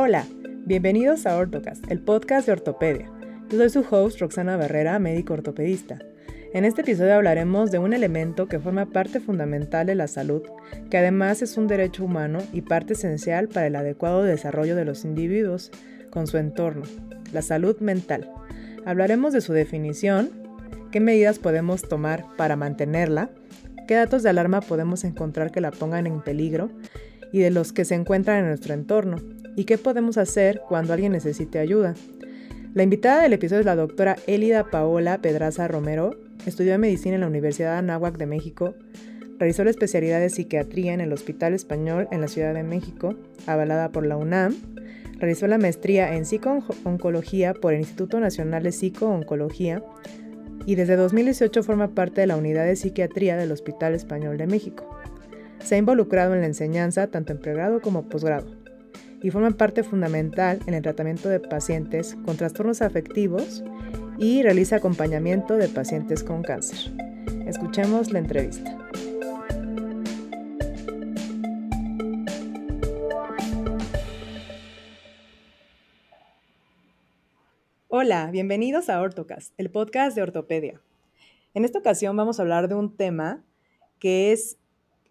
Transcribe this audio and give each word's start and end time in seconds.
Hola, 0.00 0.24
bienvenidos 0.64 1.26
a 1.26 1.36
Ortocast, 1.36 1.90
el 1.90 1.98
podcast 1.98 2.46
de 2.46 2.52
ortopedia. 2.52 3.10
Yo 3.50 3.58
soy 3.58 3.68
su 3.68 3.84
host, 3.90 4.20
Roxana 4.20 4.56
Barrera, 4.56 5.00
médico 5.00 5.32
ortopedista. 5.32 5.98
En 6.54 6.64
este 6.64 6.82
episodio 6.82 7.16
hablaremos 7.16 7.72
de 7.72 7.80
un 7.80 7.92
elemento 7.92 8.46
que 8.46 8.60
forma 8.60 8.86
parte 8.86 9.18
fundamental 9.18 9.88
de 9.88 9.96
la 9.96 10.06
salud, 10.06 10.42
que 10.88 10.98
además 10.98 11.42
es 11.42 11.56
un 11.56 11.66
derecho 11.66 12.04
humano 12.04 12.38
y 12.52 12.60
parte 12.60 12.92
esencial 12.92 13.48
para 13.48 13.66
el 13.66 13.74
adecuado 13.74 14.22
desarrollo 14.22 14.76
de 14.76 14.84
los 14.84 15.04
individuos 15.04 15.72
con 16.10 16.28
su 16.28 16.38
entorno, 16.38 16.84
la 17.32 17.42
salud 17.42 17.80
mental. 17.80 18.30
Hablaremos 18.86 19.32
de 19.32 19.40
su 19.40 19.52
definición, 19.52 20.30
qué 20.92 21.00
medidas 21.00 21.40
podemos 21.40 21.82
tomar 21.82 22.24
para 22.36 22.54
mantenerla, 22.54 23.30
qué 23.88 23.96
datos 23.96 24.22
de 24.22 24.30
alarma 24.30 24.60
podemos 24.60 25.02
encontrar 25.02 25.50
que 25.50 25.60
la 25.60 25.72
pongan 25.72 26.06
en 26.06 26.22
peligro 26.22 26.70
y 27.32 27.40
de 27.40 27.50
los 27.50 27.72
que 27.72 27.84
se 27.84 27.96
encuentran 27.96 28.38
en 28.38 28.46
nuestro 28.46 28.74
entorno, 28.74 29.16
y 29.58 29.64
qué 29.64 29.76
podemos 29.76 30.18
hacer 30.18 30.62
cuando 30.68 30.92
alguien 30.92 31.10
necesite 31.10 31.58
ayuda. 31.58 31.96
La 32.74 32.84
invitada 32.84 33.22
del 33.22 33.32
episodio 33.32 33.60
es 33.60 33.66
la 33.66 33.74
doctora 33.74 34.14
Elida 34.28 34.70
Paola 34.70 35.20
Pedraza 35.20 35.66
Romero. 35.66 36.16
Estudió 36.46 36.78
medicina 36.78 37.16
en 37.16 37.22
la 37.22 37.26
Universidad 37.26 37.72
de 37.72 37.78
Anáhuac 37.78 38.16
de 38.18 38.26
México. 38.26 38.76
Realizó 39.36 39.64
la 39.64 39.70
especialidad 39.70 40.20
de 40.20 40.30
psiquiatría 40.30 40.92
en 40.92 41.00
el 41.00 41.12
Hospital 41.12 41.54
Español 41.54 42.06
en 42.12 42.20
la 42.20 42.28
Ciudad 42.28 42.54
de 42.54 42.62
México, 42.62 43.16
avalada 43.48 43.90
por 43.90 44.06
la 44.06 44.16
UNAM. 44.16 44.54
Realizó 45.18 45.48
la 45.48 45.58
maestría 45.58 46.14
en 46.14 46.24
psico-oncología 46.24 47.52
por 47.52 47.74
el 47.74 47.80
Instituto 47.80 48.20
Nacional 48.20 48.62
de 48.62 48.70
Psico-Oncología 48.70 49.82
y 50.66 50.76
desde 50.76 50.94
2018 50.94 51.64
forma 51.64 51.96
parte 51.96 52.20
de 52.20 52.28
la 52.28 52.36
unidad 52.36 52.64
de 52.64 52.76
psiquiatría 52.76 53.36
del 53.36 53.50
Hospital 53.50 53.96
Español 53.96 54.36
de 54.36 54.46
México. 54.46 54.88
Se 55.64 55.74
ha 55.74 55.78
involucrado 55.78 56.34
en 56.34 56.42
la 56.42 56.46
enseñanza 56.46 57.08
tanto 57.08 57.32
en 57.32 57.40
pregrado 57.40 57.80
como 57.80 58.08
posgrado 58.08 58.57
y 59.22 59.30
forman 59.30 59.54
parte 59.54 59.82
fundamental 59.82 60.60
en 60.66 60.74
el 60.74 60.82
tratamiento 60.82 61.28
de 61.28 61.40
pacientes 61.40 62.16
con 62.24 62.36
trastornos 62.36 62.82
afectivos 62.82 63.64
y 64.18 64.42
realiza 64.42 64.76
acompañamiento 64.76 65.56
de 65.56 65.68
pacientes 65.68 66.22
con 66.22 66.42
cáncer. 66.42 66.92
Escuchemos 67.46 68.12
la 68.12 68.18
entrevista. 68.20 68.76
Hola, 77.88 78.30
bienvenidos 78.30 78.88
a 78.90 79.00
Ortocast, 79.00 79.52
el 79.56 79.70
podcast 79.70 80.14
de 80.14 80.22
ortopedia. 80.22 80.80
En 81.54 81.64
esta 81.64 81.78
ocasión 81.78 82.16
vamos 82.16 82.38
a 82.38 82.42
hablar 82.42 82.68
de 82.68 82.74
un 82.74 82.96
tema 82.96 83.44
que 83.98 84.32
es 84.32 84.58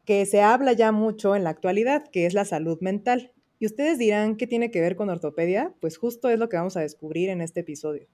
que 0.06 0.26
se 0.26 0.42
habla 0.42 0.72
ya 0.72 0.94
mucho 0.94 1.36
en 1.36 1.44
la 1.44 1.50
actualidad, 1.50 2.08
que 2.08 2.26
es 2.26 2.34
la 2.34 2.46
salud 2.46 2.80
mental. 2.80 3.34
Y 3.60 3.66
ustedes 3.66 3.98
dirán, 3.98 4.36
¿qué 4.36 4.46
tiene 4.46 4.70
que 4.70 4.82
ver 4.82 4.96
con 4.96 5.10
ortopedia? 5.10 5.74
Pues 5.80 5.98
justo 5.98 6.30
es 6.30 6.38
lo 6.38 6.48
que 6.50 6.58
vamos 6.58 6.78
a 6.78 6.82
descubrir 6.82 7.30
en 7.30 7.42
este 7.42 7.62
episodio. 7.62 8.08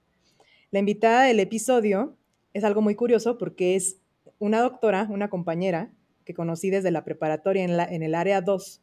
La 0.70 0.78
invitada 0.78 1.24
del 1.24 1.38
episodio 1.40 2.16
es 2.54 2.64
algo 2.64 2.80
muy 2.80 2.94
curioso 2.94 3.36
porque 3.36 3.76
es 3.76 3.98
una 4.38 4.60
doctora, 4.60 5.06
una 5.10 5.28
compañera 5.28 5.92
que 6.24 6.34
conocí 6.34 6.70
desde 6.70 6.90
la 6.90 7.04
preparatoria 7.04 7.64
en, 7.64 8.02
el 8.02 8.14
área 8.14 8.40
2 8.40 8.82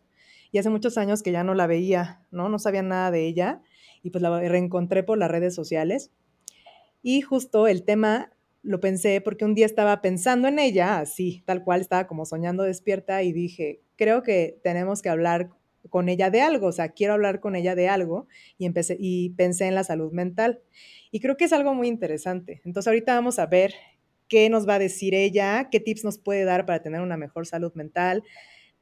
y 0.52 0.60
hace 0.60 0.70
muchos 0.70 0.98
años 0.98 1.24
que 1.24 1.32
ya 1.32 1.44
no 1.44 1.56
la 1.56 1.66
veía, 1.66 2.22
¿no? 2.30 2.50
No 2.50 2.60
sabía 2.60 2.84
nada 2.84 3.10
de 3.10 3.26
ella 3.26 3.62
y 4.04 4.12
pues 4.12 4.22
la 4.22 4.40
reencontré 4.40 5.04
por 5.04 5.18
las 5.18 5.32
redes 5.32 5.56
sociales. 5.56 6.12
Y 7.02 7.22
justo 7.22 7.68
el 7.68 7.84
tema 7.84 8.32
lo 8.62 8.80
pensé 8.80 9.22
porque 9.22 9.46
un 9.46 9.56
día 9.56 9.66
estaba 9.66 10.02
pensando 10.02 10.48
en 10.48 10.60
ella, 10.60 11.00
así, 11.00 11.42
tal 11.46 11.64
cual, 11.64 11.82
estaba 11.82 12.06
como 12.06 12.26
soñando 12.26 12.64
despierta 12.64 13.24
y 13.24 13.32
dije, 13.32 13.82
creo 13.96 14.22
que 14.22 14.60
tenemos 14.64 15.02
que 15.02 15.10
hablar 15.10 15.50
con 15.90 16.10
ella 16.10 16.30
de 16.30 16.42
algo, 16.42 16.68
o 16.68 16.72
sea, 16.72 16.90
quiero 16.90 17.14
hablar 17.14 17.40
con 17.40 17.56
ella 17.56 17.76
de 17.76 17.90
algo 17.90 18.28
y, 18.58 18.66
empecé, 18.66 18.98
y 19.00 19.32
pensé 19.32 19.66
en 19.68 19.76
la 19.76 19.84
salud 19.84 20.12
mental. 20.12 20.60
Y 21.12 21.20
creo 21.20 21.38
que 21.38 21.46
es 21.46 21.54
algo 21.54 21.74
muy 21.74 21.88
interesante. 21.88 22.62
Entonces 22.66 22.88
ahorita 22.88 23.16
vamos 23.16 23.40
a 23.40 23.46
ver 23.46 23.74
qué 24.28 24.50
nos 24.50 24.68
va 24.68 24.76
a 24.76 24.80
decir 24.80 25.14
ella, 25.14 25.70
qué 25.70 25.80
tips 25.80 26.04
nos 26.04 26.18
puede 26.18 26.46
dar 26.46 26.66
para 26.66 26.82
tener 26.82 27.02
una 27.02 27.18
mejor 27.18 27.46
salud 27.48 27.74
mental. 27.74 28.24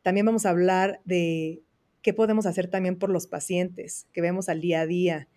También 0.04 0.26
vamos 0.26 0.46
a 0.46 0.52
hablar 0.52 1.02
de 1.06 1.62
qué 2.02 2.14
podemos 2.14 2.46
hacer 2.46 2.70
también 2.70 2.98
por 2.98 3.10
los 3.10 3.28
pacientes 3.28 4.08
que 4.14 4.22
vemos 4.22 4.50
al 4.50 4.62
día 4.62 4.82
a 4.82 4.86
día. 4.86 5.28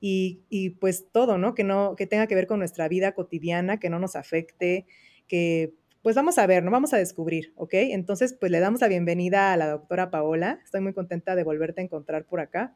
Y, 0.00 0.40
y, 0.48 0.70
pues 0.70 1.06
todo, 1.10 1.38
¿no? 1.38 1.54
Que, 1.54 1.64
no, 1.64 1.96
que 1.96 2.06
tenga 2.06 2.28
que 2.28 2.36
ver 2.36 2.46
con 2.46 2.60
nuestra 2.60 2.88
vida 2.88 3.12
cotidiana, 3.12 3.80
que 3.80 3.90
no 3.90 3.98
nos 3.98 4.14
afecte, 4.14 4.86
que 5.26 5.74
pues 6.08 6.16
vamos 6.16 6.38
a 6.38 6.46
ver, 6.46 6.64
no 6.64 6.70
vamos 6.70 6.94
a 6.94 6.96
descubrir, 6.96 7.52
¿ok? 7.54 7.74
Entonces, 7.74 8.32
pues 8.32 8.50
le 8.50 8.60
damos 8.60 8.80
la 8.80 8.88
bienvenida 8.88 9.52
a 9.52 9.58
la 9.58 9.68
doctora 9.68 10.10
Paola. 10.10 10.58
Estoy 10.64 10.80
muy 10.80 10.94
contenta 10.94 11.34
de 11.34 11.44
volverte 11.44 11.82
a 11.82 11.84
encontrar 11.84 12.24
por 12.24 12.40
acá 12.40 12.74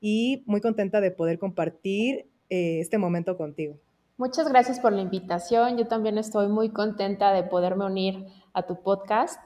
y 0.00 0.42
muy 0.46 0.62
contenta 0.62 1.02
de 1.02 1.10
poder 1.10 1.38
compartir 1.38 2.26
eh, 2.48 2.80
este 2.80 2.96
momento 2.96 3.36
contigo. 3.36 3.76
Muchas 4.16 4.48
gracias 4.48 4.80
por 4.80 4.94
la 4.94 5.02
invitación. 5.02 5.76
Yo 5.76 5.88
también 5.88 6.16
estoy 6.16 6.48
muy 6.48 6.70
contenta 6.70 7.34
de 7.34 7.42
poderme 7.42 7.84
unir 7.84 8.24
a 8.54 8.62
tu 8.62 8.80
podcast 8.80 9.38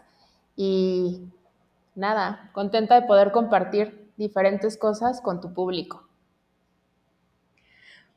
y 0.55 1.23
nada, 1.97 2.53
contenta 2.53 3.01
de 3.01 3.05
poder 3.09 3.33
compartir 3.33 4.13
diferentes 4.17 4.77
cosas 4.77 5.21
con 5.21 5.41
tu 5.41 5.53
público. 5.53 6.08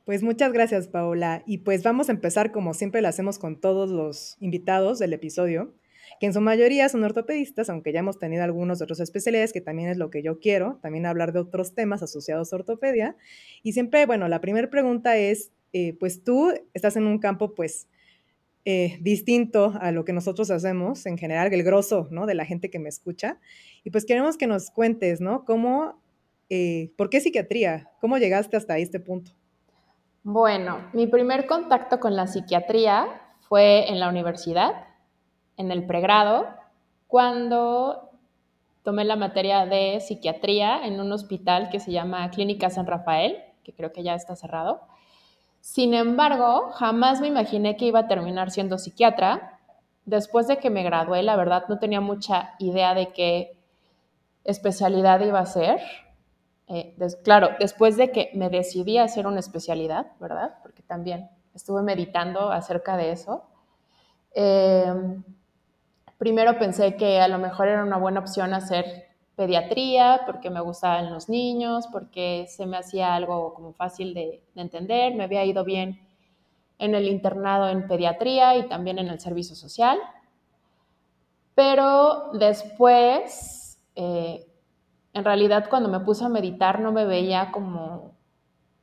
Pues 0.05 0.23
muchas 0.23 0.51
gracias, 0.51 0.87
Paola. 0.87 1.43
Y 1.45 1.59
pues 1.59 1.83
vamos 1.83 2.09
a 2.09 2.11
empezar 2.11 2.51
como 2.51 2.73
siempre 2.73 3.01
lo 3.01 3.07
hacemos 3.07 3.37
con 3.37 3.59
todos 3.59 3.89
los 3.89 4.35
invitados 4.39 4.97
del 4.99 5.13
episodio, 5.13 5.75
que 6.19 6.25
en 6.25 6.33
su 6.33 6.41
mayoría 6.41 6.89
son 6.89 7.03
ortopedistas, 7.03 7.69
aunque 7.69 7.93
ya 7.93 7.99
hemos 7.99 8.17
tenido 8.17 8.43
algunos 8.43 8.79
de 8.79 8.85
otras 8.85 8.99
especialidades, 8.99 9.53
que 9.53 9.61
también 9.61 9.89
es 9.89 9.97
lo 9.97 10.09
que 10.09 10.23
yo 10.23 10.39
quiero, 10.39 10.79
también 10.81 11.05
hablar 11.05 11.33
de 11.33 11.39
otros 11.39 11.75
temas 11.75 12.01
asociados 12.03 12.51
a 12.51 12.55
ortopedia. 12.57 13.15
Y 13.63 13.73
siempre, 13.73 14.05
bueno, 14.05 14.27
la 14.27 14.41
primera 14.41 14.69
pregunta 14.69 15.17
es, 15.17 15.51
eh, 15.73 15.93
pues 15.99 16.23
tú 16.23 16.51
estás 16.73 16.95
en 16.97 17.05
un 17.05 17.19
campo, 17.19 17.53
pues, 17.53 17.87
eh, 18.65 18.97
distinto 19.01 19.73
a 19.81 19.91
lo 19.91 20.05
que 20.05 20.13
nosotros 20.13 20.51
hacemos 20.51 21.05
en 21.07 21.17
general, 21.17 21.53
el 21.53 21.63
grosso, 21.63 22.07
¿no? 22.11 22.25
De 22.27 22.35
la 22.35 22.45
gente 22.45 22.69
que 22.69 22.79
me 22.79 22.89
escucha. 22.89 23.39
Y 23.83 23.91
pues 23.91 24.05
queremos 24.05 24.37
que 24.37 24.47
nos 24.47 24.71
cuentes, 24.71 25.21
¿no? 25.21 25.45
¿Cómo, 25.45 26.01
eh, 26.49 26.91
por 26.97 27.09
qué 27.09 27.21
psiquiatría? 27.21 27.89
¿Cómo 28.01 28.17
llegaste 28.17 28.57
hasta 28.57 28.77
este 28.77 28.99
punto? 28.99 29.31
Bueno, 30.23 30.87
mi 30.93 31.07
primer 31.07 31.47
contacto 31.47 31.99
con 31.99 32.15
la 32.15 32.27
psiquiatría 32.27 33.07
fue 33.39 33.89
en 33.89 33.99
la 33.99 34.07
universidad, 34.07 34.85
en 35.57 35.71
el 35.71 35.87
pregrado, 35.87 36.47
cuando 37.07 38.11
tomé 38.83 39.03
la 39.03 39.15
materia 39.15 39.65
de 39.65 39.99
psiquiatría 39.99 40.85
en 40.85 40.99
un 40.99 41.11
hospital 41.11 41.69
que 41.69 41.79
se 41.79 41.91
llama 41.91 42.29
Clínica 42.29 42.69
San 42.69 42.85
Rafael, 42.85 43.37
que 43.63 43.73
creo 43.73 43.91
que 43.91 44.03
ya 44.03 44.13
está 44.13 44.35
cerrado. 44.35 44.81
Sin 45.59 45.95
embargo, 45.95 46.69
jamás 46.73 47.19
me 47.19 47.27
imaginé 47.27 47.75
que 47.75 47.85
iba 47.85 48.01
a 48.01 48.07
terminar 48.07 48.51
siendo 48.51 48.77
psiquiatra. 48.77 49.59
Después 50.05 50.47
de 50.47 50.57
que 50.57 50.69
me 50.69 50.83
gradué, 50.83 51.23
la 51.23 51.35
verdad 51.35 51.65
no 51.67 51.79
tenía 51.79 51.99
mucha 51.99 52.53
idea 52.59 52.93
de 52.93 53.11
qué 53.11 53.57
especialidad 54.43 55.19
iba 55.21 55.39
a 55.39 55.45
ser. 55.47 55.79
Eh, 56.73 56.95
claro, 57.25 57.49
después 57.59 57.97
de 57.97 58.13
que 58.13 58.31
me 58.33 58.49
decidí 58.49 58.97
a 58.97 59.03
hacer 59.03 59.27
una 59.27 59.41
especialidad, 59.41 60.13
¿verdad? 60.21 60.55
Porque 60.63 60.81
también 60.81 61.29
estuve 61.53 61.81
meditando 61.81 62.49
acerca 62.49 62.95
de 62.95 63.11
eso. 63.11 63.43
Em, 64.33 65.21
primero 66.17 66.57
pensé 66.57 66.95
que 66.95 67.19
a 67.19 67.27
lo 67.27 67.39
mejor 67.39 67.67
era 67.67 67.83
una 67.83 67.97
buena 67.97 68.21
opción 68.21 68.53
hacer 68.53 68.85
pediatría 69.35 70.21
porque 70.25 70.49
me 70.49 70.61
gustaban 70.61 71.11
los 71.11 71.27
niños, 71.27 71.87
porque 71.91 72.45
se 72.47 72.65
me 72.65 72.77
hacía 72.77 73.15
algo 73.15 73.53
como 73.53 73.73
fácil 73.73 74.13
de, 74.13 74.41
entender, 74.55 75.13
me 75.13 75.25
había 75.25 75.43
ido 75.43 75.65
bien 75.65 75.99
en 76.79 76.95
el 76.95 77.09
internado 77.09 77.67
en 77.67 77.85
pediatría 77.85 78.55
y 78.55 78.69
también 78.69 78.97
en 78.97 79.09
el 79.09 79.19
servicio 79.19 79.57
social. 79.57 79.99
Pero 81.53 82.31
después 82.31 83.77
eh, 83.95 84.47
en 85.13 85.25
realidad 85.25 85.67
cuando 85.69 85.89
me 85.89 85.99
puse 85.99 86.23
a 86.25 86.29
meditar 86.29 86.79
no 86.79 86.91
me 86.91 87.05
veía 87.05 87.51
como 87.51 88.13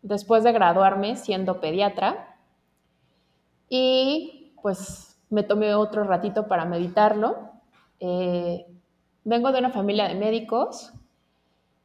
después 0.03 0.45
de 0.45 0.53
graduarme 0.53 1.17
siendo 1.17 1.61
pediatra 1.61 2.37
y 3.69 4.53
pues 4.63 5.19
me 5.31 5.43
tomé 5.43 5.75
otro 5.75 6.05
ratito 6.05 6.49
para 6.49 6.65
meditarlo. 6.65 7.51
Eh, 8.01 8.67
vengo 9.25 9.53
de 9.53 9.59
una 9.59 9.71
familia 9.71 10.09
de 10.09 10.15
médicos 10.15 10.93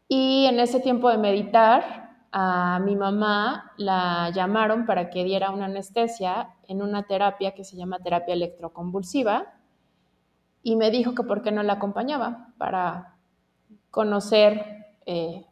y 0.07 0.45
en 0.45 0.59
ese 0.59 0.79
tiempo 0.79 1.09
de 1.09 1.17
meditar 1.17 2.03
a 2.31 2.79
mi 2.79 2.95
mamá 2.95 3.71
la 3.77 4.29
llamaron 4.31 4.85
para 4.85 5.09
que 5.09 5.23
diera 5.23 5.51
una 5.51 5.65
anestesia 5.65 6.55
en 6.67 6.81
una 6.81 7.03
terapia 7.03 7.53
que 7.53 7.63
se 7.63 7.75
llama 7.75 7.99
terapia 7.99 8.33
electroconvulsiva 8.33 9.53
y 10.63 10.75
me 10.75 10.89
dijo 10.89 11.13
que 11.13 11.23
por 11.23 11.41
qué 11.43 11.51
no 11.51 11.61
la 11.61 11.73
acompañaba 11.73 12.53
para 12.57 13.12
conocer 13.93 14.87
eh, 15.05 15.45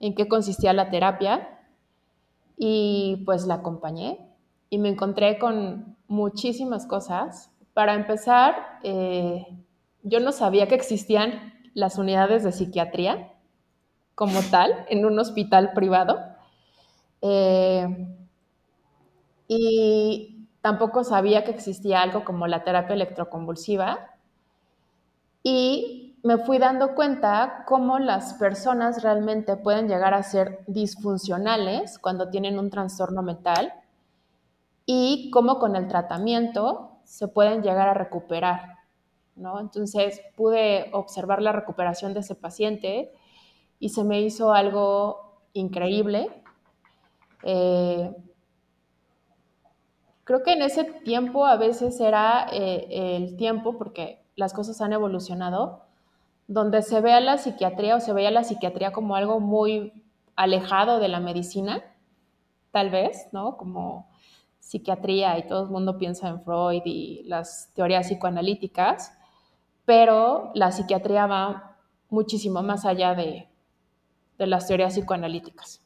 en 0.00 0.16
qué 0.16 0.26
consistía 0.26 0.72
la 0.72 0.90
terapia 0.90 1.60
y 2.56 3.22
pues 3.24 3.46
la 3.46 3.54
acompañé 3.54 4.18
y 4.68 4.78
me 4.78 4.88
encontré 4.88 5.38
con 5.38 5.96
muchísimas 6.08 6.86
cosas. 6.86 7.52
Para 7.72 7.94
empezar, 7.94 8.80
eh, 8.82 9.46
yo 10.02 10.18
no 10.18 10.32
sabía 10.32 10.66
que 10.66 10.74
existían 10.74 11.54
las 11.72 11.98
unidades 11.98 12.42
de 12.42 12.50
psiquiatría. 12.50 13.32
como 14.16 14.40
tal 14.50 14.86
en 14.88 15.04
un 15.04 15.18
hospital 15.18 15.72
privado. 15.74 16.18
Eh, 17.22 17.86
y 19.46 20.48
tampoco 20.62 21.04
sabía 21.04 21.44
que 21.44 21.52
existía 21.52 22.02
algo 22.02 22.24
como 22.24 22.46
la 22.48 22.64
terapia 22.64 22.94
electroconvulsiva. 22.94 24.10
Y 25.42 26.05
me 26.26 26.38
fui 26.38 26.58
dando 26.58 26.96
cuenta 26.96 27.62
cómo 27.68 28.00
las 28.00 28.34
personas 28.34 29.04
realmente 29.04 29.56
pueden 29.56 29.86
llegar 29.86 30.12
a 30.12 30.24
ser 30.24 30.64
disfuncionales 30.66 32.00
cuando 32.00 32.30
tienen 32.30 32.58
un 32.58 32.68
trastorno 32.68 33.22
mental 33.22 33.72
y 34.86 35.30
cómo 35.30 35.60
con 35.60 35.76
el 35.76 35.86
tratamiento 35.86 36.98
se 37.04 37.28
pueden 37.28 37.62
llegar 37.62 37.86
a 37.86 37.94
recuperar. 37.94 38.74
¿no? 39.36 39.60
Entonces 39.60 40.20
pude 40.34 40.90
observar 40.92 41.40
la 41.40 41.52
recuperación 41.52 42.12
de 42.12 42.20
ese 42.20 42.34
paciente 42.34 43.12
y 43.78 43.90
se 43.90 44.02
me 44.02 44.20
hizo 44.20 44.52
algo 44.52 45.44
increíble. 45.52 46.42
Eh, 47.44 48.12
creo 50.24 50.42
que 50.42 50.54
en 50.54 50.62
ese 50.62 50.82
tiempo 50.82 51.46
a 51.46 51.56
veces 51.56 52.00
era 52.00 52.48
eh, 52.50 52.88
el 53.16 53.36
tiempo, 53.36 53.78
porque 53.78 54.26
las 54.34 54.52
cosas 54.52 54.80
han 54.80 54.92
evolucionado, 54.92 55.85
donde 56.48 56.82
se 56.82 57.00
ve 57.00 57.12
a 57.12 57.20
la 57.20 57.38
psiquiatría 57.38 57.96
o 57.96 58.00
se 58.00 58.12
veía 58.12 58.30
la 58.30 58.44
psiquiatría 58.44 58.92
como 58.92 59.16
algo 59.16 59.40
muy 59.40 59.92
alejado 60.36 60.98
de 60.98 61.08
la 61.08 61.20
medicina, 61.20 61.82
tal 62.70 62.90
vez, 62.90 63.28
¿no? 63.32 63.56
Como 63.56 64.08
psiquiatría 64.60 65.38
y 65.38 65.46
todo 65.46 65.64
el 65.64 65.70
mundo 65.70 65.98
piensa 65.98 66.28
en 66.28 66.42
Freud 66.42 66.82
y 66.84 67.22
las 67.24 67.70
teorías 67.74 68.08
psicoanalíticas, 68.08 69.16
pero 69.84 70.50
la 70.54 70.72
psiquiatría 70.72 71.26
va 71.26 71.76
muchísimo 72.10 72.62
más 72.62 72.84
allá 72.84 73.14
de, 73.14 73.48
de 74.38 74.46
las 74.46 74.66
teorías 74.66 74.94
psicoanalíticas. 74.94 75.82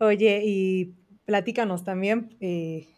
Oye, 0.00 0.42
y 0.44 0.94
platícanos 1.24 1.82
también, 1.82 2.36
eh, 2.40 2.88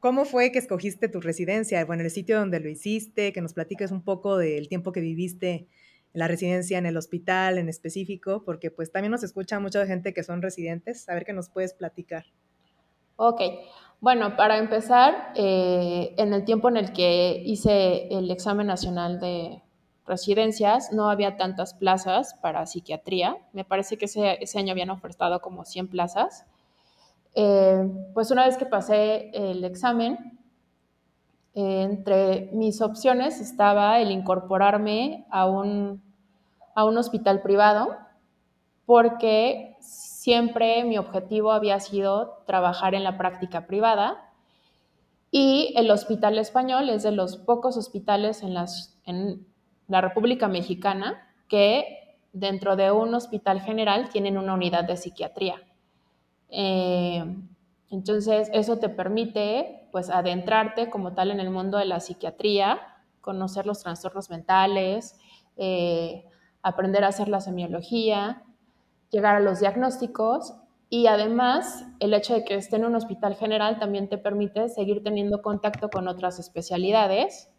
¿cómo 0.00 0.24
fue 0.24 0.52
que 0.52 0.58
escogiste 0.58 1.08
tu 1.08 1.20
residencia? 1.20 1.84
Bueno, 1.84 2.02
el 2.02 2.10
sitio 2.10 2.38
donde 2.38 2.60
lo 2.60 2.68
hiciste, 2.68 3.32
que 3.32 3.40
nos 3.40 3.52
platiques 3.52 3.90
un 3.90 4.02
poco 4.02 4.36
del 4.36 4.68
tiempo 4.68 4.92
que 4.92 5.00
viviste 5.00 5.68
en 6.14 6.20
la 6.20 6.28
residencia, 6.28 6.78
en 6.78 6.86
el 6.86 6.96
hospital 6.96 7.58
en 7.58 7.68
específico, 7.68 8.42
porque 8.44 8.70
pues 8.70 8.90
también 8.92 9.12
nos 9.12 9.22
escucha 9.22 9.60
mucha 9.60 9.86
gente 9.86 10.14
que 10.14 10.22
son 10.22 10.42
residentes. 10.42 11.08
A 11.08 11.14
ver 11.14 11.24
qué 11.24 11.32
nos 11.32 11.48
puedes 11.48 11.74
platicar. 11.74 12.24
Ok, 13.16 13.40
bueno, 14.00 14.36
para 14.36 14.58
empezar, 14.58 15.32
eh, 15.34 16.14
en 16.18 16.34
el 16.34 16.44
tiempo 16.44 16.68
en 16.68 16.76
el 16.76 16.92
que 16.92 17.42
hice 17.44 18.08
el 18.08 18.30
examen 18.30 18.66
nacional 18.66 19.20
de 19.20 19.62
residencias, 20.06 20.92
no 20.92 21.10
había 21.10 21.36
tantas 21.36 21.74
plazas 21.74 22.34
para 22.42 22.66
psiquiatría. 22.66 23.36
Me 23.52 23.64
parece 23.64 23.96
que 23.96 24.04
ese, 24.04 24.58
año 24.58 24.72
habían 24.72 24.90
ofertado 24.90 25.40
como 25.40 25.64
100 25.64 25.88
plazas. 25.88 26.46
Eh, 27.38 27.92
pues 28.14 28.30
una 28.30 28.46
vez 28.46 28.56
que 28.56 28.64
pasé 28.64 29.30
el 29.34 29.62
examen, 29.62 30.40
eh, 31.54 31.82
entre 31.82 32.48
mis 32.54 32.80
opciones 32.80 33.42
estaba 33.42 34.00
el 34.00 34.10
incorporarme 34.10 35.26
a 35.30 35.44
un, 35.44 36.02
a 36.74 36.86
un 36.86 36.96
hospital 36.96 37.42
privado, 37.42 37.94
porque 38.86 39.76
siempre 39.80 40.82
mi 40.84 40.96
objetivo 40.96 41.52
había 41.52 41.78
sido 41.78 42.42
trabajar 42.46 42.94
en 42.94 43.04
la 43.04 43.18
práctica 43.18 43.66
privada 43.66 44.32
y 45.30 45.74
el 45.76 45.90
Hospital 45.90 46.38
Español 46.38 46.88
es 46.88 47.02
de 47.02 47.12
los 47.12 47.36
pocos 47.36 47.76
hospitales 47.76 48.42
en, 48.42 48.54
en 49.04 49.46
la 49.88 50.00
República 50.00 50.48
Mexicana 50.48 51.28
que 51.48 52.16
dentro 52.32 52.76
de 52.76 52.92
un 52.92 53.14
hospital 53.14 53.60
general 53.60 54.08
tienen 54.08 54.38
una 54.38 54.54
unidad 54.54 54.84
de 54.84 54.96
psiquiatría. 54.96 55.60
Eh, 56.50 57.24
entonces, 57.90 58.50
eso 58.52 58.78
te 58.78 58.88
permite 58.88 59.88
pues 59.92 60.10
adentrarte 60.10 60.90
como 60.90 61.14
tal 61.14 61.30
en 61.30 61.40
el 61.40 61.50
mundo 61.50 61.78
de 61.78 61.84
la 61.86 62.00
psiquiatría, 62.00 62.80
conocer 63.20 63.66
los 63.66 63.80
trastornos 63.82 64.30
mentales, 64.30 65.18
eh, 65.56 66.24
aprender 66.62 67.04
a 67.04 67.08
hacer 67.08 67.28
la 67.28 67.40
semiología 67.40 68.42
llegar 69.10 69.36
a 69.36 69.40
los 69.40 69.60
diagnósticos 69.60 70.54
y 70.88 71.06
además 71.06 71.84
el 72.00 72.14
hecho 72.14 72.34
de 72.34 72.44
que 72.44 72.54
esté 72.54 72.76
en 72.76 72.84
un 72.84 72.94
hospital 72.94 73.34
general 73.34 73.78
también 73.78 74.08
te 74.08 74.18
permite 74.18 74.68
seguir 74.68 75.02
teniendo 75.02 75.42
contacto 75.42 75.90
con 75.90 76.08
otras 76.08 76.38
especialidades 76.38 77.50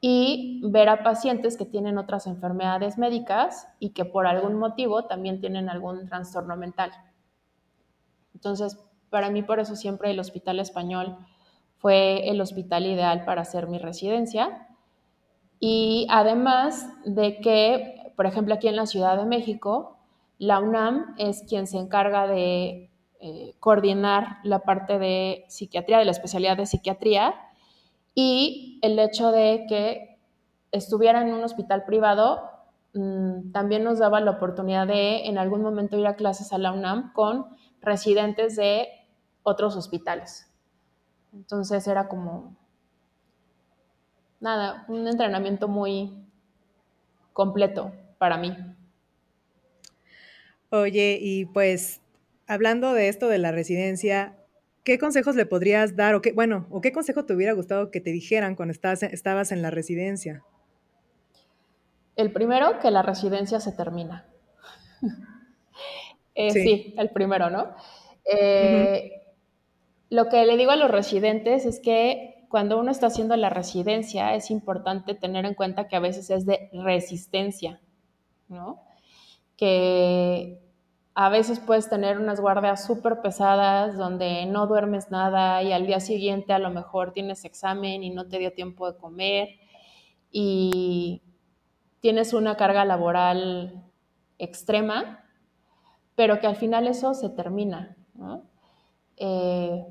y 0.00 0.62
ver 0.64 0.88
a 0.88 1.02
pacientes 1.02 1.56
que 1.56 1.64
tienen 1.64 1.98
otras 1.98 2.26
enfermedades 2.26 2.98
médicas 2.98 3.68
y 3.80 3.90
que 3.90 4.04
por 4.04 4.26
algún 4.26 4.54
motivo 4.54 5.06
también 5.06 5.40
tienen 5.40 5.68
algún 5.68 6.06
trastorno 6.06 6.56
mental. 6.56 6.92
Entonces, 8.38 8.78
para 9.10 9.30
mí 9.30 9.42
por 9.42 9.58
eso 9.58 9.74
siempre 9.74 10.12
el 10.12 10.20
Hospital 10.20 10.60
Español 10.60 11.16
fue 11.78 12.28
el 12.28 12.40
hospital 12.40 12.86
ideal 12.86 13.24
para 13.24 13.42
hacer 13.42 13.66
mi 13.66 13.78
residencia. 13.78 14.68
Y 15.58 16.06
además 16.08 16.88
de 17.04 17.40
que, 17.40 18.12
por 18.16 18.26
ejemplo, 18.26 18.54
aquí 18.54 18.68
en 18.68 18.76
la 18.76 18.86
Ciudad 18.86 19.16
de 19.16 19.26
México, 19.26 19.98
la 20.38 20.60
UNAM 20.60 21.16
es 21.18 21.42
quien 21.48 21.66
se 21.66 21.78
encarga 21.78 22.28
de 22.28 22.92
eh, 23.18 23.56
coordinar 23.58 24.38
la 24.44 24.60
parte 24.60 25.00
de 25.00 25.44
psiquiatría, 25.48 25.98
de 25.98 26.04
la 26.04 26.12
especialidad 26.12 26.56
de 26.56 26.66
psiquiatría, 26.66 27.34
y 28.14 28.78
el 28.82 29.00
hecho 29.00 29.32
de 29.32 29.66
que 29.68 30.20
estuviera 30.70 31.22
en 31.22 31.34
un 31.34 31.42
hospital 31.42 31.84
privado 31.86 32.42
mm, 32.94 33.50
también 33.50 33.82
nos 33.82 33.98
daba 33.98 34.20
la 34.20 34.30
oportunidad 34.30 34.86
de 34.86 35.26
en 35.26 35.38
algún 35.38 35.62
momento 35.62 35.98
ir 35.98 36.06
a 36.06 36.14
clases 36.14 36.52
a 36.52 36.58
la 36.58 36.70
UNAM 36.70 37.12
con 37.12 37.46
residentes 37.80 38.56
de 38.56 38.88
otros 39.42 39.76
hospitales. 39.76 40.50
Entonces 41.32 41.86
era 41.86 42.08
como, 42.08 42.56
nada, 44.40 44.84
un 44.88 45.06
entrenamiento 45.06 45.68
muy 45.68 46.12
completo 47.32 47.92
para 48.18 48.36
mí. 48.36 48.56
Oye, 50.70 51.18
y 51.20 51.46
pues 51.46 52.00
hablando 52.46 52.92
de 52.92 53.08
esto 53.08 53.28
de 53.28 53.38
la 53.38 53.52
residencia, 53.52 54.36
¿qué 54.84 54.98
consejos 54.98 55.36
le 55.36 55.46
podrías 55.46 55.96
dar 55.96 56.14
o 56.14 56.20
qué, 56.20 56.32
bueno, 56.32 56.66
o 56.70 56.80
qué 56.80 56.92
consejo 56.92 57.24
te 57.24 57.34
hubiera 57.34 57.52
gustado 57.52 57.90
que 57.90 58.00
te 58.00 58.10
dijeran 58.10 58.54
cuando 58.54 58.72
estabas, 58.72 59.02
estabas 59.02 59.52
en 59.52 59.62
la 59.62 59.70
residencia? 59.70 60.42
El 62.16 62.32
primero, 62.32 62.80
que 62.80 62.90
la 62.90 63.02
residencia 63.02 63.60
se 63.60 63.72
termina. 63.72 64.26
Eh, 66.40 66.52
sí. 66.52 66.94
el 66.96 67.10
primero, 67.10 67.50
¿no? 67.50 67.74
Eh, 68.24 69.12
lo 70.10 70.28
que 70.28 70.44
le 70.46 70.56
digo 70.56 70.70
a 70.70 70.76
los 70.76 70.90
residentes 70.90 71.66
es 71.66 71.80
que 71.80 72.46
cuando 72.48 72.78
uno 72.78 72.90
está 72.90 73.08
haciendo 73.08 73.36
la 73.36 73.50
residencia 73.50 74.34
es 74.34 74.50
importante 74.50 75.14
tener 75.14 75.44
en 75.44 75.54
cuenta 75.54 75.88
que 75.88 75.96
a 75.96 76.00
veces 76.00 76.30
es 76.30 76.46
de 76.46 76.70
resistencia, 76.72 77.80
¿no? 78.48 78.82
que 79.58 80.60
a 81.14 81.28
veces 81.28 81.58
puedes 81.58 81.90
tener 81.90 82.18
unas 82.18 82.40
guardias 82.40 82.86
súper 82.86 83.20
pesadas 83.20 83.98
donde 83.98 84.46
no 84.46 84.68
duermes 84.68 85.10
nada 85.10 85.62
y 85.64 85.72
al 85.72 85.84
día 85.84 85.98
siguiente 85.98 86.52
a 86.52 86.60
lo 86.60 86.70
mejor 86.70 87.12
tienes 87.12 87.44
examen 87.44 88.04
y 88.04 88.10
no 88.10 88.28
te 88.28 88.38
dio 88.38 88.52
tiempo 88.52 88.90
de 88.90 88.96
comer 88.96 89.48
y 90.30 91.22
tienes 92.00 92.32
una 92.32 92.56
carga 92.56 92.84
laboral 92.84 93.84
extrema, 94.38 95.27
pero 96.18 96.40
que 96.40 96.48
al 96.48 96.56
final 96.56 96.88
eso 96.88 97.14
se 97.14 97.30
termina. 97.30 97.96
Eh, 99.18 99.86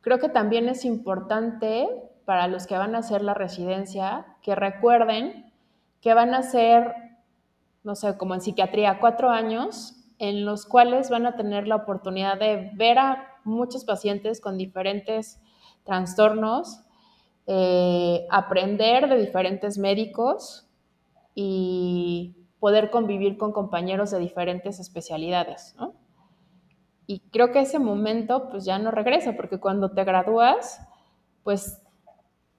creo 0.00 0.18
que 0.18 0.28
también 0.28 0.68
es 0.68 0.84
importante 0.84 1.88
para 2.24 2.48
los 2.48 2.66
que 2.66 2.76
van 2.76 2.96
a 2.96 2.98
hacer 2.98 3.22
la 3.22 3.34
residencia 3.34 4.26
que 4.42 4.56
recuerden 4.56 5.52
que 6.00 6.12
van 6.12 6.34
a 6.34 6.42
ser 6.42 6.92
no 7.84 7.94
sé, 7.94 8.16
como 8.16 8.34
en 8.34 8.40
psiquiatría, 8.40 8.98
cuatro 8.98 9.30
años 9.30 9.94
en 10.18 10.44
los 10.44 10.66
cuales 10.66 11.08
van 11.08 11.26
a 11.26 11.36
tener 11.36 11.68
la 11.68 11.76
oportunidad 11.76 12.36
de 12.40 12.72
ver 12.74 12.98
a 12.98 13.28
muchos 13.44 13.84
pacientes 13.84 14.40
con 14.40 14.58
diferentes 14.58 15.40
trastornos, 15.84 16.80
eh, 17.46 18.26
aprender 18.28 19.08
de 19.08 19.18
diferentes 19.18 19.78
médicos 19.78 20.66
y 21.36 22.34
poder 22.64 22.88
convivir 22.88 23.36
con 23.36 23.52
compañeros 23.52 24.10
de 24.10 24.18
diferentes 24.18 24.80
especialidades, 24.80 25.76
Y 27.06 27.20
creo 27.30 27.52
que 27.52 27.60
ese 27.60 27.78
momento 27.78 28.48
pues 28.48 28.64
ya 28.64 28.78
no 28.78 28.90
regresa, 28.90 29.36
porque 29.36 29.60
cuando 29.60 29.90
te 29.90 30.02
gradúas, 30.02 30.80
pues 31.42 31.82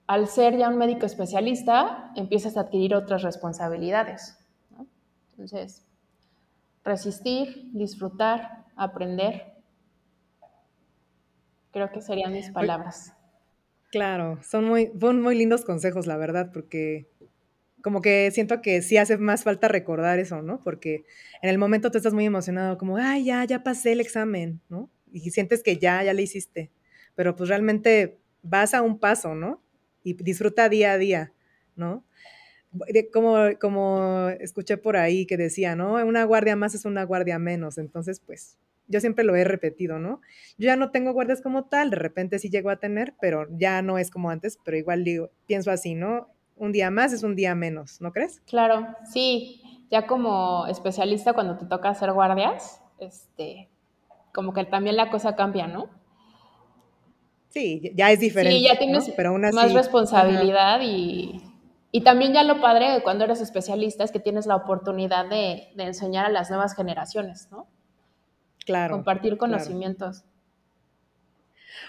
al 0.05 0.27
ser 0.27 0.57
ya 0.57 0.69
un 0.69 0.77
médico 0.77 1.07
especialista, 1.07 2.11
empiezas 2.15 2.55
a 2.55 2.59
adquirir 2.59 2.93
otras 2.93 3.23
responsabilidades. 3.23 4.37
Entonces, 5.31 5.87
resistir, 6.83 7.71
disfrutar, 7.73 8.65
aprender. 8.75 9.55
Creo 11.71 11.91
que 11.91 12.01
serían 12.01 12.31
mis 12.31 12.51
palabras. 12.51 13.15
Claro, 13.89 14.37
son 14.43 14.65
muy, 14.65 14.91
muy 14.93 15.35
lindos 15.35 15.65
consejos, 15.65 16.05
la 16.05 16.17
verdad, 16.17 16.51
porque 16.53 17.09
como 17.85 18.01
que 18.01 18.31
siento 18.31 18.63
que 18.63 18.81
sí 18.81 18.97
hace 18.97 19.15
más 19.19 19.43
falta 19.43 19.67
recordar 19.67 20.17
eso, 20.17 20.41
¿no? 20.41 20.59
Porque 20.63 21.05
en 21.43 21.51
el 21.51 21.59
momento 21.59 21.91
tú 21.91 21.99
estás 21.99 22.15
muy 22.15 22.25
emocionado, 22.25 22.79
como, 22.79 22.97
ay, 22.97 23.25
ya, 23.25 23.45
ya 23.45 23.61
pasé 23.61 23.91
el 23.91 24.01
examen, 24.01 24.59
¿no? 24.69 24.89
Y 25.11 25.29
sientes 25.29 25.61
que 25.61 25.77
ya, 25.77 26.03
ya 26.03 26.11
le 26.11 26.23
hiciste, 26.23 26.71
pero 27.13 27.35
pues 27.35 27.47
realmente 27.47 28.17
vas 28.41 28.73
a 28.73 28.81
un 28.81 28.97
paso, 28.97 29.35
¿no? 29.35 29.61
Y 30.03 30.13
disfruta 30.15 30.67
día 30.67 30.93
a 30.93 30.97
día, 30.97 31.33
¿no? 31.75 32.03
Como, 33.13 33.37
como 33.61 34.29
escuché 34.39 34.77
por 34.77 34.97
ahí 34.97 35.27
que 35.27 35.37
decía, 35.37 35.75
¿no? 35.75 36.03
Una 36.03 36.23
guardia 36.23 36.55
más 36.55 36.73
es 36.73 36.85
una 36.85 37.03
guardia 37.03 37.37
menos, 37.37 37.77
entonces 37.77 38.19
pues 38.19 38.57
yo 38.87 38.99
siempre 38.99 39.23
lo 39.23 39.35
he 39.35 39.43
repetido, 39.43 39.99
¿no? 39.99 40.21
Yo 40.57 40.65
ya 40.65 40.75
no 40.75 40.89
tengo 40.89 41.13
guardias 41.13 41.39
como 41.39 41.65
tal, 41.65 41.91
de 41.91 41.97
repente 41.97 42.39
sí 42.39 42.49
llego 42.49 42.71
a 42.71 42.79
tener, 42.79 43.13
pero 43.21 43.47
ya 43.51 43.83
no 43.83 43.99
es 43.99 44.09
como 44.09 44.31
antes, 44.31 44.57
pero 44.65 44.75
igual 44.75 45.03
digo, 45.03 45.29
pienso 45.45 45.69
así, 45.69 45.93
¿no? 45.93 46.34
Un 46.55 46.71
día 46.71 46.89
más 46.89 47.11
es 47.13 47.23
un 47.23 47.35
día 47.35 47.53
menos, 47.55 47.99
¿no 48.01 48.11
crees? 48.11 48.41
Claro, 48.47 48.87
sí, 49.11 49.61
ya 49.91 50.07
como 50.07 50.67
especialista 50.67 51.33
cuando 51.33 51.57
te 51.57 51.65
toca 51.65 51.89
hacer 51.89 52.11
guardias, 52.13 52.81
este, 52.99 53.69
como 54.33 54.53
que 54.53 54.63
también 54.65 54.95
la 54.95 55.09
cosa 55.09 55.35
cambia, 55.35 55.67
¿no? 55.67 55.89
Sí, 57.49 57.91
ya 57.95 58.11
es 58.11 58.19
diferente. 58.19 58.57
Sí, 58.57 58.63
ya 58.65 58.77
tienes 58.77 59.09
pero 59.15 59.29
aún 59.29 59.41
más 59.53 59.73
responsabilidad 59.73 60.81
y, 60.81 61.41
y, 61.91 62.01
también 62.01 62.33
ya 62.33 62.43
lo 62.43 62.59
padre 62.59 62.91
de 62.91 63.01
cuando 63.01 63.23
eres 63.23 63.39
especialista 63.39 64.03
es 64.03 64.11
que 64.11 64.19
tienes 64.19 64.45
la 64.45 64.57
oportunidad 64.57 65.29
de, 65.29 65.69
de 65.75 65.83
enseñar 65.83 66.25
a 66.25 66.29
las 66.29 66.49
nuevas 66.49 66.75
generaciones, 66.75 67.47
¿no? 67.51 67.67
Claro. 68.65 68.95
Compartir 68.95 69.37
conocimientos. 69.37 70.25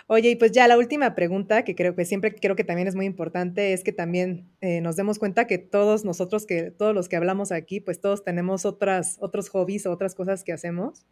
Oye, 0.08 0.30
y 0.30 0.36
pues 0.36 0.52
ya 0.52 0.68
la 0.68 0.78
última 0.78 1.16
pregunta, 1.16 1.64
que 1.64 1.74
creo 1.74 1.96
que 1.96 2.04
siempre 2.04 2.32
creo 2.32 2.54
que 2.54 2.62
también 2.62 2.86
es 2.86 2.94
muy 2.94 3.06
importante, 3.06 3.72
es 3.72 3.82
que 3.82 3.92
también 3.92 4.48
eh, 4.60 4.80
nos 4.80 4.94
demos 4.94 5.18
cuenta 5.18 5.48
que 5.48 5.58
todos 5.58 6.04
nosotros, 6.04 6.46
que 6.46 6.70
todos 6.70 6.94
los 6.94 7.08
que 7.08 7.16
hablamos 7.16 7.50
aquí, 7.50 7.80
pues 7.80 8.00
todos 8.00 8.22
tenemos 8.22 8.64
otras, 8.64 9.16
otros 9.20 9.48
hobbies 9.48 9.84
o 9.84 9.90
otras 9.90 10.14
cosas 10.14 10.44
que 10.44 10.52
hacemos. 10.52 11.06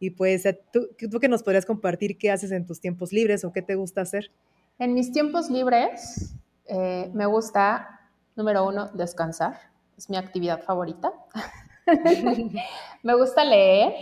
Y 0.00 0.10
pues, 0.10 0.46
eh, 0.46 0.60
¿tú, 0.72 0.88
¿tú 1.10 1.20
qué 1.20 1.28
nos 1.28 1.44
podrías 1.44 1.64
compartir 1.64 2.18
qué 2.18 2.32
haces 2.32 2.50
en 2.50 2.66
tus 2.66 2.80
tiempos 2.80 3.12
libres 3.12 3.44
o 3.44 3.52
qué 3.52 3.62
te 3.62 3.76
gusta 3.76 4.00
hacer? 4.00 4.32
En 4.80 4.94
mis 4.94 5.12
tiempos 5.12 5.48
libres 5.48 6.34
eh, 6.66 7.08
me 7.14 7.26
gusta, 7.26 8.00
número 8.34 8.66
uno, 8.66 8.88
descansar. 8.94 9.60
Es 9.96 10.10
mi 10.10 10.16
actividad 10.16 10.62
favorita. 10.62 11.12
me 13.02 13.14
gusta 13.14 13.44
leer 13.44 13.92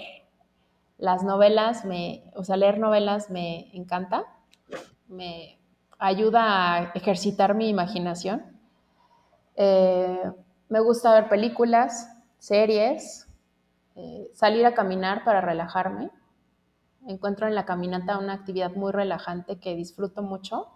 las 0.98 1.22
novelas, 1.22 1.84
me, 1.84 2.22
o 2.34 2.44
sea, 2.44 2.56
leer 2.56 2.78
novelas 2.78 3.30
me 3.30 3.68
encanta, 3.72 4.24
me 5.08 5.58
ayuda 5.98 6.74
a 6.74 6.82
ejercitar 6.94 7.54
mi 7.54 7.68
imaginación. 7.68 8.42
Eh, 9.56 10.22
me 10.68 10.80
gusta 10.80 11.12
ver 11.14 11.28
películas, 11.28 12.08
series, 12.38 13.28
eh, 13.96 14.30
salir 14.34 14.64
a 14.66 14.74
caminar 14.74 15.24
para 15.24 15.40
relajarme. 15.40 16.10
Encuentro 17.06 17.46
en 17.46 17.54
la 17.54 17.64
caminata 17.64 18.18
una 18.18 18.34
actividad 18.34 18.72
muy 18.72 18.92
relajante 18.92 19.58
que 19.58 19.74
disfruto 19.74 20.22
mucho 20.22 20.68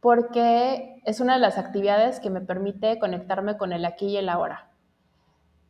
porque 0.00 1.02
es 1.04 1.20
una 1.20 1.34
de 1.34 1.40
las 1.40 1.56
actividades 1.56 2.20
que 2.20 2.30
me 2.30 2.40
permite 2.40 2.98
conectarme 2.98 3.56
con 3.56 3.72
el 3.72 3.84
aquí 3.84 4.06
y 4.06 4.16
el 4.16 4.28
ahora. 4.28 4.70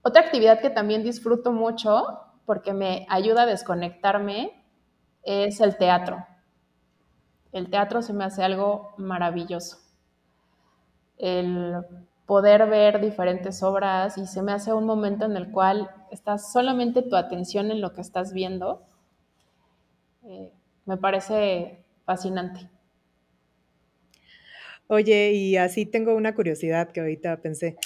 Otra 0.03 0.23
actividad 0.23 0.61
que 0.61 0.71
también 0.71 1.03
disfruto 1.03 1.53
mucho 1.53 2.05
porque 2.45 2.73
me 2.73 3.07
ayuda 3.09 3.43
a 3.43 3.47
desconectarme 3.47 4.65
es 5.23 5.61
el 5.61 5.77
teatro. 5.77 6.25
El 7.53 7.71
teatro 7.71 8.03
se 8.03 8.13
me 8.13 8.25
hace 8.25 8.43
algo 8.43 8.93
maravilloso. 8.97 9.79
El 11.19 11.77
poder 12.27 12.69
ver 12.69 13.01
diferentes 13.01 13.63
obras 13.63 14.19
y 14.19 14.27
se 14.27 14.43
me 14.43 14.53
hace 14.53 14.73
un 14.73 14.85
momento 14.85 15.25
en 15.25 15.37
el 15.37 15.51
cual 15.51 15.91
estás 16.11 16.53
solamente 16.53 17.03
tu 17.03 17.17
atención 17.17 17.71
en 17.71 17.81
lo 17.81 17.95
que 17.95 18.01
estás 18.01 18.33
viendo. 18.33 18.83
Eh, 20.25 20.53
me 20.85 20.97
parece 20.97 21.85
fascinante. 22.05 22.69
Oye, 24.89 25.33
y 25.33 25.57
así 25.57 25.87
tengo 25.87 26.15
una 26.15 26.35
curiosidad 26.35 26.91
que 26.91 27.01
ahorita 27.01 27.41
pensé. 27.43 27.77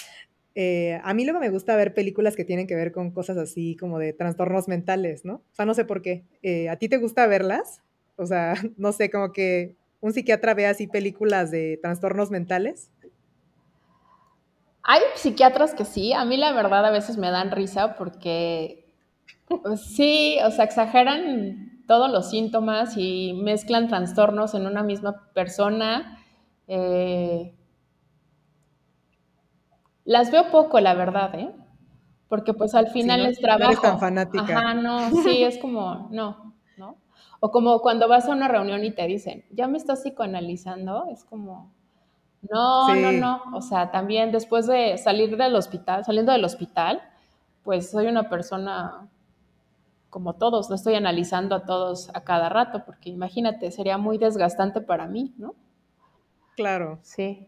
Eh, 0.53 0.99
a 1.03 1.13
mí 1.13 1.23
luego 1.23 1.39
me 1.39 1.49
gusta 1.49 1.75
ver 1.75 1.93
películas 1.93 2.35
que 2.35 2.45
tienen 2.45 2.67
que 2.67 2.75
ver 2.75 2.91
con 2.91 3.11
cosas 3.11 3.37
así 3.37 3.75
como 3.77 3.99
de 3.99 4.13
trastornos 4.13 4.67
mentales, 4.67 5.23
¿no? 5.23 5.35
O 5.35 5.55
sea, 5.55 5.65
no 5.65 5.73
sé 5.73 5.85
por 5.85 6.01
qué. 6.01 6.25
Eh, 6.43 6.69
¿A 6.69 6.77
ti 6.77 6.89
te 6.89 6.97
gusta 6.97 7.25
verlas? 7.27 7.81
O 8.21 8.25
sea, 8.27 8.53
no 8.77 8.91
sé, 8.91 9.09
como 9.09 9.31
que 9.31 9.75
un 9.99 10.13
psiquiatra 10.13 10.53
ve 10.53 10.67
así 10.67 10.87
películas 10.87 11.51
de 11.51 11.79
trastornos 11.81 12.29
mentales. 12.29 12.91
Hay 14.83 15.01
psiquiatras 15.15 15.73
que 15.73 15.85
sí, 15.85 16.13
a 16.13 16.25
mí 16.25 16.37
la 16.37 16.53
verdad 16.53 16.85
a 16.85 16.91
veces 16.91 17.17
me 17.17 17.29
dan 17.29 17.51
risa 17.51 17.95
porque 17.97 18.93
pues, 19.47 19.81
sí, 19.81 20.37
o 20.45 20.51
sea, 20.51 20.65
exageran 20.65 21.83
todos 21.87 22.11
los 22.11 22.29
síntomas 22.29 22.95
y 22.95 23.33
mezclan 23.33 23.87
trastornos 23.87 24.53
en 24.53 24.65
una 24.65 24.81
misma 24.81 25.31
persona. 25.33 26.19
Eh, 26.67 27.53
las 30.05 30.31
veo 30.31 30.49
poco, 30.51 30.79
la 30.79 30.93
verdad, 30.93 31.35
¿eh? 31.35 31.51
Porque 32.27 32.53
pues 32.53 32.73
al 32.75 32.87
final 32.87 33.25
es 33.25 33.39
trabajo. 33.39 33.65
No 33.65 33.69
eres 33.71 33.81
tan 33.81 33.99
fanática. 33.99 34.57
Ajá, 34.57 34.73
no, 34.73 35.11
sí, 35.23 35.43
es 35.43 35.57
como, 35.57 36.07
no, 36.11 36.11
¿no? 36.11 36.50
O 37.43 37.51
como 37.51 37.81
cuando 37.81 38.07
vas 38.07 38.27
a 38.27 38.31
una 38.31 38.47
reunión 38.47 38.85
y 38.85 38.91
te 38.91 39.05
dicen, 39.07 39.43
ya 39.49 39.67
me 39.67 39.77
estás 39.77 40.03
psicoanalizando, 40.03 41.07
es 41.11 41.25
como, 41.25 41.73
no, 42.49 42.93
no, 42.95 43.11
no. 43.11 43.41
O 43.55 43.61
sea, 43.61 43.89
también 43.89 44.31
después 44.31 44.67
de 44.67 44.97
salir 44.99 45.35
del 45.35 45.55
hospital, 45.55 46.05
saliendo 46.05 46.31
del 46.31 46.45
hospital, 46.45 47.01
pues 47.63 47.89
soy 47.89 48.05
una 48.05 48.29
persona 48.29 49.09
como 50.11 50.35
todos, 50.35 50.69
no 50.69 50.75
estoy 50.75 50.93
analizando 50.93 51.55
a 51.55 51.65
todos 51.65 52.09
a 52.13 52.23
cada 52.23 52.47
rato, 52.49 52.83
porque 52.85 53.09
imagínate, 53.09 53.71
sería 53.71 53.97
muy 53.97 54.19
desgastante 54.19 54.81
para 54.81 55.07
mí, 55.07 55.33
¿no? 55.37 55.55
Claro. 56.55 56.99
Sí. 57.01 57.47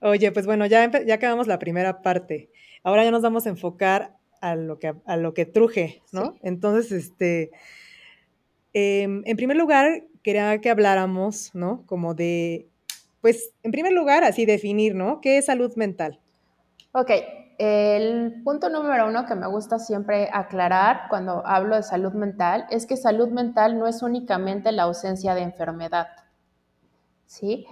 Oye, 0.00 0.32
pues 0.32 0.44
bueno, 0.44 0.66
ya, 0.66 0.90
ya 1.06 1.14
acabamos 1.14 1.46
la 1.46 1.58
primera 1.58 2.02
parte. 2.02 2.50
Ahora 2.82 3.04
ya 3.04 3.10
nos 3.10 3.22
vamos 3.22 3.46
a 3.46 3.50
enfocar 3.50 4.18
a 4.42 4.56
lo 4.56 4.78
que, 4.78 4.92
a 5.06 5.16
lo 5.16 5.32
que 5.32 5.46
truje, 5.46 6.02
¿no? 6.12 6.34
Entonces, 6.42 6.90
este, 6.92 7.52
em, 8.72 9.22
en 9.24 9.36
primer 9.36 9.56
lugar, 9.56 10.04
quería 10.22 10.60
que 10.60 10.70
habláramos, 10.70 11.54
¿no? 11.54 11.84
Como 11.86 12.14
de, 12.14 12.68
pues, 13.20 13.52
en 13.62 13.72
primer 13.72 13.92
lugar, 13.92 14.24
así 14.24 14.46
definir, 14.46 14.94
¿no? 14.94 15.20
¿Qué 15.20 15.38
es 15.38 15.46
salud 15.46 15.74
mental? 15.76 16.20
Ok, 16.92 17.10
el 17.58 18.42
punto 18.44 18.68
número 18.68 19.06
uno 19.06 19.24
que 19.24 19.34
me 19.34 19.46
gusta 19.46 19.78
siempre 19.78 20.28
aclarar 20.32 21.02
cuando 21.08 21.46
hablo 21.46 21.76
de 21.76 21.82
salud 21.82 22.12
mental 22.12 22.66
es 22.70 22.86
que 22.86 22.96
salud 22.96 23.28
mental 23.28 23.78
no 23.78 23.86
es 23.86 24.02
únicamente 24.02 24.72
la 24.72 24.84
ausencia 24.84 25.34
de 25.34 25.42
enfermedad, 25.42 26.08
¿sí? 27.26 27.66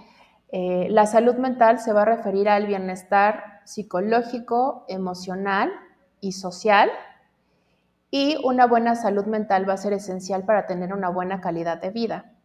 Eh, 0.51 0.87
la 0.89 1.05
salud 1.05 1.35
mental 1.35 1.79
se 1.79 1.93
va 1.93 2.01
a 2.01 2.05
referir 2.05 2.49
al 2.49 2.67
bienestar 2.67 3.61
psicológico, 3.65 4.85
emocional 4.87 5.71
y 6.19 6.33
social. 6.33 6.89
Y 8.11 8.37
una 8.43 8.67
buena 8.67 8.95
salud 8.95 9.25
mental 9.25 9.67
va 9.67 9.73
a 9.73 9.77
ser 9.77 9.93
esencial 9.93 10.45
para 10.45 10.67
tener 10.67 10.93
una 10.93 11.09
buena 11.09 11.41
calidad 11.41 11.81
de 11.81 11.89
vida. 11.89 12.35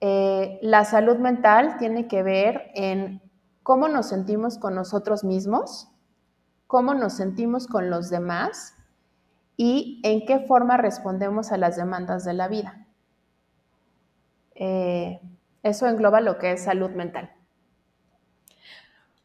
Eh, 0.00 0.58
la 0.62 0.84
salud 0.84 1.16
mental 1.16 1.78
tiene 1.78 2.06
que 2.06 2.22
ver 2.22 2.70
en 2.74 3.22
cómo 3.62 3.88
nos 3.88 4.08
sentimos 4.08 4.58
con 4.58 4.74
nosotros 4.74 5.24
mismos, 5.24 5.88
cómo 6.66 6.92
nos 6.94 7.14
sentimos 7.14 7.66
con 7.66 7.88
los 7.88 8.10
demás 8.10 8.74
y 9.56 10.00
en 10.04 10.26
qué 10.26 10.40
forma 10.40 10.76
respondemos 10.76 11.52
a 11.52 11.56
las 11.56 11.76
demandas 11.76 12.24
de 12.24 12.32
la 12.34 12.48
vida. 12.48 12.86
Eh, 14.54 15.20
eso 15.62 15.86
engloba 15.86 16.20
lo 16.20 16.38
que 16.38 16.52
es 16.52 16.64
salud 16.64 16.90
mental. 16.90 17.32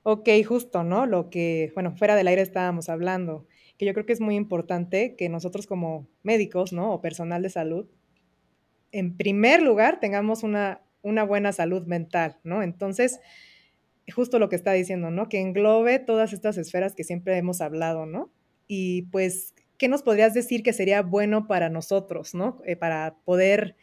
Ok, 0.04 0.30
justo, 0.48 0.84
¿no? 0.84 1.06
Lo 1.06 1.30
que, 1.30 1.72
bueno, 1.74 1.92
fuera 1.92 2.16
del 2.16 2.28
aire 2.28 2.42
estábamos 2.42 2.88
hablando, 2.88 3.46
que 3.78 3.86
yo 3.86 3.94
creo 3.94 4.06
que 4.06 4.14
es 4.14 4.22
muy 4.22 4.36
importante 4.36 5.16
que 5.16 5.30
nosotros 5.30 5.68
como 5.68 6.08
médicos, 6.24 6.74
¿no? 6.74 6.94
O 6.94 7.02
personal 7.02 7.42
de 7.42 7.50
salud, 7.50 7.88
en 8.92 9.18
primer 9.18 9.62
lugar, 9.62 10.00
tengamos 10.00 10.44
una, 10.44 10.82
una 11.02 11.24
buena 11.24 11.52
salud 11.52 11.86
mental, 11.86 12.38
¿no? 12.44 12.64
Entonces, 12.64 13.20
justo 14.14 14.40
lo 14.40 14.50
que 14.50 14.56
está 14.56 14.72
diciendo, 14.74 15.12
¿no? 15.12 15.30
Que 15.30 15.42
englobe 15.42 16.00
todas 16.00 16.34
estas 16.34 16.58
esferas 16.58 16.96
que 16.96 17.04
siempre 17.04 17.38
hemos 17.38 17.62
hablado, 17.62 18.06
¿no? 18.06 18.32
Y 18.68 19.04
pues, 19.04 19.54
¿qué 19.78 19.88
nos 19.88 20.04
podrías 20.04 20.34
decir 20.34 20.64
que 20.64 20.74
sería 20.74 21.02
bueno 21.02 21.48
para 21.48 21.70
nosotros, 21.70 22.34
¿no? 22.34 22.62
Eh, 22.66 22.76
para 22.76 23.18
poder 23.26 23.76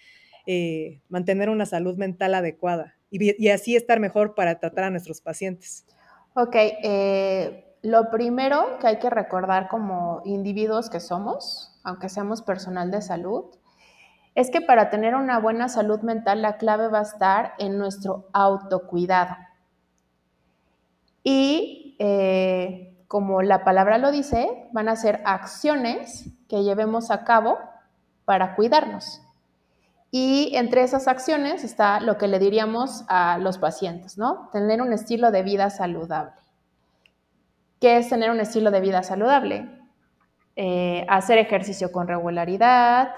eh, 0.47 1.01
mantener 1.09 1.49
una 1.49 1.67
salud 1.67 1.97
mental 1.97 2.35
adecuada 2.35 2.97
y, 3.11 3.49
así 3.49 3.77
estar 3.77 4.01
mejor 4.01 4.35
para 4.35 4.59
tratar 4.59 4.85
a 4.85 4.91
nuestros 4.91 5.21
pacientes. 5.21 5.87
Ok, 6.35 6.57
eh, 6.57 7.65
lo 7.85 8.11
primero 8.11 8.79
que 8.81 8.87
hay 8.87 8.99
que 8.99 9.11
recordar 9.11 9.69
como 9.69 10.23
individuos 10.25 10.89
que 10.89 11.01
somos, 11.01 11.79
aunque 11.85 12.09
seamos 12.09 12.41
personal 12.41 12.91
de 12.91 13.03
salud, 13.03 13.45
es 14.35 14.51
que 14.51 14.63
para 14.63 14.89
tener 14.89 15.15
una 15.15 15.39
buena 15.39 15.69
salud 15.69 16.01
mental 16.01 16.41
la 16.41 16.57
clave 16.57 16.89
va 16.89 17.01
a 17.01 17.03
estar 17.03 17.53
en 17.59 17.77
nuestro 17.77 18.31
autocuidado. 18.33 19.37
Y 21.23 21.95
eh, 21.99 23.05
como 23.07 23.43
la 23.43 23.65
palabra 23.65 23.99
lo 23.99 24.13
dice, 24.13 24.67
van 24.73 24.89
a 24.89 24.97
ser 24.97 25.21
acciones 25.27 26.31
que 26.49 26.65
llevemos 26.65 27.11
a 27.11 27.23
cabo 27.23 27.59
para 28.25 28.55
cuidarnos. 28.57 29.21
Y 30.11 30.57
entre 30.57 30.85
esas 30.85 31.07
acciones 31.07 31.65
está 31.65 32.01
lo 32.01 32.17
que 32.17 32.29
le 32.29 32.39
diríamos 32.39 33.05
a 33.09 33.37
los 33.37 33.59
pacientes, 33.59 34.17
¿no? 34.17 34.49
Tener 34.53 34.81
un 34.81 34.95
estilo 34.95 35.31
de 35.31 35.43
vida 35.43 35.69
saludable. 35.69 36.44
¿Qué 37.85 37.99
es 37.99 38.09
tener 38.09 38.31
un 38.31 38.41
estilo 38.41 38.71
de 38.71 38.81
vida 38.81 39.03
saludable? 39.03 39.69
Eh, 40.57 41.05
hacer 41.07 41.37
ejercicio 41.37 41.93
con 41.93 42.09
regularidad, 42.09 43.11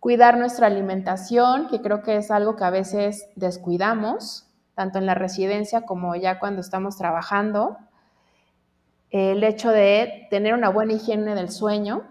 cuidar 0.00 0.38
nuestra 0.38 0.66
alimentación, 0.66 1.68
que 1.68 1.80
creo 1.80 2.02
que 2.02 2.16
es 2.16 2.32
algo 2.32 2.56
que 2.56 2.64
a 2.64 2.70
veces 2.70 3.28
descuidamos, 3.36 4.48
tanto 4.74 4.98
en 4.98 5.06
la 5.06 5.14
residencia 5.14 5.82
como 5.82 6.16
ya 6.16 6.40
cuando 6.40 6.62
estamos 6.62 6.96
trabajando. 6.96 7.78
El 9.10 9.44
hecho 9.44 9.70
de 9.70 10.26
tener 10.30 10.54
una 10.54 10.68
buena 10.68 10.94
higiene 10.94 11.36
del 11.36 11.50
sueño, 11.50 12.02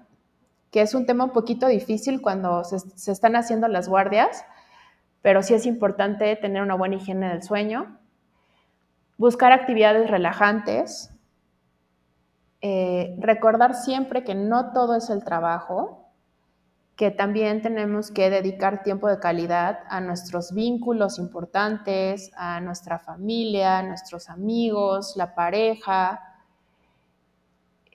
que 0.71 0.83
es 0.83 0.93
un 0.93 1.05
tema 1.05 1.25
un 1.25 1.31
poquito 1.31 1.67
difícil 1.67 2.21
cuando 2.21 2.63
se, 2.63 3.12
están 3.12 3.36
haciendo 3.36 3.67
las 3.67 3.89
guardias, 3.89 4.45
pero 5.21 5.43
sí 5.43 5.55
es 5.55 5.65
importante 5.65 6.38
tener 6.38 6.62
una 6.62 6.75
buena 6.75 6.95
higiene 6.95 7.27
del 7.27 7.43
sueño. 7.43 8.00
Buscar 9.17 9.51
actividades 9.51 10.10
relajantes. 10.10 11.10
Eh, 12.61 13.15
recordar 13.19 13.73
siempre 13.73 14.23
que 14.23 14.35
no 14.35 14.71
todo 14.71 14.95
es 14.95 15.09
el 15.09 15.23
trabajo, 15.23 16.01
que 16.95 17.09
también 17.09 17.63
tenemos 17.63 18.11
que 18.11 18.29
dedicar 18.29 18.83
tiempo 18.83 19.07
de 19.07 19.19
calidad 19.19 19.79
a 19.89 20.01
nuestros 20.01 20.53
vínculos 20.53 21.17
importantes, 21.17 22.31
a 22.37 22.61
nuestra 22.61 22.99
familia, 22.99 23.79
a 23.79 23.83
nuestros 23.83 24.29
amigos, 24.29 25.15
la 25.15 25.33
pareja. 25.33 26.21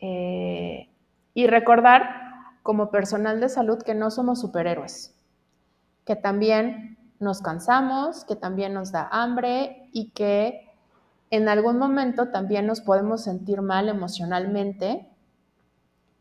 Eh, 0.00 0.88
y 1.34 1.46
recordar 1.46 2.10
como 2.64 2.90
personal 2.90 3.40
de 3.40 3.48
salud 3.48 3.80
que 3.80 3.94
no 3.94 4.10
somos 4.10 4.40
superhéroes, 4.40 5.14
que 6.04 6.16
también 6.16 6.98
nos 7.20 7.40
cansamos, 7.40 8.24
que 8.24 8.34
también 8.34 8.74
nos 8.74 8.90
da 8.90 9.08
hambre 9.12 9.88
y 9.92 10.10
que 10.10 10.65
en 11.30 11.48
algún 11.48 11.78
momento 11.78 12.28
también 12.28 12.66
nos 12.66 12.80
podemos 12.80 13.24
sentir 13.24 13.62
mal 13.62 13.88
emocionalmente 13.88 15.08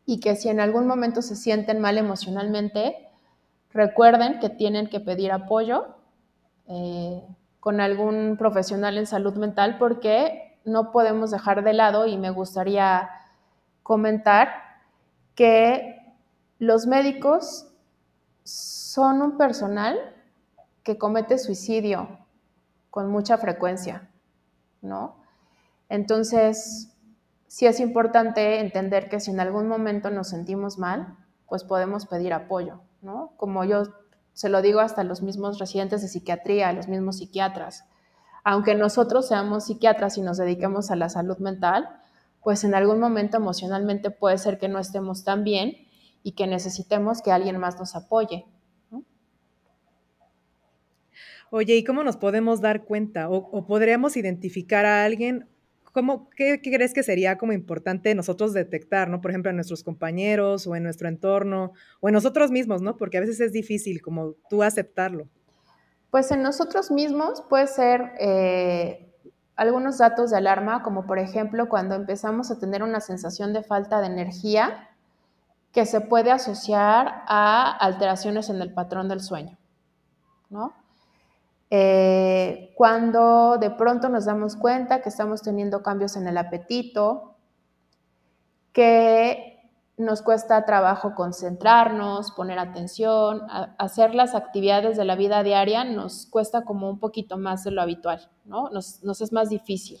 y 0.04 0.20
que 0.20 0.36
si 0.36 0.48
en 0.48 0.60
algún 0.60 0.86
momento 0.86 1.22
se 1.22 1.36
sienten 1.36 1.80
mal 1.80 1.98
emocionalmente, 1.98 3.08
recuerden 3.72 4.38
que 4.38 4.48
tienen 4.48 4.88
que 4.88 5.00
pedir 5.00 5.32
apoyo 5.32 5.86
eh, 6.68 7.22
con 7.60 7.80
algún 7.80 8.36
profesional 8.38 8.98
en 8.98 9.06
salud 9.06 9.34
mental 9.34 9.76
porque 9.78 10.58
no 10.64 10.92
podemos 10.92 11.30
dejar 11.30 11.62
de 11.64 11.72
lado 11.72 12.06
y 12.06 12.16
me 12.18 12.30
gustaría 12.30 13.08
comentar 13.82 14.48
que 15.34 15.96
los 16.58 16.86
médicos 16.86 17.68
son 18.42 19.22
un 19.22 19.36
personal 19.36 19.98
que 20.82 20.98
comete 20.98 21.38
suicidio 21.38 22.08
con 22.90 23.10
mucha 23.10 23.36
frecuencia, 23.36 24.08
¿no? 24.82 25.16
Entonces, 25.88 26.96
sí 27.46 27.66
es 27.66 27.80
importante 27.80 28.60
entender 28.60 29.08
que 29.08 29.20
si 29.20 29.30
en 29.30 29.40
algún 29.40 29.68
momento 29.68 30.10
nos 30.10 30.28
sentimos 30.28 30.78
mal, 30.78 31.16
pues 31.46 31.64
podemos 31.64 32.06
pedir 32.06 32.32
apoyo, 32.32 32.80
¿no? 33.02 33.32
Como 33.36 33.64
yo 33.64 33.84
se 34.32 34.48
lo 34.48 34.60
digo 34.60 34.80
hasta 34.80 35.00
a 35.00 35.04
los 35.04 35.22
mismos 35.22 35.58
residentes 35.58 36.02
de 36.02 36.08
psiquiatría, 36.08 36.68
a 36.68 36.72
los 36.72 36.88
mismos 36.88 37.18
psiquiatras. 37.18 37.84
Aunque 38.44 38.74
nosotros 38.74 39.26
seamos 39.26 39.64
psiquiatras 39.64 40.18
y 40.18 40.22
nos 40.22 40.36
dediquemos 40.36 40.90
a 40.90 40.96
la 40.96 41.08
salud 41.08 41.38
mental, 41.38 41.88
pues 42.42 42.62
en 42.62 42.74
algún 42.74 43.00
momento 43.00 43.38
emocionalmente 43.38 44.10
puede 44.10 44.38
ser 44.38 44.58
que 44.58 44.68
no 44.68 44.78
estemos 44.78 45.24
tan 45.24 45.42
bien 45.42 45.76
y 46.22 46.32
que 46.32 46.46
necesitemos 46.46 47.22
que 47.22 47.32
alguien 47.32 47.58
más 47.58 47.78
nos 47.78 47.96
apoye. 47.96 48.44
Oye, 51.50 51.76
¿y 51.76 51.84
cómo 51.84 52.02
nos 52.02 52.16
podemos 52.16 52.60
dar 52.60 52.84
cuenta 52.84 53.28
o, 53.28 53.66
podríamos 53.66 54.16
identificar 54.16 54.84
a 54.84 55.04
alguien? 55.04 55.48
¿Cómo, 55.92 56.28
qué, 56.30 56.60
crees 56.60 56.92
que 56.92 57.02
sería 57.02 57.38
como 57.38 57.52
importante 57.52 58.14
nosotros 58.14 58.52
detectar, 58.52 59.08
¿no? 59.08 59.20
Por 59.20 59.30
ejemplo, 59.30 59.50
en 59.50 59.56
nuestros 59.56 59.82
compañeros 59.82 60.66
o 60.66 60.76
en 60.76 60.82
nuestro 60.82 61.08
entorno 61.08 61.72
o 62.00 62.08
en 62.08 62.14
nosotros 62.14 62.50
mismos, 62.50 62.82
¿no? 62.82 62.96
Porque 62.96 63.18
a 63.18 63.20
veces 63.20 63.40
es 63.40 63.52
difícil 63.52 64.02
como 64.02 64.34
tú 64.50 64.62
aceptarlo. 64.62 65.28
Pues 66.10 66.30
en 66.30 66.42
nosotros 66.42 66.90
mismos 66.90 67.42
puede 67.48 67.66
ser 67.66 68.12
eh, 68.18 69.12
algunos 69.54 69.98
datos 69.98 70.30
de 70.30 70.36
alarma, 70.36 70.82
como 70.82 71.06
por 71.06 71.18
ejemplo 71.18 71.68
cuando 71.68 71.94
empezamos 71.94 72.50
a 72.50 72.58
tener 72.58 72.82
una 72.82 73.00
sensación 73.00 73.52
de 73.52 73.62
falta 73.62 74.00
de 74.00 74.08
energía, 74.08 74.90
que 75.72 75.86
se 75.86 76.00
puede 76.00 76.30
asociar 76.30 77.22
a 77.26 77.70
alteraciones 77.70 78.48
en 78.48 78.60
el 78.60 78.72
patrón 78.72 79.08
del 79.08 79.20
sueño, 79.20 79.58
¿no? 80.48 80.74
Eh, 81.70 82.72
cuando 82.76 83.58
de 83.58 83.70
pronto 83.70 84.08
nos 84.08 84.26
damos 84.26 84.56
cuenta 84.56 85.02
que 85.02 85.08
estamos 85.08 85.42
teniendo 85.42 85.82
cambios 85.82 86.16
en 86.16 86.28
el 86.28 86.38
apetito, 86.38 87.36
que 88.72 89.56
nos 89.96 90.20
cuesta 90.20 90.64
trabajo 90.66 91.14
concentrarnos, 91.14 92.30
poner 92.32 92.58
atención, 92.58 93.42
hacer 93.78 94.14
las 94.14 94.34
actividades 94.34 94.96
de 94.96 95.04
la 95.06 95.16
vida 95.16 95.42
diaria 95.42 95.84
nos 95.84 96.26
cuesta 96.26 96.64
como 96.64 96.90
un 96.90 96.98
poquito 96.98 97.38
más 97.38 97.64
de 97.64 97.70
lo 97.70 97.80
habitual, 97.80 98.30
¿no? 98.44 98.68
Nos, 98.70 99.20
es 99.20 99.32
más 99.32 99.48
difícil. 99.48 99.98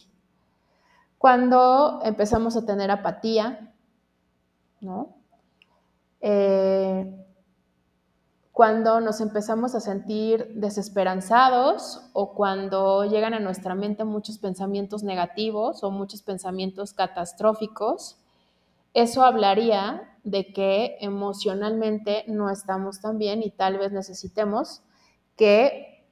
Cuando 1.16 2.00
empezamos 2.04 2.56
a 2.56 2.66
tener 2.66 2.90
apatía, 2.90 3.72
¿no? 4.82 5.16
Eh, 6.20 7.25
cuando 8.56 9.02
nos 9.02 9.20
empezamos 9.20 9.74
a 9.74 9.80
sentir 9.80 10.50
desesperanzados 10.54 12.08
o 12.14 12.32
cuando 12.32 13.04
llegan 13.04 13.34
a 13.34 13.38
nuestra 13.38 13.74
mente 13.74 14.04
muchos 14.04 14.38
pensamientos 14.38 15.02
negativos 15.02 15.84
o 15.84 15.90
muchos 15.90 16.22
pensamientos 16.22 16.94
catastróficos, 16.94 18.16
eso 18.94 19.24
hablaría 19.24 20.08
de 20.24 20.54
que 20.54 20.96
emocionalmente 21.02 22.24
no 22.28 22.48
estamos 22.48 23.02
tan 23.02 23.18
bien 23.18 23.42
y 23.42 23.50
tal 23.50 23.76
vez 23.76 23.92
necesitemos 23.92 24.80
que 25.36 26.06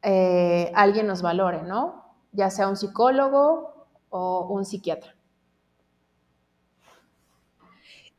eh, 0.00 0.72
alguien 0.74 1.06
nos 1.06 1.20
valore, 1.20 1.64
¿no? 1.64 2.02
Ya 2.32 2.48
sea 2.48 2.70
un 2.70 2.78
psicólogo 2.78 3.86
o 4.08 4.48
un 4.48 4.64
psiquiatra. 4.64 5.14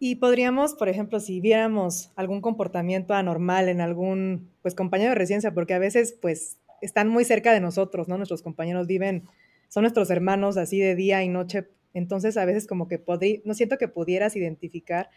Y 0.03 0.15
podríamos, 0.15 0.73
por 0.73 0.89
ejemplo, 0.89 1.19
si 1.19 1.41
viéramos 1.41 2.11
algún 2.15 2.41
comportamiento 2.41 3.13
anormal 3.13 3.69
en 3.69 3.81
algún 3.81 4.49
pues 4.63 4.73
compañero 4.73 5.11
de 5.11 5.15
residencia, 5.15 5.53
porque 5.53 5.75
a 5.75 5.79
veces 5.79 6.17
pues 6.19 6.57
están 6.81 7.07
muy 7.07 7.23
cerca 7.23 7.53
de 7.53 7.59
nosotros, 7.59 8.07
¿no? 8.07 8.17
Nuestros 8.17 8.41
compañeros 8.41 8.87
viven, 8.87 9.27
son 9.67 9.83
nuestros 9.83 10.09
hermanos 10.09 10.57
así 10.57 10.79
de 10.79 10.95
día 10.95 11.23
y 11.23 11.29
noche, 11.29 11.67
entonces 11.93 12.35
a 12.37 12.45
veces 12.45 12.65
como 12.65 12.87
que 12.87 12.97
podría, 12.97 13.41
no 13.45 13.53
siento 13.53 13.77
que 13.77 13.87
pudieras 13.87 14.35
identificar 14.35 15.11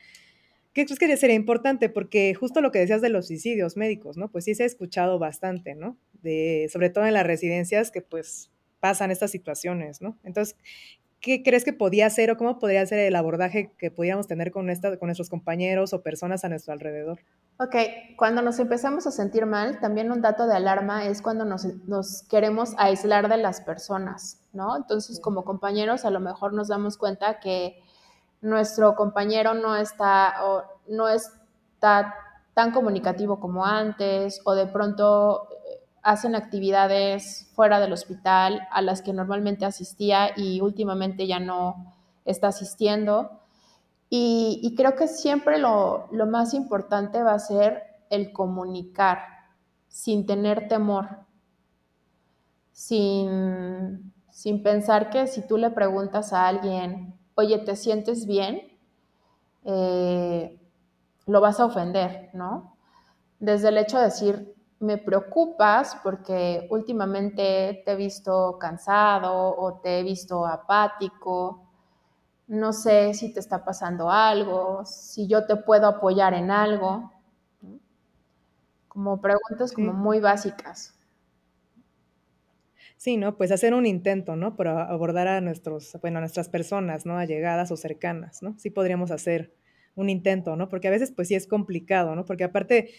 ¿Qué 0.75 0.85
crees 0.85 0.99
que 0.99 1.17
sería 1.17 1.37
importante? 1.37 1.89
Porque 1.89 2.35
justo 2.35 2.61
lo 2.61 2.73
que 2.73 2.81
decías 2.81 3.01
de 3.01 3.09
los 3.09 3.29
suicidios 3.29 3.77
médicos, 3.77 4.17
¿no? 4.17 4.31
Pues 4.31 4.45
sí 4.45 4.57
se 4.57 4.65
ha 4.65 4.67
escuchado 4.67 5.21
bastante, 5.21 5.77
¿no? 5.77 5.97
De, 6.21 6.69
sobre 6.71 6.91
todo 6.91 7.07
en 7.07 7.15
las 7.15 7.25
residencias 7.25 7.93
que 7.93 8.03
pues 8.03 8.51
pasan 8.81 9.13
estas 9.13 9.31
situaciones, 9.31 10.03
¿no? 10.03 10.19
Entonces, 10.25 10.57
¿qué 11.25 11.43
crees 11.43 11.65
que 11.65 11.73
podía 11.73 12.09
ser 12.11 12.31
o 12.31 12.37
cómo 12.37 12.59
podría 12.59 12.85
ser 12.85 12.99
el 12.99 13.17
abordaje 13.17 13.73
que 13.79 13.91
pudiéramos 13.91 14.27
tener 14.27 14.53
con, 14.53 14.69
esta, 14.69 14.99
con 14.99 15.07
nuestros 15.07 15.31
compañeros 15.31 15.95
o 15.95 16.03
personas 16.03 16.45
a 16.45 16.51
nuestro 16.51 16.75
alrededor? 16.75 17.21
Ok, 17.59 17.77
cuando 18.17 18.43
nos 18.43 18.59
empezamos 18.59 19.07
a 19.07 19.11
sentir 19.11 19.47
mal, 19.47 19.81
también 19.81 20.13
un 20.13 20.21
dato 20.21 20.47
de 20.47 20.55
alarma 20.55 21.07
es 21.07 21.23
cuando 21.23 21.47
nos, 21.47 21.65
nos 21.87 22.25
queremos 22.25 22.75
aislar 22.77 23.29
de 23.29 23.39
las 23.39 23.63
personas, 23.63 24.39
¿no? 24.53 24.77
Entonces, 24.77 25.19
como 25.19 25.45
compañeros, 25.45 26.05
a 26.05 26.11
lo 26.11 26.21
mejor 26.21 26.53
nos 26.53 26.69
damos 26.69 26.99
cuenta 26.99 27.41
que 27.41 27.83
nuestro 28.43 28.95
compañero 28.95 29.55
no 29.55 29.77
está, 29.77 30.45
o 30.45 30.63
no 30.89 31.09
está 31.09 32.15
tan 32.53 32.71
comunicativo 32.73 33.41
como 33.41 33.65
antes, 33.65 34.43
o 34.45 34.55
de 34.55 34.67
pronto 34.67 35.49
hacen 36.05 36.37
actividades 36.37 37.51
fuera 37.55 37.81
del 37.81 37.93
hospital 37.93 38.69
a 38.71 38.83
las 38.83 39.01
que 39.03 39.15
normalmente 39.15 39.65
asistía 39.65 40.31
y 40.37 40.61
últimamente 40.61 41.27
ya 41.27 41.41
no 41.41 41.95
está 42.27 42.49
asistiendo. 42.49 43.41
Y, 44.11 44.75
creo 44.77 44.95
que 44.95 45.09
siempre 45.09 45.59
lo, 45.59 46.09
más 46.29 46.55
importante 46.55 47.23
va 47.23 47.33
a 47.33 47.39
ser 47.41 47.83
el 48.11 48.33
comunicar 48.33 49.19
sin 49.89 50.25
tener 50.25 50.69
temor, 50.69 51.09
sin, 52.71 54.13
pensar 54.63 55.11
que 55.11 55.27
si 55.27 55.45
tú 55.45 55.57
le 55.57 55.71
preguntas 55.71 56.33
a 56.33 56.47
alguien, 56.47 57.19
oye, 57.35 57.59
¿te 57.59 57.75
sientes 57.75 58.27
bien? 58.27 58.79
Eh, 59.65 60.61
lo 61.27 61.41
vas 61.41 61.59
a 61.59 61.65
ofender, 61.65 62.31
¿no? 62.35 62.77
Desde 63.41 63.71
el 63.71 63.79
hecho 63.79 63.99
de 63.99 64.05
decir, 64.05 64.54
me 64.85 64.99
preocupas 64.99 65.97
porque 66.03 66.67
últimamente 66.71 67.83
te 67.85 67.93
he 67.93 67.97
visto 67.97 68.59
cansado 68.59 69.57
o 69.57 69.81
te 69.81 70.01
he 70.01 70.03
visto 70.03 70.47
apático. 70.47 71.61
no 72.47 72.73
sé 72.73 73.15
si 73.15 73.33
te 73.33 73.41
está 73.41 73.65
pasando 73.65 74.11
algo, 74.11 74.85
si 74.85 75.27
yo 75.27 75.47
te 75.47 75.57
puedo 75.57 75.87
apoyar 75.89 76.35
en 76.35 76.51
algo. 76.51 77.11
Como 78.89 79.21
preguntas 79.21 79.73
como 79.73 79.93
muy 79.93 80.21
básicas. 80.21 80.95
Sí, 82.97 83.17
¿no? 83.17 83.37
Pues 83.37 83.51
hacer 83.51 83.75
un 83.75 83.87
intento, 83.87 84.37
¿no? 84.37 84.57
Para 84.57 84.85
abordar 84.85 85.29
a 85.29 85.41
nuestros, 85.41 85.97
bueno, 86.01 86.19
a 86.19 86.21
nuestras 86.21 86.49
personas, 86.49 87.05
¿no? 87.05 87.19
Allegadas 87.19 87.71
o 87.71 87.77
cercanas, 87.77 88.43
¿no? 88.43 88.55
Sí 88.59 88.71
podríamos 88.71 89.11
hacer 89.11 89.53
un 89.95 90.09
intento, 90.09 90.57
¿no? 90.57 90.69
Porque 90.69 90.89
a 90.89 90.91
veces, 90.91 91.13
pues 91.13 91.29
sí 91.29 91.35
es 91.35 91.47
complicado, 91.47 92.15
¿no? 92.15 92.25
Porque 92.25 92.45
aparte, 92.45 92.91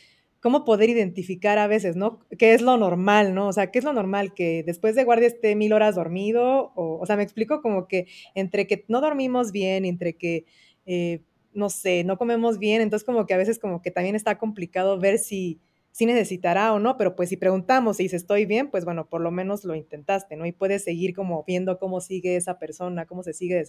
¿cómo 0.45 0.63
poder 0.63 0.91
identificar 0.91 1.57
a 1.57 1.65
veces, 1.65 1.95
¿no? 1.95 2.19
¿Qué 2.37 2.53
es 2.53 2.61
lo 2.61 2.77
normal, 2.77 3.33
¿no? 3.33 3.47
O 3.47 3.53
sea, 3.53 3.71
¿qué 3.71 3.79
es 3.79 3.85
lo 3.85 3.93
normal? 3.93 4.35
Que 4.35 4.61
después 4.63 4.93
de 4.93 5.03
guardia 5.03 5.27
esté 5.27 5.55
mil 5.55 5.73
horas 5.73 5.95
dormido, 5.95 6.71
o, 6.75 6.99
o 7.01 7.05
sea, 7.07 7.17
me 7.17 7.23
explico 7.23 7.63
como 7.63 7.87
que 7.87 8.05
entre 8.35 8.67
que 8.67 8.85
no 8.87 9.01
dormimos 9.01 9.51
bien, 9.51 9.85
entre 9.85 10.15
que, 10.17 10.45
eh, 10.85 11.23
no 11.53 11.71
sé, 11.71 12.03
no 12.03 12.17
comemos 12.19 12.59
bien, 12.59 12.81
entonces 12.83 13.03
como 13.07 13.25
que 13.25 13.33
a 13.33 13.37
veces 13.37 13.57
como 13.57 13.81
que 13.81 13.89
también 13.89 14.15
está 14.15 14.37
complicado 14.37 14.99
ver 14.99 15.17
si 15.17 15.59
si 15.91 16.05
necesitará 16.05 16.73
o 16.73 16.79
no, 16.79 16.97
pero 16.97 17.15
pues 17.15 17.29
si 17.29 17.37
preguntamos 17.37 17.97
dice 17.97 18.17
estoy 18.17 18.45
bien, 18.45 18.69
pues 18.69 18.83
bueno, 18.85 19.07
por 19.09 19.21
lo 19.21 19.31
menos 19.31 19.63
lo 19.63 19.73
intentaste, 19.75 20.35
¿no? 20.35 20.45
Y 20.45 20.51
puedes 20.51 20.83
seguir 20.83 21.15
como 21.15 21.43
viendo 21.47 21.79
cómo 21.79 22.01
sigue 22.01 22.35
esa 22.35 22.59
persona, 22.59 23.05
cómo 23.07 23.23
se 23.23 23.33
sigue 23.33 23.63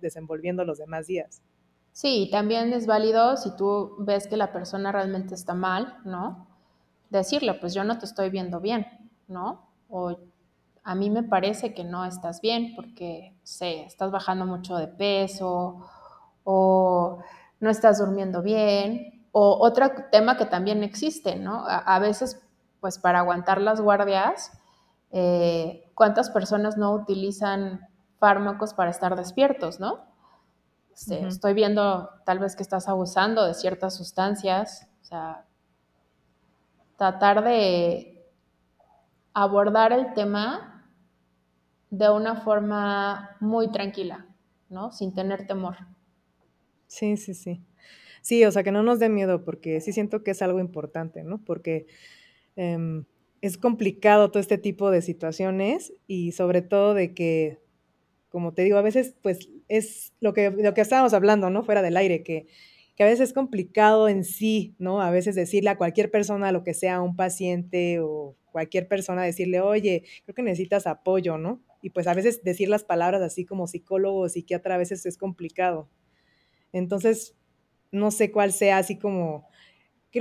desenvolviendo 0.00 0.64
los 0.64 0.78
demás 0.78 1.06
días. 1.06 1.42
Sí, 1.96 2.28
también 2.30 2.74
es 2.74 2.86
válido 2.86 3.38
si 3.38 3.56
tú 3.56 3.94
ves 3.96 4.26
que 4.26 4.36
la 4.36 4.52
persona 4.52 4.92
realmente 4.92 5.34
está 5.34 5.54
mal, 5.54 5.96
¿no? 6.04 6.46
Decirle, 7.08 7.54
pues 7.54 7.72
yo 7.72 7.84
no 7.84 7.98
te 7.98 8.04
estoy 8.04 8.28
viendo 8.28 8.60
bien, 8.60 8.86
¿no? 9.28 9.70
O 9.88 10.14
a 10.84 10.94
mí 10.94 11.08
me 11.08 11.22
parece 11.22 11.72
que 11.72 11.84
no 11.84 12.04
estás 12.04 12.42
bien 12.42 12.74
porque, 12.76 13.34
sé, 13.44 13.84
estás 13.84 14.10
bajando 14.10 14.44
mucho 14.44 14.76
de 14.76 14.88
peso 14.88 15.88
o 16.44 17.22
no 17.60 17.70
estás 17.70 17.98
durmiendo 17.98 18.42
bien, 18.42 19.26
o 19.32 19.56
otro 19.58 19.90
tema 20.12 20.36
que 20.36 20.44
también 20.44 20.84
existe, 20.84 21.36
¿no? 21.36 21.64
A, 21.66 21.98
veces, 21.98 22.42
pues 22.78 22.98
para 22.98 23.20
aguantar 23.20 23.58
las 23.62 23.80
guardias, 23.80 24.52
eh, 25.12 25.90
¿cuántas 25.94 26.28
personas 26.28 26.76
no 26.76 26.92
utilizan 26.92 27.88
fármacos 28.18 28.74
para 28.74 28.90
estar 28.90 29.16
despiertos, 29.16 29.80
¿no? 29.80 30.14
Este, 30.96 31.26
estoy 31.26 31.52
viendo 31.52 32.08
tal 32.24 32.38
vez 32.38 32.56
que 32.56 32.62
estás 32.62 32.88
abusando 32.88 33.46
de 33.46 33.52
ciertas 33.52 33.94
sustancias, 33.94 34.88
o 35.02 35.04
sea, 35.04 35.44
tratar 36.96 37.44
de 37.44 38.24
abordar 39.34 39.92
el 39.92 40.14
tema 40.14 40.90
de 41.90 42.08
una 42.08 42.36
forma 42.36 43.36
muy 43.40 43.70
tranquila, 43.70 44.26
¿no? 44.70 44.90
Sin 44.90 45.12
tener 45.12 45.46
temor. 45.46 45.76
Sí, 46.86 47.18
sí, 47.18 47.34
sí. 47.34 47.62
Sí, 48.22 48.42
o 48.46 48.50
sea, 48.50 48.62
que 48.62 48.72
no 48.72 48.82
nos 48.82 48.98
dé 48.98 49.10
miedo, 49.10 49.44
porque 49.44 49.82
sí 49.82 49.92
siento 49.92 50.22
que 50.22 50.30
es 50.30 50.40
algo 50.40 50.60
importante, 50.60 51.24
¿no? 51.24 51.44
Porque 51.44 51.88
em, 52.56 53.04
es 53.42 53.58
complicado 53.58 54.30
todo 54.30 54.40
este 54.40 54.56
tipo 54.56 54.90
de 54.90 55.02
situaciones 55.02 55.92
y 56.06 56.32
sobre 56.32 56.62
todo 56.62 56.94
de 56.94 57.12
que, 57.12 57.60
como 58.30 58.54
te 58.54 58.62
digo, 58.62 58.78
a 58.78 58.82
veces 58.82 59.14
pues 59.22 59.50
es 59.68 60.12
lo 60.20 60.32
que, 60.32 60.50
lo 60.50 60.74
que 60.74 60.80
estábamos 60.80 61.14
hablando, 61.14 61.50
¿no? 61.50 61.62
Fuera 61.62 61.82
del 61.82 61.96
aire, 61.96 62.22
que, 62.22 62.46
que 62.94 63.02
a 63.02 63.06
veces 63.06 63.28
es 63.28 63.34
complicado 63.34 64.08
en 64.08 64.24
sí, 64.24 64.74
¿no? 64.78 65.00
A 65.00 65.10
veces 65.10 65.34
decirle 65.34 65.70
a 65.70 65.78
cualquier 65.78 66.10
persona, 66.10 66.52
lo 66.52 66.62
que 66.62 66.74
sea, 66.74 67.00
un 67.00 67.16
paciente 67.16 68.00
o 68.00 68.36
cualquier 68.52 68.88
persona, 68.88 69.22
decirle, 69.22 69.60
oye, 69.60 70.04
creo 70.24 70.34
que 70.34 70.42
necesitas 70.42 70.86
apoyo, 70.86 71.38
¿no? 71.38 71.62
Y 71.82 71.90
pues 71.90 72.06
a 72.06 72.14
veces 72.14 72.42
decir 72.42 72.68
las 72.68 72.84
palabras 72.84 73.22
así 73.22 73.44
como 73.44 73.66
psicólogo 73.66 74.20
o 74.20 74.28
psiquiatra 74.28 74.76
a 74.76 74.78
veces 74.78 75.04
es 75.06 75.18
complicado. 75.18 75.88
Entonces, 76.72 77.36
no 77.92 78.10
sé 78.10 78.30
cuál 78.30 78.52
sea 78.52 78.78
así 78.78 78.98
como, 78.98 79.48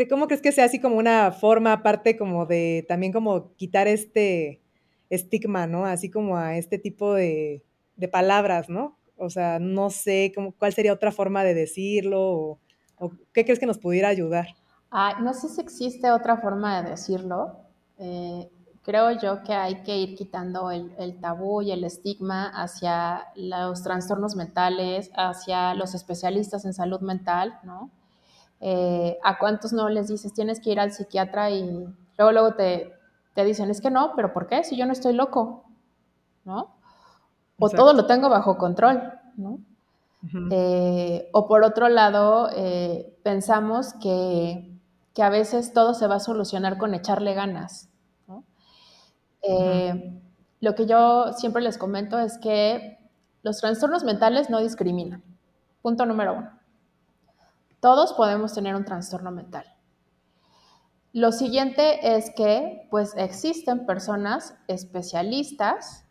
¿cómo 0.09 0.27
crees 0.27 0.41
que 0.41 0.51
sea 0.51 0.65
así 0.65 0.79
como 0.79 0.97
una 0.97 1.31
forma 1.31 1.73
aparte 1.73 2.17
como 2.17 2.45
de 2.45 2.85
también 2.87 3.13
como 3.13 3.55
quitar 3.55 3.87
este 3.87 4.61
estigma, 5.09 5.67
¿no? 5.67 5.85
Así 5.85 6.09
como 6.09 6.37
a 6.37 6.57
este 6.57 6.77
tipo 6.77 7.13
de, 7.13 7.63
palabras, 8.11 8.69
¿no? 8.69 8.97
O 9.17 9.29
sea, 9.29 9.59
no 9.59 9.89
sé 9.89 10.31
cómo, 10.35 10.53
cuál 10.53 10.73
sería 10.73 10.93
otra 10.93 11.11
forma 11.11 11.43
de 11.43 11.53
decirlo 11.53 12.59
o, 12.97 13.11
qué 13.33 13.43
crees 13.43 13.59
que 13.59 13.65
nos 13.65 13.77
pudiera 13.77 14.07
ayudar. 14.09 14.47
Ah, 14.91 15.19
no 15.21 15.33
sé 15.33 15.49
si 15.49 15.61
existe 15.61 16.11
otra 16.11 16.37
forma 16.37 16.81
de 16.81 16.89
decirlo. 16.91 17.57
Eh, 17.97 18.49
creo 18.85 19.11
yo 19.19 19.43
que 19.43 19.53
hay 19.53 19.81
que 19.81 19.97
ir 19.97 20.15
quitando 20.15 20.69
el, 20.69 21.19
tabú 21.19 21.63
y 21.63 21.71
el 21.71 21.83
estigma 21.83 22.49
hacia 22.49 23.25
los 23.35 23.81
trastornos 23.81 24.35
mentales, 24.35 25.09
hacia 25.15 25.73
los 25.73 25.95
especialistas 25.95 26.65
en 26.65 26.73
salud 26.73 27.01
mental, 27.01 27.59
¿no? 27.63 27.89
Eh, 28.61 29.17
¿A 29.23 29.39
cuántos 29.39 29.73
no 29.73 29.89
les 29.89 30.07
dices 30.07 30.33
tienes 30.33 30.59
que 30.59 30.71
ir 30.71 30.79
al 30.79 30.93
psiquiatra 30.93 31.49
y 31.49 31.87
luego, 32.17 32.31
luego 32.31 32.53
te, 32.53 32.93
dicen 33.43 33.71
es 33.71 33.81
que 33.81 33.89
no, 33.89 34.13
pero 34.15 34.31
¿por 34.31 34.47
qué? 34.47 34.63
Si 34.63 34.77
yo 34.77 34.85
no 34.85 34.93
estoy 34.93 35.13
loco, 35.13 35.65
¿no? 36.45 36.74
O 37.59 37.69
todo 37.69 37.93
lo 37.93 38.05
tengo 38.05 38.29
bajo 38.29 38.57
control, 38.57 39.13
¿no? 39.37 39.59
Eh, 40.51 41.29
o 41.33 41.47
por 41.47 41.63
otro 41.63 41.87
lado, 41.87 42.49
eh, 42.55 43.15
pensamos 43.23 43.93
que, 44.01 44.75
que 45.13 45.23
a 45.23 45.29
veces 45.29 45.71
todo 45.73 45.93
se 45.93 46.07
va 46.07 46.15
a 46.15 46.19
solucionar 46.19 46.77
con 46.77 46.93
echarle 46.95 47.33
ganas, 47.33 47.89
eh, 49.47 50.19
lo 50.59 50.73
que 50.73 50.87
yo 50.87 51.33
siempre 51.33 51.61
les 51.61 51.77
comento 51.77 52.17
es 52.19 52.37
que 52.39 52.97
los 53.43 53.59
trastornos 53.59 54.03
mentales 54.03 54.49
no 54.49 54.59
discriminan. 54.59 55.23
Punto 55.83 56.05
número 56.05 56.33
uno. 56.33 56.59
Todos 57.79 58.13
podemos 58.13 58.53
tener 58.53 58.75
un 58.75 58.85
trastorno 58.85 59.29
mental. 59.29 59.65
Lo 61.13 61.31
siguiente 61.31 62.15
es 62.17 62.31
que 62.35 62.87
pues 62.89 63.13
existen 63.15 63.85
personas 63.85 64.55
especialistas 64.67 66.04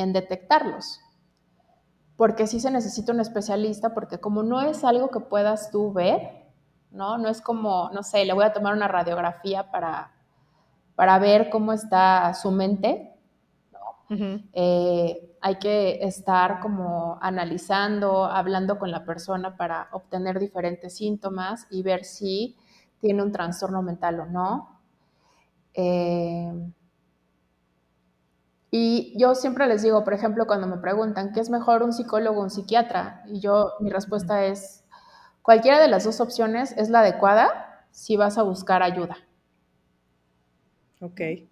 en 0.00 0.12
detectarlos. 0.12 1.00
Porque 2.16 2.46
sí 2.46 2.60
se 2.60 2.70
necesita 2.70 3.12
un 3.12 3.20
especialista, 3.20 3.94
porque 3.94 4.18
como 4.18 4.42
no 4.42 4.60
es 4.60 4.84
algo 4.84 5.10
que 5.10 5.20
puedas 5.20 5.70
tú 5.70 5.92
ver, 5.92 6.46
¿no? 6.90 7.18
No 7.18 7.28
es 7.28 7.40
como, 7.40 7.90
no 7.92 8.02
sé, 8.02 8.24
le 8.24 8.32
voy 8.32 8.44
a 8.44 8.52
tomar 8.52 8.74
una 8.74 8.88
radiografía 8.88 9.70
para 9.70 10.12
para 11.00 11.18
ver 11.18 11.48
cómo 11.48 11.72
está 11.72 12.34
su 12.34 12.50
mente. 12.50 13.10
Eh, 14.52 15.34
hay 15.40 15.54
que 15.54 16.04
estar 16.04 16.60
como 16.60 17.16
analizando, 17.22 18.26
hablando 18.26 18.78
con 18.78 18.90
la 18.90 19.02
persona 19.02 19.56
para 19.56 19.88
obtener 19.92 20.38
diferentes 20.38 20.98
síntomas 20.98 21.66
y 21.70 21.82
ver 21.82 22.04
si 22.04 22.54
tiene 23.00 23.22
un 23.22 23.32
trastorno 23.32 23.80
mental 23.80 24.20
o 24.20 24.26
no. 24.26 24.80
Eh, 25.72 26.52
y 28.70 29.14
yo 29.18 29.34
siempre 29.34 29.66
les 29.66 29.82
digo, 29.82 30.04
por 30.04 30.14
ejemplo, 30.14 30.46
cuando 30.46 30.66
me 30.68 30.78
preguntan, 30.78 31.32
¿qué 31.32 31.40
es 31.40 31.50
mejor 31.50 31.82
un 31.82 31.92
psicólogo 31.92 32.40
o 32.40 32.44
un 32.44 32.50
psiquiatra? 32.50 33.22
Y 33.26 33.40
yo, 33.40 33.72
mi 33.80 33.90
respuesta 33.90 34.44
es, 34.44 34.84
cualquiera 35.42 35.80
de 35.80 35.88
las 35.88 36.04
dos 36.04 36.20
opciones 36.20 36.72
es 36.76 36.88
la 36.88 37.00
adecuada 37.00 37.86
si 37.90 38.16
vas 38.16 38.38
a 38.38 38.42
buscar 38.42 38.82
ayuda. 38.82 39.16
Ok. 41.00 41.20
Eh, 41.20 41.48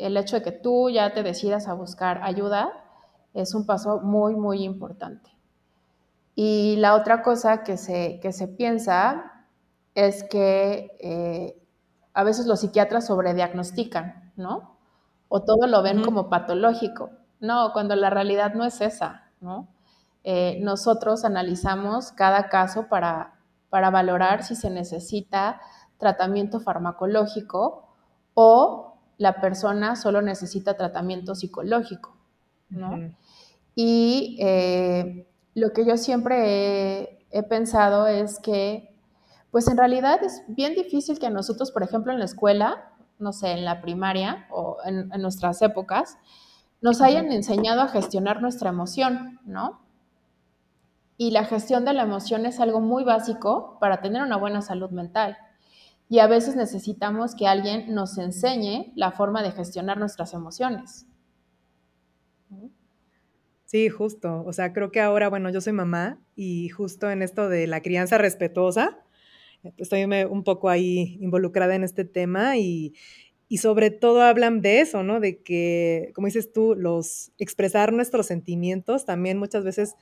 el 0.00 0.16
hecho 0.16 0.36
de 0.36 0.42
que 0.42 0.52
tú 0.52 0.88
ya 0.90 1.12
te 1.12 1.22
decidas 1.22 1.66
a 1.66 1.74
buscar 1.74 2.20
ayuda 2.22 2.72
es 3.34 3.54
un 3.54 3.66
paso 3.66 4.00
muy, 4.00 4.36
muy 4.36 4.62
importante. 4.62 5.30
Y 6.36 6.76
la 6.76 6.94
otra 6.94 7.22
cosa 7.22 7.64
que 7.64 7.76
se, 7.76 8.20
se 8.32 8.48
piensa 8.48 9.46
es 9.94 10.22
que 10.22 10.96
eh, 11.00 11.60
a 12.14 12.22
veces 12.22 12.46
los 12.46 12.60
psiquiatras 12.60 13.06
sobrediagnostican, 13.06 14.32
¿no? 14.36 14.69
O 15.30 15.42
todo 15.42 15.66
lo 15.66 15.82
ven 15.82 16.04
como 16.04 16.28
patológico. 16.28 17.08
No, 17.40 17.72
cuando 17.72 17.96
la 17.96 18.10
realidad 18.10 18.52
no 18.52 18.64
es 18.64 18.82
esa, 18.82 19.30
¿no? 19.40 19.68
Eh, 20.24 20.58
nosotros 20.60 21.24
analizamos 21.24 22.12
cada 22.12 22.50
caso 22.50 22.88
para, 22.88 23.38
para 23.70 23.88
valorar 23.88 24.42
si 24.42 24.54
se 24.54 24.68
necesita 24.68 25.62
tratamiento 25.96 26.60
farmacológico 26.60 27.88
o 28.34 28.98
la 29.16 29.40
persona 29.40 29.96
solo 29.96 30.22
necesita 30.22 30.76
tratamiento 30.76 31.34
psicológico, 31.34 32.16
¿no? 32.68 33.12
Y 33.74 34.38
eh, 34.40 35.26
lo 35.54 35.72
que 35.72 35.84
yo 35.84 35.96
siempre 35.96 37.26
he, 37.30 37.42
pensado 37.42 38.06
es 38.06 38.38
que, 38.40 38.94
pues 39.50 39.68
en 39.68 39.76
realidad 39.76 40.22
es 40.22 40.42
bien 40.48 40.74
difícil 40.74 41.18
que 41.18 41.30
nosotros, 41.30 41.70
por 41.70 41.82
ejemplo, 41.82 42.12
en 42.12 42.18
la 42.18 42.24
escuela, 42.24 42.89
no 43.20 43.32
sé, 43.32 43.52
en 43.52 43.64
la 43.64 43.80
primaria 43.80 44.46
o 44.50 44.78
en, 44.84 45.08
nuestras 45.20 45.62
épocas, 45.62 46.18
nos 46.80 47.00
hayan 47.00 47.30
enseñado 47.32 47.82
a 47.82 47.88
gestionar 47.88 48.40
nuestra 48.40 48.70
emoción, 48.70 49.38
¿no? 49.44 49.80
Y 51.16 51.30
la 51.30 51.44
gestión 51.44 51.84
de 51.84 51.92
la 51.92 52.02
emoción 52.02 52.46
es 52.46 52.60
algo 52.60 52.80
muy 52.80 53.04
básico 53.04 53.76
para 53.80 54.00
tener 54.00 54.22
una 54.22 54.36
buena 54.36 54.62
salud 54.62 54.90
mental 54.90 55.36
y 56.10 56.18
a 56.18 56.26
veces 56.26 56.56
necesitamos 56.56 57.36
que 57.36 57.46
alguien 57.46 57.94
nos 57.94 58.18
enseñe 58.18 58.92
la 58.96 59.12
forma 59.12 59.44
de 59.44 59.52
gestionar 59.52 59.96
nuestras 59.96 60.34
emociones. 60.34 61.06
Sí, 63.64 63.88
justo. 63.88 64.42
O 64.44 64.52
sea, 64.52 64.72
creo 64.72 64.90
que 64.90 65.00
ahora, 65.00 65.28
bueno, 65.28 65.50
yo 65.50 65.60
soy 65.60 65.72
mamá 65.72 66.18
y 66.34 66.68
justo 66.70 67.08
en 67.08 67.22
esto 67.22 67.48
de 67.48 67.68
la 67.68 67.80
crianza 67.80 68.18
respetuosa, 68.18 68.98
estoy 69.76 70.04
un 70.04 70.44
poco 70.44 70.68
ahí 70.68 71.18
involucrada 71.20 71.74
en 71.74 71.84
este 71.84 72.04
tema 72.04 72.56
y, 72.56 72.94
y 73.48 73.58
sobre 73.58 73.90
todo 73.90 74.22
hablan 74.22 74.62
de 74.62 74.80
eso, 74.80 75.02
¿no? 75.02 75.20
De 75.20 75.42
que, 75.42 76.12
como 76.14 76.26
dices 76.26 76.52
tú, 76.52 76.74
los 76.76 77.32
expresar 77.38 77.92
nuestros 77.92 78.26
sentimientos 78.26 79.04
también 79.04 79.38
muchas 79.38 79.64
veces 79.64 79.96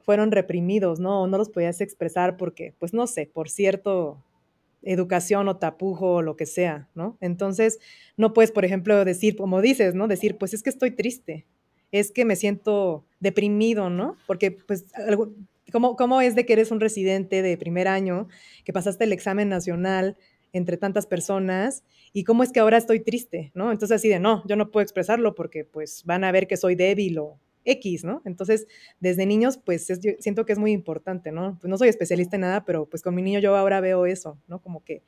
fueron 0.00 0.30
reprimidos, 0.30 1.00
¿no? 1.00 1.22
O 1.22 1.26
no 1.26 1.38
los 1.38 1.48
podías 1.50 1.80
expresar 1.80 2.36
porque, 2.36 2.74
pues 2.78 2.94
no 2.94 3.06
sé, 3.06 3.26
por 3.26 3.50
cierto 3.50 4.22
educación 4.84 5.48
o 5.48 5.56
tapujo 5.56 6.14
o 6.16 6.22
lo 6.22 6.36
que 6.36 6.46
sea, 6.46 6.88
¿no? 6.94 7.16
Entonces, 7.20 7.78
no 8.16 8.32
puedes, 8.32 8.52
por 8.52 8.64
ejemplo, 8.64 9.04
decir, 9.04 9.34
como 9.36 9.60
dices, 9.60 9.94
¿no? 9.94 10.08
Decir, 10.08 10.36
pues 10.38 10.54
es 10.54 10.62
que 10.62 10.70
estoy 10.70 10.90
triste, 10.90 11.46
es 11.90 12.10
que 12.10 12.24
me 12.24 12.36
siento 12.36 13.04
deprimido, 13.18 13.90
¿no? 13.90 14.16
Porque, 14.26 14.50
pues, 14.52 14.84
¿cómo, 15.74 15.96
¿cómo 15.96 16.20
es 16.20 16.36
de 16.36 16.46
que 16.46 16.52
eres 16.52 16.70
un 16.70 16.78
residente 16.78 17.42
de 17.42 17.58
primer 17.58 17.88
año, 17.88 18.28
que 18.64 18.72
pasaste 18.72 19.02
el 19.02 19.12
examen 19.12 19.48
nacional 19.48 20.16
entre 20.52 20.76
tantas 20.76 21.04
personas 21.04 21.82
y 22.12 22.22
cómo 22.22 22.44
es 22.44 22.52
que 22.52 22.60
ahora 22.60 22.76
estoy 22.76 23.00
triste, 23.00 23.50
¿no? 23.54 23.72
Entonces 23.72 23.96
así 23.96 24.08
de, 24.08 24.20
no, 24.20 24.46
yo 24.46 24.54
no 24.54 24.70
puedo 24.70 24.84
expresarlo 24.84 25.34
porque 25.34 25.64
pues 25.64 26.04
van 26.04 26.22
a 26.22 26.30
ver 26.30 26.46
que 26.46 26.56
soy 26.56 26.76
débil 26.76 27.18
o 27.18 27.40
X, 27.64 28.04
¿no? 28.04 28.22
Entonces, 28.24 28.68
desde 29.00 29.26
niños, 29.26 29.58
pues 29.58 29.88
siento 30.20 30.46
que 30.46 30.52
es 30.52 30.60
muy 30.60 30.70
importante, 30.70 31.32
¿no? 31.32 31.58
Pues 31.60 31.68
no 31.68 31.76
soy 31.76 31.88
especialista 31.88 32.36
en 32.36 32.42
nada, 32.42 32.64
pero 32.64 32.88
pues 32.88 33.02
con 33.02 33.16
mi 33.16 33.22
niño 33.22 33.40
yo 33.40 33.56
ahora 33.56 33.80
veo 33.80 34.06
eso, 34.06 34.38
¿no? 34.46 34.62
Como 34.62 34.84
que 34.84 35.02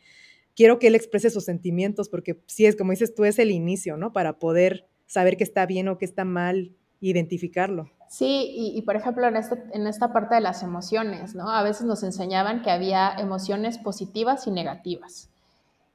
quiero 0.57 0.81
que 0.81 0.89
él 0.89 0.97
exprese 0.97 1.31
sus 1.31 1.45
sentimientos, 1.45 2.09
porque 2.09 2.41
sí 2.47 2.67
es, 2.67 2.75
como 2.75 2.91
dices 2.91 3.15
tú, 3.15 3.25
es 3.25 3.39
el 3.39 3.53
inicio, 3.53 3.97
¿no? 3.97 4.13
Para 4.13 4.41
poder 4.41 4.89
saber 5.07 5.37
qué 5.37 5.45
está 5.45 5.65
bien 5.65 5.87
o 5.87 5.97
qué 5.97 6.07
está 6.07 6.25
mal, 6.25 6.75
identificarlo. 7.01 7.91
Sí, 8.09 8.73
y, 8.75 8.81
por 8.83 8.97
ejemplo, 8.97 9.27
en, 9.27 9.37
este, 9.37 9.63
en 9.73 9.87
esta 9.87 10.13
parte 10.13 10.37
de 10.37 10.41
las 10.41 10.63
emociones, 10.63 11.35
¿no? 11.35 11.51
A 11.51 11.63
veces 11.63 11.87
nos 11.87 12.03
enseñaban 12.03 12.63
que 12.63 12.71
había 12.71 13.13
emociones 13.19 13.79
positivas 13.79 14.47
y 14.47 14.53
negativas. 14.53 15.29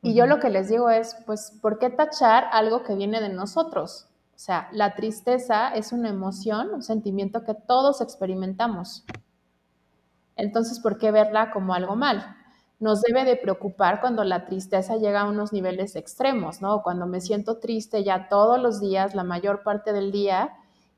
Y 0.01 0.13
yo 0.13 0.25
lo 0.25 0.39
que 0.39 0.49
les 0.49 0.67
digo 0.67 0.89
es, 0.89 1.15
pues, 1.25 1.53
¿por 1.61 1.79
qué 1.79 1.89
tachar 1.89 2.45
algo 2.51 2.83
que 2.83 2.95
viene 2.95 3.21
de 3.21 3.29
nosotros? 3.29 4.07
O 4.35 4.39
sea, 4.39 4.67
la 4.73 4.95
tristeza 4.95 5.69
es 5.69 5.91
una 5.91 6.09
emoción, 6.09 6.73
un 6.73 6.81
sentimiento 6.81 7.43
que 7.43 7.53
todos 7.53 8.01
experimentamos. 8.01 9.05
Entonces, 10.35 10.79
¿por 10.79 10.97
qué 10.97 11.11
verla 11.11 11.51
como 11.51 11.75
algo 11.75 11.95
mal? 11.95 12.35
Nos 12.79 13.03
debe 13.03 13.23
de 13.23 13.35
preocupar 13.35 14.01
cuando 14.01 14.23
la 14.23 14.47
tristeza 14.47 14.97
llega 14.97 15.21
a 15.21 15.29
unos 15.29 15.53
niveles 15.53 15.95
extremos, 15.95 16.61
¿no? 16.61 16.81
Cuando 16.81 17.05
me 17.05 17.21
siento 17.21 17.59
triste 17.59 18.03
ya 18.03 18.27
todos 18.27 18.59
los 18.59 18.81
días, 18.81 19.13
la 19.13 19.23
mayor 19.23 19.61
parte 19.61 19.93
del 19.93 20.11
día, 20.11 20.51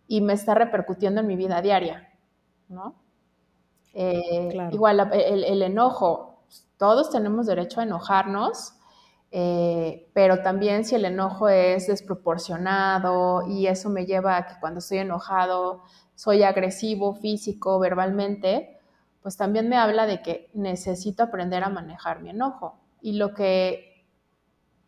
y 0.07 0.21
me 0.21 0.33
está 0.33 0.53
repercutiendo 0.53 1.21
en 1.21 1.27
mi 1.27 1.35
vida 1.35 1.61
diaria, 1.61 2.11
¿no? 2.69 2.95
Eh, 3.93 4.69
igual 4.71 5.11
el 5.13 5.61
enojo, 5.61 6.43
todos 6.77 7.09
tenemos 7.09 7.45
derecho 7.45 7.79
a 7.79 7.83
enojarnos, 7.83 8.73
eh, 9.31 10.09
pero 10.13 10.41
también 10.43 10.85
si 10.85 10.95
el 10.95 11.05
enojo 11.05 11.49
es 11.49 11.87
desproporcionado 11.87 13.47
y 13.47 13.65
eso 13.65 13.89
me 13.89 14.05
lleva 14.05 14.37
a 14.37 14.45
que 14.45 14.59
cuando 14.59 14.79
estoy 14.79 14.99
enojado 14.99 15.81
soy 16.13 16.43
agresivo 16.43 17.15
físico, 17.15 17.79
verbalmente, 17.79 18.79
pues 19.23 19.37
también 19.37 19.69
me 19.69 19.77
habla 19.77 20.05
de 20.05 20.21
que 20.21 20.51
necesito 20.53 21.23
aprender 21.23 21.63
a 21.63 21.69
manejar 21.69 22.21
mi 22.21 22.29
enojo. 22.29 22.77
Y 23.01 23.13
lo 23.13 23.33
que 23.33 24.05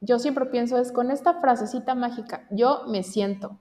yo 0.01 0.19
siempre 0.19 0.45
pienso 0.45 0.78
es 0.78 0.91
con 0.91 1.10
esta 1.10 1.39
frasecita 1.41 1.95
mágica, 1.95 2.45
yo 2.51 2.84
me 2.88 3.01
siento. 3.01 3.58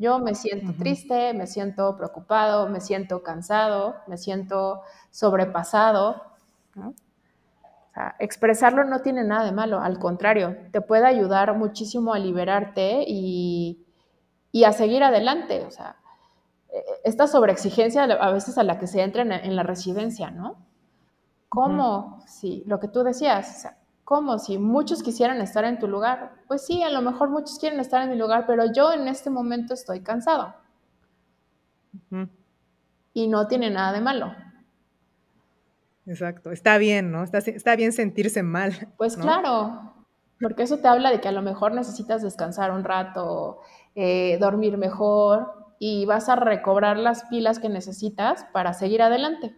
Yo 0.00 0.18
me 0.18 0.34
siento 0.34 0.72
triste, 0.72 1.34
me 1.34 1.46
siento 1.46 1.94
preocupado, 1.94 2.70
me 2.70 2.80
siento 2.80 3.22
cansado, 3.22 3.96
me 4.06 4.16
siento 4.16 4.80
sobrepasado. 5.10 6.22
¿no? 6.74 6.94
expresarlo 8.18 8.84
no 8.84 9.00
tiene 9.00 9.24
nada 9.24 9.44
de 9.44 9.52
malo, 9.52 9.80
al 9.80 9.98
contrario, 9.98 10.56
te 10.72 10.80
puede 10.80 11.06
ayudar 11.06 11.54
muchísimo 11.54 12.14
a 12.14 12.18
liberarte 12.18 13.04
y, 13.06 13.84
a 14.64 14.72
seguir 14.72 15.02
adelante. 15.02 15.66
O 15.66 15.70
sea, 15.70 15.96
e, 16.72 16.82
esta 17.04 17.26
sobreexigencia 17.26 18.04
a 18.04 18.30
veces 18.32 18.56
a 18.56 18.62
la 18.62 18.78
que 18.78 18.86
se 18.86 19.02
entra 19.02 19.22
en, 19.22 19.54
la 19.54 19.64
residencia, 19.64 20.30
¿no? 20.30 20.56
¿Cómo? 21.50 22.22
Si 22.26 22.64
lo 22.66 22.80
que 22.80 22.88
tú 22.88 23.02
decías, 23.02 23.56
o 23.56 23.60
sea, 23.60 23.76
¿cómo? 24.10 24.40
Si 24.40 24.58
muchos 24.58 25.04
quisieran 25.04 25.40
estar 25.40 25.64
en 25.64 25.78
tu 25.78 25.86
lugar, 25.86 26.32
pues 26.48 26.66
sí, 26.66 26.82
a 26.82 26.90
lo 26.90 27.00
mejor 27.00 27.30
muchos 27.30 27.60
quieren 27.60 27.78
estar 27.78 28.02
en 28.02 28.10
mi 28.10 28.16
lugar, 28.16 28.44
pero 28.44 28.64
yo 28.72 28.92
en 28.92 29.06
este 29.06 29.30
momento 29.30 29.72
estoy 29.72 30.00
cansado. 30.00 30.52
Y 33.14 33.28
no 33.28 33.46
tiene 33.46 33.70
nada 33.70 33.92
de 33.92 34.00
malo. 34.00 34.34
Exacto, 36.06 36.50
está 36.50 36.76
bien, 36.76 37.12
¿no? 37.12 37.22
Está, 37.22 37.38
está 37.38 37.76
bien 37.76 37.92
sentirse 37.92 38.42
mal. 38.42 38.72
Pues 38.96 39.16
claro, 39.16 39.94
porque 40.40 40.64
eso 40.64 40.78
te 40.78 40.88
habla 40.88 41.12
de 41.12 41.20
que 41.20 41.28
a 41.28 41.32
lo 41.32 41.42
mejor 41.42 41.72
necesitas 41.72 42.20
descansar 42.20 42.72
un 42.72 42.82
rato, 42.82 43.60
eh, 43.94 44.38
dormir 44.40 44.76
mejor 44.76 45.52
y 45.78 46.04
vas 46.04 46.28
a 46.28 46.34
recobrar 46.34 46.96
las 46.96 47.26
pilas 47.26 47.60
que 47.60 47.68
necesitas 47.68 48.44
para 48.52 48.72
seguir 48.72 49.02
adelante. 49.02 49.54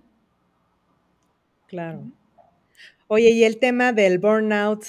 Claro. 1.69 2.03
Oye, 3.15 3.29
y 3.29 3.45
el 3.45 3.59
tema 3.59 3.93
del 3.93 4.19
burnout, 4.19 4.87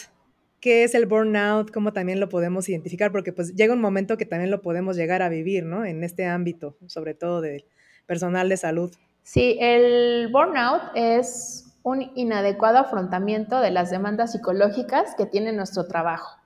¿qué 0.61 0.85
es 0.85 0.95
el 0.95 1.07
burnout? 1.07 1.71
¿Cómo 1.71 1.91
también 1.91 2.21
lo 2.21 2.29
podemos 2.29 2.69
identificar? 2.69 3.11
Porque 3.11 3.33
pues 3.33 3.53
llega 3.53 3.73
un 3.73 3.81
momento 3.81 4.15
que 4.15 4.25
también 4.25 4.49
lo 4.49 4.61
podemos 4.61 4.95
llegar 4.95 5.21
a 5.21 5.27
vivir, 5.27 5.65
¿no? 5.65 5.83
En 5.83 6.05
este 6.05 6.25
ámbito, 6.25 6.77
sobre 6.87 7.15
todo 7.15 7.41
del 7.41 7.65
personal 8.05 8.47
de 8.47 8.55
salud. 8.55 8.93
Sí, 9.23 9.57
el 9.59 10.29
burnout 10.31 10.83
es 10.95 11.75
un 11.83 12.13
inadecuado 12.15 12.77
afrontamiento 12.77 13.59
de 13.59 13.71
las 13.71 13.91
demandas 13.91 14.31
psicológicas 14.31 15.15
que 15.17 15.25
tiene 15.25 15.51
nuestro 15.51 15.85
trabajo. 15.87 16.39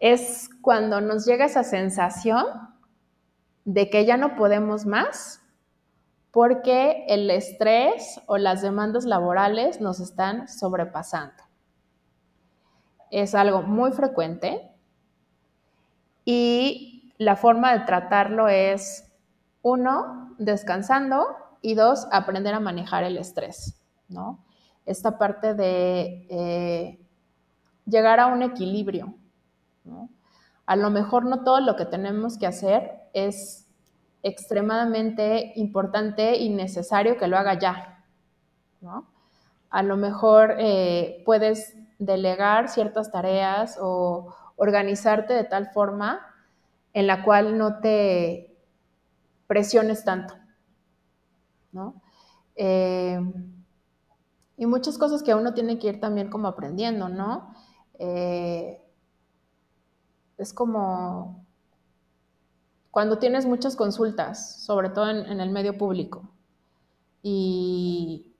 Es 0.00 0.50
cuando 0.60 1.00
nos 1.00 1.24
llega 1.24 1.46
esa 1.46 1.64
sensación 1.64 2.44
de 3.64 3.88
que 3.88 4.04
ya 4.04 4.18
no 4.18 4.36
podemos 4.36 4.84
más 4.84 5.40
porque 6.30 7.04
el 7.08 7.30
estrés 7.30 8.20
o 8.26 8.36
las 8.38 8.62
demandas 8.62 9.04
laborales 9.04 9.80
nos 9.80 10.00
están 10.00 10.48
sobrepasando. 10.48 11.42
Es 13.10 13.34
algo 13.34 13.62
muy 13.62 13.92
frecuente 13.92 14.70
y 16.24 17.14
la 17.16 17.36
forma 17.36 17.72
de 17.72 17.84
tratarlo 17.86 18.48
es, 18.48 19.10
uno, 19.62 20.34
descansando 20.38 21.26
y 21.62 21.74
dos, 21.74 22.06
aprender 22.12 22.54
a 22.54 22.60
manejar 22.60 23.04
el 23.04 23.16
estrés, 23.16 23.80
¿no? 24.08 24.44
Esta 24.84 25.18
parte 25.18 25.54
de 25.54 26.26
eh, 26.30 27.00
llegar 27.86 28.20
a 28.20 28.26
un 28.26 28.42
equilibrio. 28.42 29.14
A 30.66 30.76
lo 30.76 30.90
mejor 30.90 31.24
no 31.24 31.44
todo 31.44 31.60
lo 31.60 31.76
que 31.76 31.86
tenemos 31.86 32.36
que 32.38 32.46
hacer 32.46 33.08
es 33.14 33.67
extremadamente 34.22 35.52
importante 35.56 36.36
y 36.36 36.50
necesario 36.50 37.16
que 37.16 37.28
lo 37.28 37.38
haga 37.38 37.58
ya, 37.58 38.04
¿no? 38.80 39.06
A 39.70 39.82
lo 39.82 39.96
mejor 39.96 40.56
eh, 40.58 41.22
puedes 41.24 41.76
delegar 41.98 42.68
ciertas 42.68 43.10
tareas 43.10 43.78
o 43.80 44.34
organizarte 44.56 45.34
de 45.34 45.44
tal 45.44 45.70
forma 45.70 46.20
en 46.92 47.06
la 47.06 47.22
cual 47.22 47.58
no 47.58 47.80
te 47.80 48.56
presiones 49.46 50.04
tanto, 50.04 50.34
¿no? 51.72 52.00
Eh, 52.56 53.20
y 54.56 54.66
muchas 54.66 54.98
cosas 54.98 55.22
que 55.22 55.34
uno 55.34 55.54
tiene 55.54 55.78
que 55.78 55.88
ir 55.88 56.00
también 56.00 56.28
como 56.28 56.48
aprendiendo, 56.48 57.08
¿no? 57.08 57.54
Eh, 57.98 58.82
es 60.36 60.52
como 60.52 61.46
cuando 62.90 63.18
tienes 63.18 63.46
muchas 63.46 63.76
consultas, 63.76 64.62
sobre 64.62 64.90
todo 64.90 65.10
en, 65.10 65.40
el 65.40 65.50
medio 65.50 65.76
público, 65.76 66.30
y 67.22 68.34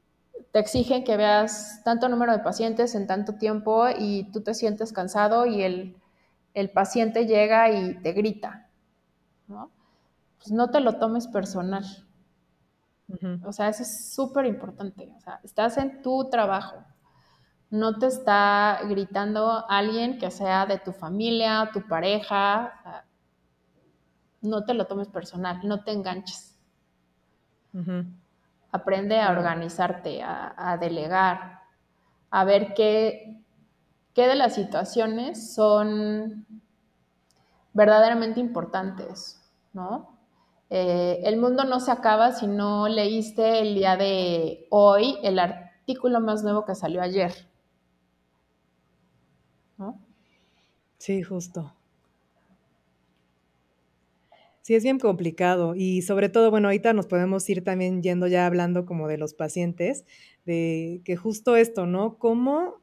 te 0.52 0.58
exigen 0.58 1.04
que 1.04 1.16
veas 1.16 1.82
tanto 1.84 2.08
número 2.08 2.32
de 2.32 2.38
pacientes 2.38 2.94
en 2.94 3.06
tanto 3.06 3.34
tiempo 3.34 3.86
y 3.88 4.30
tú 4.32 4.40
te 4.40 4.54
sientes 4.54 4.92
cansado 4.92 5.46
y 5.46 5.62
el, 5.62 5.96
el 6.54 6.70
paciente 6.70 7.26
llega 7.26 7.70
y 7.70 8.00
te 8.02 8.12
grita, 8.12 8.68
¿no? 9.46 9.70
Pues 10.38 10.52
no 10.52 10.70
te 10.70 10.80
lo 10.80 10.98
tomes 10.98 11.26
personal. 11.26 11.84
O 13.44 13.52
sea, 13.52 13.68
eso 13.68 13.82
es 13.82 14.14
súper 14.14 14.44
importante. 14.44 15.12
O 15.16 15.20
sea, 15.20 15.40
estás 15.42 15.78
en 15.78 16.02
tu 16.02 16.28
trabajo. 16.28 16.84
No 17.70 17.98
te 17.98 18.06
está 18.06 18.80
gritando 18.88 19.64
alguien 19.68 20.18
que 20.18 20.30
sea 20.30 20.66
de 20.66 20.78
tu 20.78 20.92
familia, 20.92 21.70
tu 21.72 21.86
pareja. 21.86 23.04
No 24.40 24.64
te 24.64 24.74
lo 24.74 24.86
tomes 24.86 25.08
personal, 25.08 25.60
no 25.64 25.84
te 25.84 25.92
enganches. 25.92 26.56
Aprende 28.72 29.20
a 29.20 29.30
organizarte, 29.30 30.22
a, 30.22 30.76
delegar, 30.80 31.60
a 32.30 32.44
ver 32.44 32.74
qué, 32.74 33.40
qué 34.14 34.26
de 34.26 34.34
las 34.34 34.54
situaciones 34.54 35.54
son 35.54 36.46
verdaderamente 37.72 38.40
importantes, 38.40 39.40
¿no? 39.72 40.18
eh, 40.70 41.20
el 41.24 41.38
mundo 41.38 41.64
no 41.64 41.80
se 41.80 41.90
acaba 41.90 42.32
si 42.32 42.46
no 42.46 42.88
leíste 42.88 43.60
el 43.60 43.74
día 43.74 43.96
de 43.96 44.66
hoy 44.70 45.16
el 45.22 45.38
artículo 45.38 46.20
más 46.20 46.42
nuevo 46.42 46.64
que 46.64 46.74
salió 46.74 47.00
ayer. 47.00 47.32
¿No? 49.78 49.98
Sí, 50.98 51.22
justo. 51.22 51.72
Sí, 54.68 54.74
es 54.74 54.82
bien 54.82 54.98
complicado 54.98 55.74
y 55.74 56.02
sobre 56.02 56.28
todo, 56.28 56.50
bueno, 56.50 56.68
ahorita 56.68 56.92
nos 56.92 57.06
podemos 57.06 57.48
ir 57.48 57.64
también 57.64 58.02
yendo 58.02 58.26
ya 58.26 58.44
hablando 58.44 58.84
como 58.84 59.08
de 59.08 59.16
los 59.16 59.32
pacientes, 59.32 60.04
de 60.44 61.00
que 61.06 61.16
justo 61.16 61.56
esto, 61.56 61.86
¿no? 61.86 62.18
Cómo, 62.18 62.74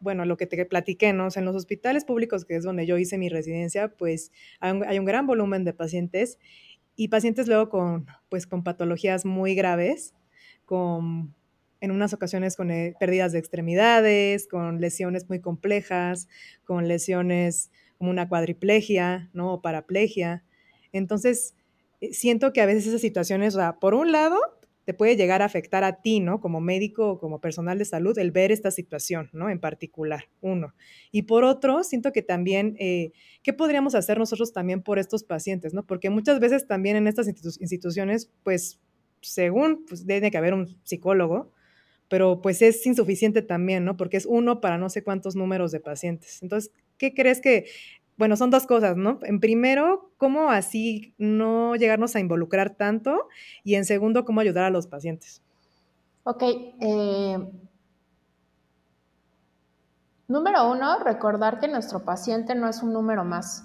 bueno, 0.00 0.24
lo 0.24 0.36
que 0.36 0.48
te 0.48 0.66
platiqué, 0.66 1.12
¿no? 1.12 1.28
En 1.32 1.44
los 1.44 1.54
hospitales 1.54 2.04
públicos, 2.04 2.44
que 2.44 2.56
es 2.56 2.64
donde 2.64 2.86
yo 2.86 2.98
hice 2.98 3.18
mi 3.18 3.28
residencia, 3.28 3.86
pues 3.86 4.32
hay 4.58 4.98
un, 4.98 5.04
gran 5.04 5.28
volumen 5.28 5.62
de 5.62 5.72
pacientes 5.72 6.40
y 6.96 7.06
pacientes 7.06 7.46
luego 7.46 7.68
con, 7.68 8.06
pues, 8.28 8.48
con 8.48 8.64
patologías 8.64 9.24
muy 9.24 9.54
graves, 9.54 10.16
con, 10.64 11.36
en 11.80 11.92
unas 11.92 12.12
ocasiones 12.14 12.56
con 12.56 12.72
eh, 12.72 12.96
pérdidas 12.98 13.30
de 13.30 13.38
extremidades, 13.38 14.48
con 14.48 14.80
lesiones 14.80 15.28
muy 15.28 15.40
complejas, 15.40 16.26
con 16.64 16.88
lesiones 16.88 17.70
como 17.96 18.10
una 18.10 18.28
cuadriplegia, 18.28 19.30
¿no? 19.32 19.52
O 19.52 19.62
paraplegia. 19.62 20.42
Entonces, 20.92 21.54
eh, 22.00 22.12
siento 22.12 22.52
que 22.52 22.60
a 22.60 22.66
veces 22.66 22.86
esas 22.86 23.00
situaciones, 23.00 23.54
o 23.54 23.58
sea, 23.58 23.78
por 23.78 23.94
un 23.94 24.12
lado, 24.12 24.38
te 24.88 24.94
puede 24.94 25.16
llegar 25.16 25.42
a 25.42 25.44
afectar 25.44 25.84
a 25.84 26.00
ti, 26.00 26.18
¿no? 26.20 26.40
Como 26.40 26.62
médico 26.62 27.10
o 27.10 27.18
como 27.18 27.42
personal 27.42 27.78
de 27.78 27.84
salud, 27.84 28.18
el 28.18 28.30
ver 28.30 28.50
esta 28.52 28.70
situación, 28.70 29.28
¿no? 29.34 29.50
En 29.50 29.60
particular, 29.60 30.24
uno. 30.40 30.74
Y 31.12 31.24
por 31.24 31.44
otro, 31.44 31.84
siento 31.84 32.10
que 32.10 32.22
también, 32.22 32.74
eh, 32.78 33.12
¿qué 33.42 33.52
podríamos 33.52 33.94
hacer 33.94 34.18
nosotros 34.18 34.54
también 34.54 34.82
por 34.82 34.98
estos 34.98 35.24
pacientes, 35.24 35.74
¿no? 35.74 35.84
Porque 35.84 36.08
muchas 36.08 36.40
veces 36.40 36.66
también 36.66 36.96
en 36.96 37.06
estas 37.06 37.28
instituciones, 37.28 38.30
pues, 38.42 38.80
según, 39.20 39.84
pues, 39.86 40.06
tiene 40.06 40.30
que 40.30 40.38
haber 40.38 40.54
un 40.54 40.66
psicólogo, 40.84 41.52
pero 42.08 42.40
pues 42.40 42.62
es 42.62 42.84
insuficiente 42.86 43.42
también, 43.42 43.84
¿no? 43.84 43.96
Porque 43.96 44.16
es 44.16 44.24
uno 44.24 44.60
para 44.62 44.78
no 44.78 44.88
sé 44.88 45.04
cuántos 45.04 45.36
números 45.36 45.70
de 45.70 45.80
pacientes. 45.80 46.42
Entonces, 46.42 46.72
¿qué 46.96 47.12
crees 47.12 47.40
que 47.42 47.66
bueno, 48.18 48.36
son 48.36 48.50
dos 48.50 48.66
cosas, 48.66 48.96
¿no? 48.96 49.20
En 49.22 49.38
primero, 49.38 50.10
cómo 50.18 50.50
así 50.50 51.14
no 51.18 51.76
llegarnos 51.76 52.16
a 52.16 52.20
involucrar 52.20 52.74
tanto 52.74 53.28
y 53.62 53.76
en 53.76 53.84
segundo, 53.84 54.24
cómo 54.24 54.40
ayudar 54.40 54.64
a 54.64 54.70
los 54.70 54.88
pacientes. 54.88 55.40
Ok. 56.24 56.42
Eh, 56.42 57.38
número 60.26 60.70
uno, 60.70 60.98
recordar 60.98 61.60
que 61.60 61.68
nuestro 61.68 62.04
paciente 62.04 62.56
no 62.56 62.68
es 62.68 62.82
un 62.82 62.92
número 62.92 63.24
más, 63.24 63.64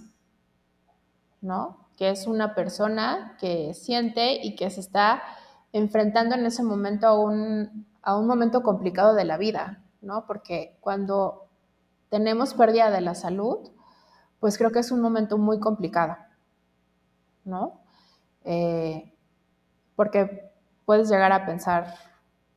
¿no? 1.41 1.89
Que 1.97 2.11
es 2.11 2.27
una 2.27 2.53
persona 2.53 3.35
que 3.39 3.73
siente 3.73 4.35
y 4.45 4.55
que 4.55 4.69
se 4.69 4.81
está 4.81 5.23
enfrentando 5.71 6.35
en 6.35 6.45
ese 6.45 6.61
momento 6.61 7.07
a 7.07 7.19
un, 7.19 7.87
a 8.03 8.15
un 8.15 8.27
momento 8.27 8.61
complicado 8.61 9.15
de 9.15 9.25
la 9.25 9.37
vida, 9.37 9.83
¿no? 10.01 10.27
Porque 10.27 10.77
cuando 10.79 11.47
tenemos 12.09 12.53
pérdida 12.53 12.91
de 12.91 13.01
la 13.01 13.15
salud, 13.15 13.72
pues 14.43 14.57
creo 14.57 14.73
que 14.73 14.79
es 14.79 14.91
un 14.91 14.99
momento 14.99 15.37
muy 15.37 15.61
complicado, 15.61 16.17
¿no? 17.45 17.79
Eh, 18.43 19.15
porque 19.95 20.51
puedes 20.83 21.07
llegar 21.09 21.31
a 21.31 21.45
pensar 21.45 21.95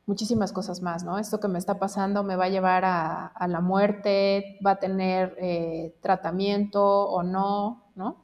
muchísimas 0.05 0.51
cosas 0.51 0.81
más, 0.81 1.05
¿no? 1.05 1.17
Esto 1.17 1.39
que 1.39 1.47
me 1.47 1.57
está 1.57 1.79
pasando 1.79 2.23
me 2.23 2.35
va 2.35 2.43
a 2.43 2.49
llevar 2.49 2.83
a, 2.83 3.31
la 3.47 3.61
muerte, 3.61 4.59
va 4.65 4.71
a 4.71 4.79
tener 4.79 5.37
eh, 5.39 5.95
tratamiento 6.01 6.83
o 6.83 7.23
no, 7.23 7.85
¿no? 7.95 8.21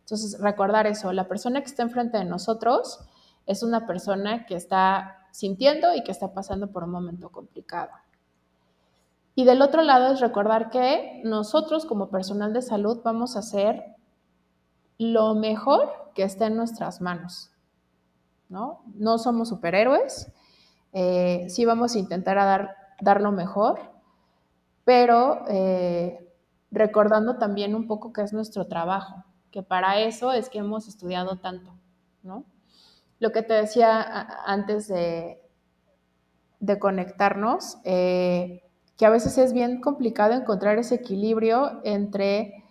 Entonces, 0.00 0.40
recordar 0.40 0.86
eso, 0.86 1.12
la 1.12 1.28
persona 1.28 1.60
que 1.60 1.66
está 1.66 1.82
enfrente 1.82 2.16
de 2.16 2.24
nosotros 2.24 2.98
es 3.44 3.62
una 3.62 3.86
persona 3.86 4.46
que 4.46 4.54
está 4.54 5.18
sintiendo 5.32 5.94
y 5.94 6.02
que 6.02 6.12
está 6.12 6.32
pasando 6.32 6.72
por 6.72 6.84
un 6.84 6.92
momento 6.92 7.28
complicado. 7.28 7.90
Y 9.34 9.44
del 9.44 9.62
otro 9.62 9.82
lado 9.82 10.12
es 10.12 10.20
recordar 10.20 10.70
que 10.70 11.22
nosotros 11.24 11.86
como 11.86 12.10
personal 12.10 12.52
de 12.52 12.62
salud 12.62 13.00
vamos 13.02 13.36
a 13.36 13.40
hacer 13.40 13.96
lo 14.98 15.34
mejor 15.34 15.88
que 16.14 16.22
esté 16.22 16.46
en 16.46 16.56
nuestras 16.56 17.00
manos. 17.00 17.50
No, 18.48 18.82
no 18.94 19.16
somos 19.16 19.48
superhéroes, 19.48 20.30
eh, 20.92 21.46
sí 21.48 21.64
vamos 21.64 21.94
a 21.94 21.98
intentar 21.98 22.36
dar, 22.36 22.76
dar 23.00 23.22
lo 23.22 23.32
mejor, 23.32 23.80
pero 24.84 25.44
eh, 25.48 26.30
recordando 26.70 27.38
también 27.38 27.74
un 27.74 27.86
poco 27.86 28.12
que 28.12 28.20
es 28.20 28.34
nuestro 28.34 28.66
trabajo, 28.66 29.24
que 29.50 29.62
para 29.62 30.00
eso 30.00 30.32
es 30.32 30.50
que 30.50 30.58
hemos 30.58 30.86
estudiado 30.88 31.38
tanto, 31.38 31.72
¿no? 32.22 32.44
Lo 33.18 33.32
que 33.32 33.42
te 33.42 33.54
decía 33.54 34.02
antes 34.44 34.88
de, 34.88 35.40
de 36.60 36.78
conectarnos, 36.78 37.78
eh, 37.84 38.62
que 39.02 39.06
a 39.06 39.10
veces 39.10 39.36
es 39.36 39.52
bien 39.52 39.80
complicado 39.80 40.32
encontrar 40.32 40.78
ese 40.78 40.94
equilibrio 40.94 41.80
entre 41.82 42.62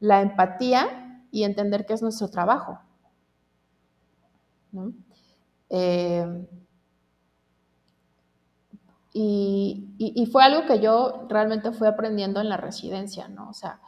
la 0.00 0.22
empatía 0.22 1.26
y 1.30 1.44
entender 1.44 1.84
que 1.84 1.92
es 1.92 2.00
nuestro 2.00 2.30
trabajo. 2.30 2.78
Eh, 5.68 6.48
y, 9.12 10.26
fue 10.32 10.42
algo 10.42 10.64
que 10.66 10.80
yo 10.80 11.26
realmente 11.28 11.70
fui 11.72 11.86
aprendiendo 11.86 12.40
en 12.40 12.48
la 12.48 12.56
residencia, 12.56 13.28
¿no? 13.28 13.50
O 13.50 13.52
sea, 13.52 13.78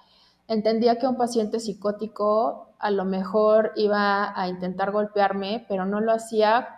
entendía 0.49 0.99
que 0.99 1.07
un 1.07 1.17
paciente 1.17 1.61
psicótico 1.61 2.75
a 2.79 2.91
lo 2.91 3.07
mejor 3.07 3.73
iba 3.75 4.39
a 4.39 4.49
intentar 4.49 4.93
golpearme, 4.93 5.65
pero 5.67 5.87
no 5.87 6.03
lo 6.03 6.13
hacía 6.13 6.76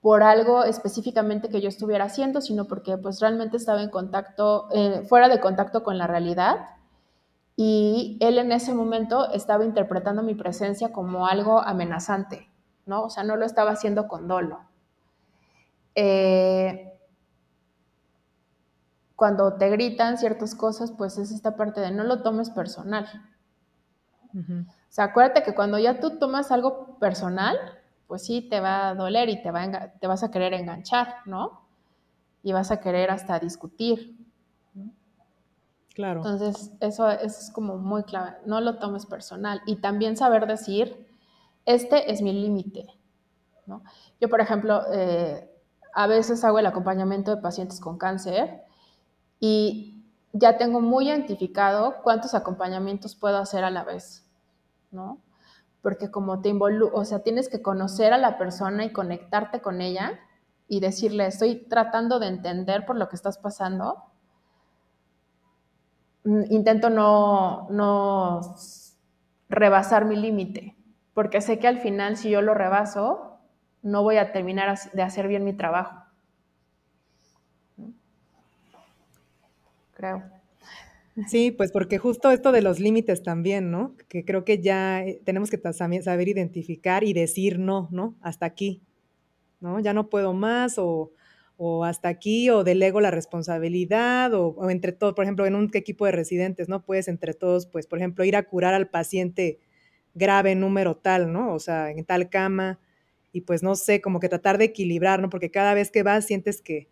por 0.00 0.22
algo 0.22 0.64
específicamente 0.64 1.48
que 1.48 1.60
yo 1.60 1.68
estuviera 1.68 2.04
haciendo, 2.04 2.40
sino 2.40 2.66
porque 2.66 2.96
pues 2.98 3.20
realmente 3.20 3.56
estaba 3.56 3.82
en 3.82 3.90
contacto, 3.90 4.68
eh, 4.72 5.02
fuera 5.08 5.28
de 5.28 5.40
contacto 5.40 5.82
con 5.82 5.98
la 5.98 6.06
realidad. 6.06 6.66
Y 7.56 8.16
él 8.20 8.38
en 8.38 8.52
ese 8.52 8.72
momento 8.72 9.32
estaba 9.32 9.64
interpretando 9.64 10.22
mi 10.22 10.34
presencia 10.34 10.92
como 10.92 11.26
algo 11.26 11.60
amenazante, 11.60 12.48
¿no? 12.86 13.02
O 13.04 13.10
sea, 13.10 13.24
no 13.24 13.36
lo 13.36 13.44
estaba 13.44 13.72
haciendo 13.72 14.06
con 14.06 14.28
dolo. 14.28 14.60
Eh, 15.96 16.96
cuando 19.16 19.54
te 19.54 19.68
gritan 19.70 20.16
ciertas 20.16 20.54
cosas, 20.54 20.92
pues 20.92 21.18
es 21.18 21.32
esta 21.32 21.56
parte 21.56 21.80
de 21.80 21.90
no 21.90 22.04
lo 22.04 22.22
tomes 22.22 22.50
personal. 22.50 23.08
O 24.32 24.64
sea, 24.90 25.06
acuérdate 25.06 25.42
que 25.42 25.56
cuando 25.56 25.76
ya 25.80 25.98
tú 25.98 26.18
tomas 26.20 26.52
algo 26.52 26.98
personal, 27.00 27.58
pues 28.08 28.24
sí, 28.24 28.40
te 28.40 28.58
va 28.58 28.88
a 28.88 28.94
doler 28.94 29.28
y 29.28 29.40
te, 29.40 29.50
va 29.50 29.92
te 30.00 30.06
vas 30.06 30.24
a 30.24 30.30
querer 30.30 30.54
enganchar, 30.54 31.16
¿no? 31.26 31.60
Y 32.42 32.52
vas 32.52 32.70
a 32.70 32.80
querer 32.80 33.10
hasta 33.10 33.38
discutir. 33.38 34.16
Claro. 35.94 36.20
Entonces, 36.20 36.72
eso, 36.80 37.10
es 37.10 37.50
como 37.52 37.76
muy 37.76 38.04
clave. 38.04 38.38
No 38.46 38.60
lo 38.60 38.78
tomes 38.78 39.04
personal. 39.04 39.60
Y 39.66 39.76
también 39.76 40.16
saber 40.16 40.46
decir, 40.46 41.06
este 41.66 42.10
es 42.10 42.22
mi 42.22 42.32
límite, 42.32 42.86
¿no? 43.66 43.82
Yo, 44.20 44.30
por 44.30 44.40
ejemplo, 44.40 44.82
eh, 44.90 45.52
a 45.92 46.06
veces 46.06 46.42
hago 46.44 46.58
el 46.60 46.66
acompañamiento 46.66 47.36
de 47.36 47.42
pacientes 47.42 47.78
con 47.78 47.98
cáncer 47.98 48.62
y 49.38 50.02
ya 50.32 50.56
tengo 50.56 50.80
muy 50.80 51.08
identificado 51.08 51.96
cuántos 52.02 52.34
acompañamientos 52.34 53.14
puedo 53.14 53.36
hacer 53.36 53.64
a 53.64 53.70
la 53.70 53.84
vez, 53.84 54.26
¿no? 54.90 55.18
Porque 55.88 56.10
como 56.10 56.42
te 56.42 56.50
involucras, 56.50 57.00
o 57.00 57.04
sea, 57.06 57.20
tienes 57.20 57.48
que 57.48 57.62
conocer 57.62 58.12
a 58.12 58.18
la 58.18 58.36
persona 58.36 58.84
y 58.84 58.92
conectarte 58.92 59.62
con 59.62 59.80
ella 59.80 60.20
y 60.68 60.80
decirle, 60.80 61.26
estoy 61.26 61.66
tratando 61.66 62.18
de 62.18 62.26
entender 62.26 62.84
por 62.84 62.96
lo 62.96 63.08
que 63.08 63.16
estás 63.16 63.38
pasando. 63.38 64.04
Mm, 66.24 66.42
intento 66.50 66.90
no, 66.90 67.68
no 67.70 68.54
rebasar 69.48 70.04
mi 70.04 70.16
límite, 70.16 70.76
porque 71.14 71.40
sé 71.40 71.58
que 71.58 71.68
al 71.68 71.78
final 71.78 72.18
si 72.18 72.28
yo 72.28 72.42
lo 72.42 72.52
rebaso, 72.52 73.38
no 73.80 74.02
voy 74.02 74.18
a 74.18 74.30
terminar 74.30 74.78
de 74.92 75.02
hacer 75.02 75.26
bien 75.26 75.42
mi 75.42 75.54
trabajo. 75.54 76.02
Creo. 79.94 80.37
Sí, 81.26 81.50
pues 81.50 81.72
porque 81.72 81.98
justo 81.98 82.30
esto 82.30 82.52
de 82.52 82.62
los 82.62 82.78
límites 82.78 83.22
también, 83.22 83.70
¿no? 83.70 83.96
Que 84.08 84.24
creo 84.24 84.44
que 84.44 84.60
ya 84.60 85.04
eh, 85.04 85.20
tenemos 85.24 85.50
que 85.50 85.60
saber 85.72 86.28
identificar 86.28 87.02
y 87.02 87.12
decir 87.12 87.58
no, 87.58 87.88
¿no? 87.90 88.16
Hasta 88.20 88.46
aquí, 88.46 88.82
¿no? 89.60 89.80
Ya 89.80 89.94
no 89.94 90.10
puedo 90.10 90.34
más 90.34 90.78
o, 90.78 91.12
hasta 91.84 92.08
aquí 92.08 92.50
o 92.50 92.64
delego 92.64 93.00
la 93.00 93.10
responsabilidad 93.10 94.32
o, 94.34 94.48
o, 94.48 94.70
entre 94.70 94.92
todos, 94.92 95.14
por 95.14 95.24
ejemplo, 95.24 95.46
en 95.46 95.56
un 95.56 95.70
equipo 95.74 96.06
de 96.06 96.12
residentes, 96.12 96.68
¿no? 96.68 96.84
Puedes 96.84 97.08
entre 97.08 97.34
todos, 97.34 97.66
pues, 97.66 97.86
por 97.86 97.98
ejemplo, 97.98 98.24
ir 98.24 98.36
a 98.36 98.44
curar 98.44 98.74
al 98.74 98.88
paciente 98.88 99.58
grave 100.14 100.54
número 100.54 100.96
tal, 100.96 101.32
¿no? 101.32 101.54
O 101.54 101.58
sea, 101.58 101.90
en 101.90 102.04
tal 102.04 102.30
cama 102.30 102.78
y 103.32 103.42
pues 103.42 103.62
no 103.62 103.76
sé, 103.76 104.00
como 104.00 104.20
que 104.20 104.28
tratar 104.28 104.58
de 104.58 104.66
equilibrar, 104.66 105.20
¿no? 105.20 105.30
Porque 105.30 105.50
cada 105.50 105.74
vez 105.74 105.90
que 105.90 106.02
vas 106.02 106.26
sientes 106.26 106.62
que 106.62 106.88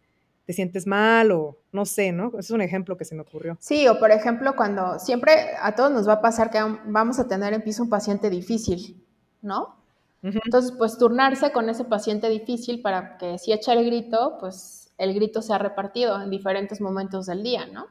te 0.47 0.53
sientes 0.53 0.87
mal 0.87 1.33
o 1.33 1.59
no 1.73 1.85
sé, 1.85 2.13
¿no? 2.13 2.29
Ese 2.29 2.39
es 2.39 2.51
un 2.53 2.61
ejemplo 2.61 2.97
que 2.97 3.05
se 3.05 3.17
me 3.17 3.23
ocurrió. 3.23 3.59
Sí, 3.61 3.89
o 3.89 3.99
por 3.99 4.13
ejemplo, 4.13 4.55
cuando 4.55 4.99
siempre 5.01 5.51
a 5.61 5.75
todos 5.75 5.91
nos 5.91 6.09
va 6.09 6.15
a 6.15 6.21
pasar 6.21 6.51
que 6.51 6.61
vamos 6.87 7.19
a 7.19 7.27
tener 7.27 7.53
en 7.53 7.63
piso 7.63 7.83
un 7.83 7.91
paciente 7.91 8.31
difícil, 8.31 9.05
¿no? 9.43 9.75
Entonces, 10.23 10.73
pues 10.77 10.99
turnarse 10.99 11.53
con 11.53 11.69
ese 11.69 11.85
paciente 11.85 12.29
difícil 12.29 12.83
para 12.83 13.17
que 13.17 13.39
si 13.39 13.53
echa 13.53 13.75
el 13.75 13.85
grito, 13.85 14.39
pues 14.41 14.93
el 14.99 15.15
grito 15.15 15.41
sea 15.41 15.59
repartido 15.59 16.21
en 16.21 16.31
diferentes 16.31 16.81
momentos 16.81 17.27
del 17.27 17.45
día, 17.45 17.67
¿no? 17.67 17.87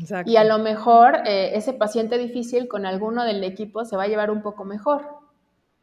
Exacto. 0.00 0.30
Y 0.30 0.36
a 0.36 0.44
lo 0.44 0.58
mejor 0.58 1.18
eh, 1.26 1.52
ese 1.54 1.74
paciente 1.74 2.18
difícil 2.18 2.66
con 2.66 2.86
alguno 2.86 3.24
del 3.24 3.44
equipo 3.44 3.84
se 3.84 3.96
va 3.96 4.04
a 4.04 4.08
llevar 4.08 4.30
un 4.30 4.42
poco 4.42 4.64
mejor. 4.64 5.06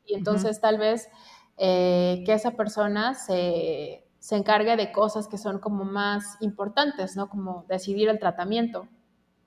Y 0.06 0.16
entonces 0.16 0.60
tal 0.60 0.78
vez 0.78 1.10
eh, 1.58 2.24
que 2.26 2.34
esa 2.34 2.52
persona 2.52 3.14
se, 3.14 4.05
se 4.26 4.36
encargue 4.36 4.76
de 4.76 4.92
cosas 4.92 5.28
que 5.28 5.38
son 5.38 5.60
como 5.60 5.86
más 5.86 6.38
importantes, 6.40 7.16
¿no? 7.16 7.30
Como 7.30 7.64
decidir 7.68 8.10
el 8.10 8.18
tratamiento, 8.18 8.88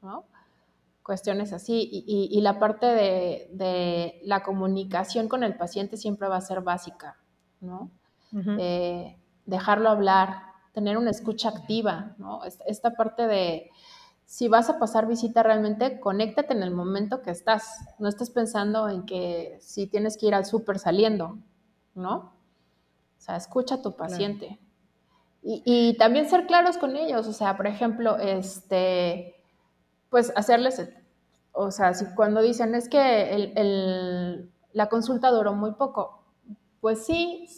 ¿no? 0.03 0.25
Cuestiones 1.03 1.53
así. 1.53 1.89
Y, 1.91 2.41
la 2.43 2.61
parte 2.61 2.87
de, 2.87 4.21
la 4.23 4.45
comunicación 4.45 5.27
con 5.27 5.43
el 5.43 5.57
paciente 5.57 5.97
siempre 5.97 6.29
va 6.29 6.37
a 6.37 6.41
ser 6.41 6.61
básica, 6.61 7.17
¿no? 7.61 7.91
Eh, 8.33 9.19
dejarlo 9.47 9.89
hablar, 9.89 10.43
tener 10.73 10.97
una 10.97 11.11
escucha 11.11 11.49
activa, 11.49 12.15
¿no? 12.19 12.43
Esta 12.45 12.93
parte 12.93 13.27
de, 13.27 13.73
si 14.27 14.47
vas 14.47 14.71
a 14.71 14.79
pasar 14.79 15.09
visita 15.09 15.43
realmente, 15.43 15.99
conéctate 15.99 16.53
en 16.53 16.63
el 16.63 16.71
momento 16.71 17.21
que 17.21 17.33
estás. 17.33 17.81
No 17.99 18.09
estés 18.09 18.31
pensando 18.31 18.89
en 18.89 19.07
que 19.07 19.59
si 19.61 19.89
tienes 19.89 20.17
que 20.17 20.27
ir 20.27 20.37
al 20.37 20.47
súper 20.47 20.79
saliendo, 20.79 21.37
¿no? 21.97 22.17
O 23.19 23.21
sea, 23.21 23.35
escucha 23.35 23.75
a 23.75 23.83
tu 23.83 23.97
paciente. 23.97 24.61
Y, 25.43 25.97
también 25.99 26.29
ser 26.29 26.47
claros 26.47 26.77
con 26.77 26.97
ellos, 26.97 27.27
o 27.27 27.33
sea, 27.33 27.57
por 27.57 27.67
ejemplo, 27.67 28.19
este, 28.19 29.37
pues 30.11 30.33
hacerles, 30.37 30.91
o 31.53 31.71
sea, 31.71 31.95
si 31.95 32.05
cuando 32.15 32.43
dicen 32.43 32.75
es 32.75 32.89
que 32.89 34.45
la 34.73 34.89
consulta 34.89 35.31
duró 35.31 35.55
muy 35.55 35.73
poco, 35.73 36.23
pues 36.81 37.07
sí, 37.07 37.49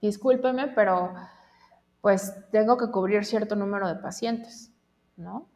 discúlpeme, 0.00 0.68
pero 0.68 1.12
pues 2.00 2.34
tengo 2.50 2.76
que 2.76 2.90
cubrir 2.90 3.24
cierto 3.24 3.56
número 3.56 3.88
de 3.88 3.96
pacientes, 3.96 4.72
¿no? 5.16 5.48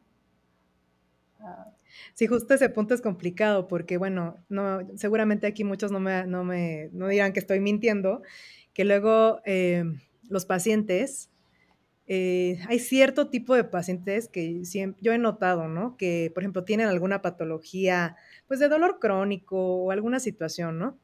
Sí, 2.13 2.27
justo 2.27 2.53
ese 2.53 2.69
punto 2.69 2.93
es 2.93 3.01
complicado 3.01 3.67
porque, 3.67 3.97
bueno, 3.97 4.35
no, 4.49 4.79
seguramente 4.95 5.47
aquí 5.47 5.63
muchos 5.63 5.91
no 5.91 5.99
me, 5.99 6.25
no 6.25 6.43
me 6.43 6.89
no 6.91 7.07
dirán 7.07 7.33
que 7.33 7.39
estoy 7.39 7.59
mintiendo, 7.59 8.21
que 8.73 8.85
luego 8.85 9.41
eh, 9.45 9.83
los 10.27 10.45
pacientes 10.45 11.28
eh, 12.11 12.59
hay 12.67 12.79
cierto 12.79 13.29
tipo 13.29 13.53
de 13.53 13.63
pacientes 13.63 14.27
que 14.27 14.63
yo 14.99 15.13
he 15.13 15.17
notado, 15.19 15.67
¿no? 15.67 15.95
Que, 15.95 16.31
por 16.33 16.41
ejemplo, 16.41 16.65
tienen 16.65 16.87
alguna 16.87 17.21
patología, 17.21 18.15
pues 18.47 18.59
de 18.59 18.67
dolor 18.67 18.97
crónico 18.99 19.75
o 19.75 19.91
alguna 19.91 20.19
situación, 20.19 20.79
¿no? 20.79 20.99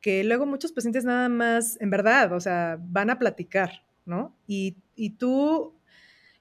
Que 0.00 0.22
luego 0.22 0.46
muchos 0.46 0.70
pacientes 0.70 1.04
nada 1.04 1.28
más, 1.28 1.76
en 1.80 1.90
verdad, 1.90 2.32
o 2.32 2.38
sea, 2.38 2.78
van 2.80 3.10
a 3.10 3.18
platicar, 3.18 3.84
¿no? 4.06 4.36
Y, 4.46 4.76
y 4.94 5.10
tú, 5.16 5.74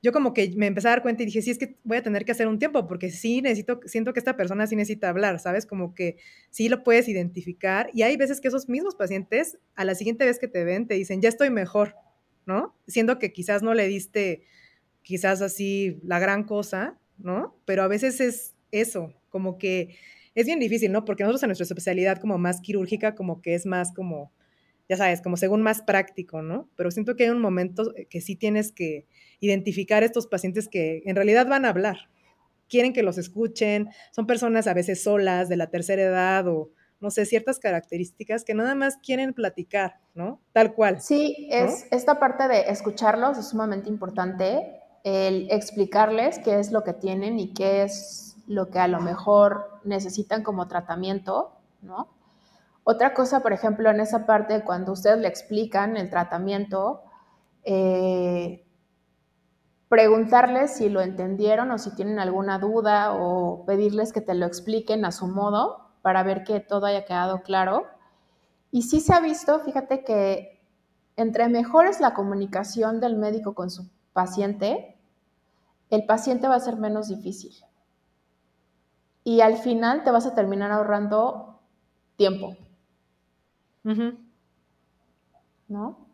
yo 0.03 0.11
como 0.11 0.35
que 0.35 0.53
me 0.57 0.67
empecé 0.67 0.89
a 0.89 0.91
dar 0.91 1.01
cuenta 1.01 1.23
y 1.23 1.25
dije, 1.25 1.41
sí, 1.41 1.49
es 1.49 1.57
que 1.57 1.77
voy 1.83 1.97
a 1.97 2.03
tener 2.03 2.23
que 2.23 2.33
hacer 2.33 2.47
un 2.47 2.59
tiempo, 2.59 2.85
porque 2.87 3.09
sí 3.09 3.41
necesito, 3.41 3.79
siento 3.85 4.13
que 4.13 4.19
esta 4.19 4.37
persona 4.37 4.67
sí 4.67 4.75
necesita 4.75 5.09
hablar, 5.09 5.39
¿sabes? 5.39 5.65
Como 5.65 5.95
que 5.95 6.17
sí 6.51 6.69
lo 6.69 6.83
puedes 6.83 7.07
identificar. 7.07 7.89
Y 7.95 8.03
hay 8.03 8.15
veces 8.15 8.41
que 8.41 8.49
esos 8.49 8.69
mismos 8.69 8.93
pacientes, 8.93 9.57
a 9.73 9.85
la 9.85 9.95
siguiente 9.95 10.23
vez 10.23 10.37
que 10.37 10.47
te 10.47 10.63
ven, 10.63 10.87
te 10.87 10.93
dicen, 10.93 11.19
ya 11.19 11.29
estoy 11.29 11.49
mejor, 11.49 11.95
¿no? 12.45 12.75
Siendo 12.87 13.19
que 13.19 13.31
quizás 13.31 13.63
no 13.63 13.73
le 13.73 13.87
diste 13.87 14.43
quizás 15.01 15.41
así 15.41 15.99
la 16.03 16.19
gran 16.19 16.43
cosa, 16.43 16.97
¿no? 17.17 17.55
Pero 17.65 17.83
a 17.83 17.87
veces 17.87 18.19
es 18.21 18.55
eso, 18.71 19.13
como 19.29 19.57
que 19.57 19.95
es 20.35 20.45
bien 20.45 20.59
difícil, 20.59 20.91
¿no? 20.91 21.05
Porque 21.05 21.23
nosotros 21.23 21.43
en 21.43 21.49
nuestra 21.49 21.65
especialidad 21.65 22.19
como 22.19 22.37
más 22.37 22.61
quirúrgica, 22.61 23.15
como 23.15 23.41
que 23.41 23.53
es 23.53 23.65
más 23.65 23.93
como, 23.93 24.31
ya 24.89 24.97
sabes, 24.97 25.21
como 25.21 25.37
según 25.37 25.61
más 25.61 25.81
práctico, 25.81 26.41
¿no? 26.41 26.69
Pero 26.75 26.89
siento 26.89 27.15
que 27.15 27.25
hay 27.25 27.29
un 27.29 27.41
momento 27.41 27.93
que 28.09 28.21
sí 28.21 28.35
tienes 28.35 28.71
que 28.71 29.05
identificar 29.39 30.03
estos 30.03 30.27
pacientes 30.27 30.67
que 30.67 31.03
en 31.05 31.15
realidad 31.15 31.47
van 31.47 31.65
a 31.65 31.69
hablar, 31.69 32.09
quieren 32.67 32.93
que 32.93 33.03
los 33.03 33.17
escuchen, 33.17 33.89
son 34.11 34.25
personas 34.25 34.67
a 34.67 34.73
veces 34.73 35.03
solas 35.03 35.49
de 35.49 35.57
la 35.57 35.69
tercera 35.69 36.01
edad 36.01 36.47
o 36.47 36.71
no 37.03 37.11
sé, 37.11 37.25
ciertas 37.25 37.59
características 37.59 38.45
que 38.45 38.53
nada 38.53 38.75
más 38.75 38.95
quieren 38.95 39.33
platicar, 39.33 39.99
¿no? 40.15 40.39
Tal 40.53 40.73
cual. 40.73 41.01
Sí, 41.01 41.49
es 41.51 41.85
esta 41.91 42.17
parte 42.17 42.47
de 42.47 42.61
escucharlos 42.69 43.37
es 43.37 43.49
sumamente 43.49 43.89
importante, 43.89 44.81
el 45.03 45.51
explicarles 45.51 46.39
qué 46.39 46.59
es 46.59 46.71
lo 46.71 46.85
que 46.85 46.93
tienen 46.93 47.39
y 47.39 47.53
qué 47.53 47.83
es 47.83 48.37
lo 48.47 48.69
que 48.69 48.79
a 48.79 48.87
lo 48.87 49.01
mejor 49.01 49.81
necesitan 49.83 50.43
como 50.43 50.69
tratamiento, 50.69 51.51
¿no? 51.81 52.07
Otra 52.85 53.13
cosa, 53.13 53.41
por 53.41 53.51
ejemplo, 53.51 53.89
en 53.89 53.99
esa 53.99 54.25
parte, 54.25 54.63
cuando 54.63 54.93
ustedes 54.93 55.19
le 55.19 55.27
explican 55.27 55.97
el 55.97 56.09
tratamiento, 56.09 57.01
eh, 57.65 58.65
preguntarles 59.89 60.75
si 60.75 60.87
lo 60.87 61.01
entendieron 61.01 61.69
o 61.71 61.77
si 61.77 61.93
tienen 61.95 62.19
alguna 62.19 62.59
duda 62.59 63.13
o 63.13 63.65
pedirles 63.65 64.13
que 64.13 64.21
te 64.21 64.35
lo 64.35 64.45
expliquen 64.45 65.03
a 65.03 65.11
su 65.11 65.27
modo 65.27 65.82
para 66.03 66.21
ver 66.21 66.43
que 66.43 66.59
todo 66.59 66.85
haya 66.85 67.05
quedado 67.05 67.41
claro. 67.41 67.87
Y 68.69 68.83
sí 68.83 68.99
se 68.99 69.13
ha 69.13 69.19
visto, 69.19 69.59
fíjate 69.61 70.03
que 70.03 70.61
entre 71.15 71.47
mejor 71.47 71.87
es 71.87 71.99
la 71.99 72.13
comunicación 72.13 72.99
del 72.99 73.15
médico 73.15 73.55
con 73.55 73.71
su 73.71 73.89
paciente, 74.11 74.95
el 75.89 76.05
paciente 76.05 76.47
va 76.47 76.55
a 76.55 76.59
ser 76.59 76.75
menos 76.75 77.07
difícil. 77.07 77.53
Y 79.23 79.41
al 79.41 79.57
final 79.57 80.03
te 80.03 80.11
vas 80.11 80.25
a 80.25 80.35
terminar 80.35 80.71
ahorrando 80.71 81.61
tiempo. 82.17 82.57
¿No? 85.67 86.07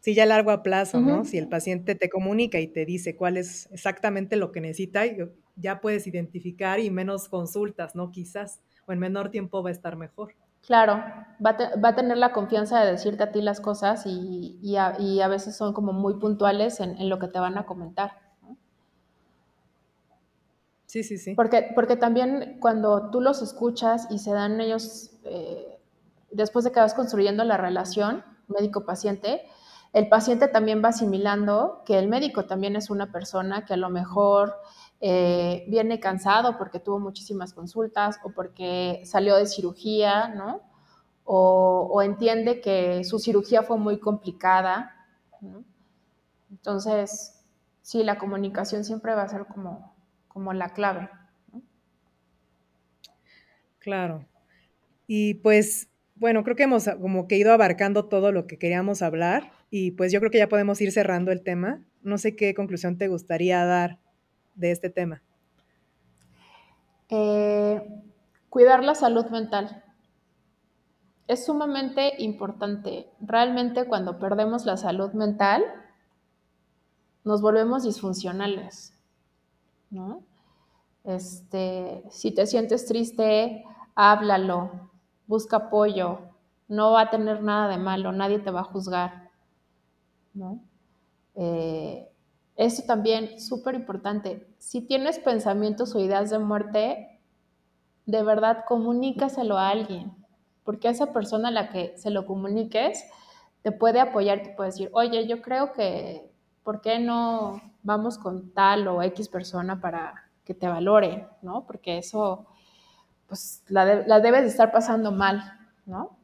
Sí, 0.00 0.14
ya 0.14 0.22
a 0.22 0.26
largo 0.26 0.62
plazo, 0.62 1.00
¿no? 1.00 1.24
Si 1.24 1.36
el 1.38 1.48
paciente 1.48 1.96
te 1.96 2.08
comunica 2.08 2.60
y 2.60 2.68
te 2.68 2.84
dice 2.84 3.16
cuál 3.16 3.36
es 3.36 3.68
exactamente 3.72 4.36
lo 4.36 4.52
que 4.52 4.60
necesita, 4.60 5.02
ya 5.56 5.80
puedes 5.80 6.06
identificar 6.06 6.78
y 6.78 6.90
menos 6.90 7.28
consultas, 7.28 7.96
¿no? 7.96 8.12
Quizás 8.12 8.60
o 8.86 8.92
en 8.92 8.98
menor 8.98 9.30
tiempo 9.30 9.62
va 9.62 9.70
a 9.70 9.72
estar 9.72 9.96
mejor. 9.96 10.34
Claro, 10.66 11.00
va 11.44 11.56
a, 11.88 11.94
tener 11.94 12.16
la 12.16 12.32
confianza 12.32 12.80
de 12.80 12.90
decirte 12.90 13.22
a 13.22 13.30
ti 13.30 13.40
las 13.40 13.60
cosas 13.60 14.02
y, 14.04 14.76
a, 14.76 15.28
veces 15.28 15.56
son 15.56 15.72
como 15.72 15.92
muy 15.92 16.14
puntuales 16.14 16.80
en, 16.80 17.08
lo 17.08 17.20
que 17.20 17.28
te 17.28 17.38
van 17.38 17.56
a 17.56 17.66
comentar. 17.66 18.18
Sí, 20.86 21.04
sí, 21.04 21.18
sí. 21.18 21.34
Porque, 21.34 21.70
porque 21.74 21.96
también 21.96 22.58
cuando 22.60 23.10
tú 23.10 23.20
los 23.20 23.42
escuchas 23.42 24.08
y 24.10 24.18
se 24.18 24.32
dan 24.32 24.60
ellos, 24.60 25.12
eh, 25.24 25.78
después 26.32 26.64
de 26.64 26.72
que 26.72 26.80
vas 26.80 26.94
construyendo 26.94 27.44
la 27.44 27.56
relación 27.56 28.24
médico-paciente, 28.48 29.42
el 29.92 30.08
paciente 30.08 30.48
también 30.48 30.82
va 30.84 30.88
asimilando 30.88 31.82
que 31.86 31.98
el 31.98 32.08
médico 32.08 32.44
también 32.44 32.74
es 32.74 32.90
una 32.90 33.12
persona 33.12 33.64
que 33.64 33.74
a 33.74 33.76
lo 33.76 33.88
mejor 33.88 34.56
eh, 35.00 35.64
viene 35.68 36.00
cansado 36.00 36.56
porque 36.56 36.80
tuvo 36.80 36.98
muchísimas 36.98 37.52
consultas 37.52 38.18
o 38.24 38.30
porque 38.30 39.02
salió 39.04 39.36
de 39.36 39.46
cirugía, 39.46 40.28
¿no? 40.28 40.62
O, 41.24 42.02
entiende 42.02 42.60
que 42.60 43.02
su 43.02 43.18
cirugía 43.18 43.62
fue 43.62 43.78
muy 43.78 43.98
complicada, 43.98 44.94
¿no? 45.40 45.64
Entonces, 46.50 47.44
sí, 47.82 48.04
la 48.04 48.16
comunicación 48.16 48.84
siempre 48.84 49.14
va 49.14 49.22
a 49.22 49.28
ser 49.28 49.46
como, 49.46 49.96
como 50.28 50.52
la 50.52 50.70
clave. 50.70 51.10
Claro. 53.80 54.24
Y 55.08 55.34
pues, 55.34 55.88
bueno, 56.14 56.44
creo 56.44 56.56
que 56.56 56.62
hemos 56.62 56.88
como 57.00 57.26
que 57.26 57.36
ido 57.36 57.52
abarcando 57.52 58.06
todo 58.06 58.32
lo 58.32 58.46
que 58.46 58.58
queríamos 58.58 59.02
hablar 59.02 59.52
y 59.70 59.92
pues 59.92 60.12
yo 60.12 60.20
creo 60.20 60.30
que 60.30 60.38
ya 60.38 60.48
podemos 60.48 60.80
ir 60.80 60.92
cerrando 60.92 61.32
el 61.32 61.42
tema. 61.42 61.84
No 62.02 62.18
sé 62.18 62.36
qué 62.36 62.54
conclusión 62.54 62.98
te 62.98 63.08
gustaría 63.08 63.64
dar 63.64 63.98
de 64.56 64.72
este 64.72 64.90
tema? 64.90 65.22
Eh, 67.08 68.02
cuidar 68.50 68.82
la 68.82 68.94
salud 68.94 69.26
mental. 69.26 69.84
Es 71.28 71.46
sumamente 71.46 72.22
importante. 72.22 73.08
Realmente 73.20 73.86
cuando 73.86 74.18
perdemos 74.18 74.64
la 74.64 74.76
salud 74.76 75.12
mental, 75.12 75.64
nos 77.24 77.42
volvemos 77.42 77.84
disfuncionales. 77.84 78.94
¿no? 79.90 80.22
Este, 81.04 82.02
si 82.10 82.32
te 82.32 82.46
sientes 82.46 82.86
triste, 82.86 83.64
háblalo, 83.94 84.90
busca 85.26 85.56
apoyo, 85.56 86.20
no 86.68 86.92
va 86.92 87.02
a 87.02 87.10
tener 87.10 87.42
nada 87.42 87.68
de 87.68 87.78
malo, 87.78 88.12
nadie 88.12 88.38
te 88.38 88.50
va 88.50 88.60
a 88.60 88.64
juzgar. 88.64 89.30
¿no? 90.34 90.60
Eh, 91.34 92.10
eso 92.56 92.84
también, 92.86 93.38
súper 93.38 93.74
importante. 93.74 94.48
Si 94.58 94.80
tienes 94.80 95.18
pensamientos 95.18 95.94
o 95.94 96.00
ideas 96.00 96.30
de 96.30 96.38
muerte, 96.38 97.20
de 98.06 98.22
verdad 98.22 98.64
comunícaselo 98.66 99.58
a 99.58 99.68
alguien, 99.68 100.12
porque 100.64 100.88
esa 100.88 101.12
persona 101.12 101.48
a 101.48 101.52
la 101.52 101.68
que 101.68 101.96
se 101.98 102.10
lo 102.10 102.24
comuniques 102.24 103.04
te 103.62 103.72
puede 103.72 104.00
apoyar, 104.00 104.42
te 104.42 104.50
puede 104.50 104.70
decir, 104.70 104.90
oye, 104.92 105.26
yo 105.26 105.42
creo 105.42 105.72
que, 105.72 106.30
¿por 106.62 106.80
qué 106.80 106.98
no 106.98 107.60
vamos 107.82 108.16
con 108.16 108.52
tal 108.52 108.88
o 108.88 109.02
X 109.02 109.28
persona 109.28 109.80
para 109.80 110.14
que 110.44 110.54
te 110.54 110.68
valore, 110.68 111.28
¿no? 111.42 111.66
Porque 111.66 111.98
eso, 111.98 112.46
pues, 113.26 113.64
la, 113.68 114.06
la 114.06 114.20
debes 114.20 114.42
de 114.42 114.48
estar 114.48 114.72
pasando 114.72 115.12
mal, 115.12 115.42
¿no? 115.84 116.16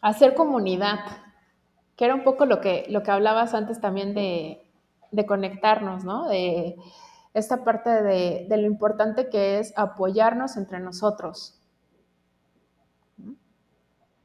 Hacer 0.00 0.34
comunidad, 0.34 0.98
que 1.96 2.06
era 2.06 2.14
un 2.14 2.24
poco 2.24 2.44
lo 2.46 2.60
que, 2.60 2.86
lo 2.88 3.02
que 3.02 3.10
hablabas 3.10 3.54
antes 3.54 3.80
también 3.80 4.14
de, 4.14 4.67
de 5.10 5.26
conectarnos, 5.26 6.04
¿no? 6.04 6.28
De 6.28 6.76
esta 7.34 7.64
parte 7.64 7.90
de, 7.90 8.46
de, 8.48 8.56
lo 8.56 8.66
importante 8.66 9.28
que 9.28 9.58
es 9.58 9.72
apoyarnos 9.76 10.56
entre 10.56 10.80
nosotros. 10.80 11.60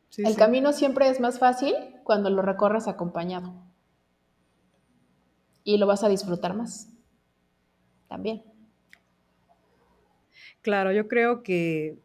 Sí, 0.09 0.23
El 0.23 0.33
sí. 0.33 0.37
camino 0.37 0.73
siempre 0.73 1.09
es 1.09 1.19
más 1.19 1.39
fácil 1.39 1.73
cuando 2.03 2.29
lo 2.29 2.41
recorres 2.41 2.87
acompañado. 2.87 3.53
Y 5.63 5.77
lo 5.77 5.87
vas 5.87 6.03
a 6.03 6.09
disfrutar 6.09 6.53
más. 6.53 6.89
También. 8.07 8.43
Claro, 10.61 10.91
yo 10.91 11.07
creo 11.07 11.43
que 11.43 11.99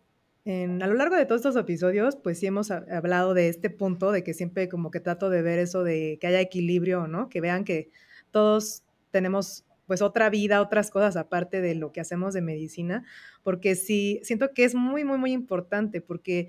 en, 0.44 0.82
a 0.82 0.86
lo 0.86 0.94
largo 0.94 1.16
de 1.16 1.26
todos 1.26 1.40
estos 1.40 1.56
episodios, 1.56 2.16
pues 2.16 2.38
sí 2.38 2.46
hemos 2.46 2.70
hablado 2.70 3.34
de 3.34 3.48
este 3.48 3.68
punto, 3.68 4.10
de 4.10 4.24
que 4.24 4.32
siempre 4.32 4.68
como 4.70 4.90
que 4.90 5.00
trato 5.00 5.28
de 5.28 5.42
ver 5.42 5.58
eso 5.58 5.84
de 5.84 6.18
que 6.20 6.26
haya 6.26 6.40
equilibrio, 6.40 7.06
¿no? 7.06 7.28
Que 7.28 7.42
vean 7.42 7.64
que 7.64 7.90
todos 8.30 8.84
tenemos 9.10 9.64
pues 9.86 10.02
otra 10.02 10.28
vida, 10.28 10.60
otras 10.60 10.90
cosas 10.90 11.16
aparte 11.16 11.62
de 11.62 11.74
lo 11.74 11.92
que 11.92 12.00
hacemos 12.00 12.34
de 12.34 12.42
medicina, 12.42 13.04
porque 13.42 13.74
sí, 13.74 14.20
siento 14.22 14.52
que 14.52 14.64
es 14.64 14.74
muy, 14.74 15.02
muy, 15.04 15.16
muy 15.16 15.32
importante, 15.32 16.02
porque 16.02 16.48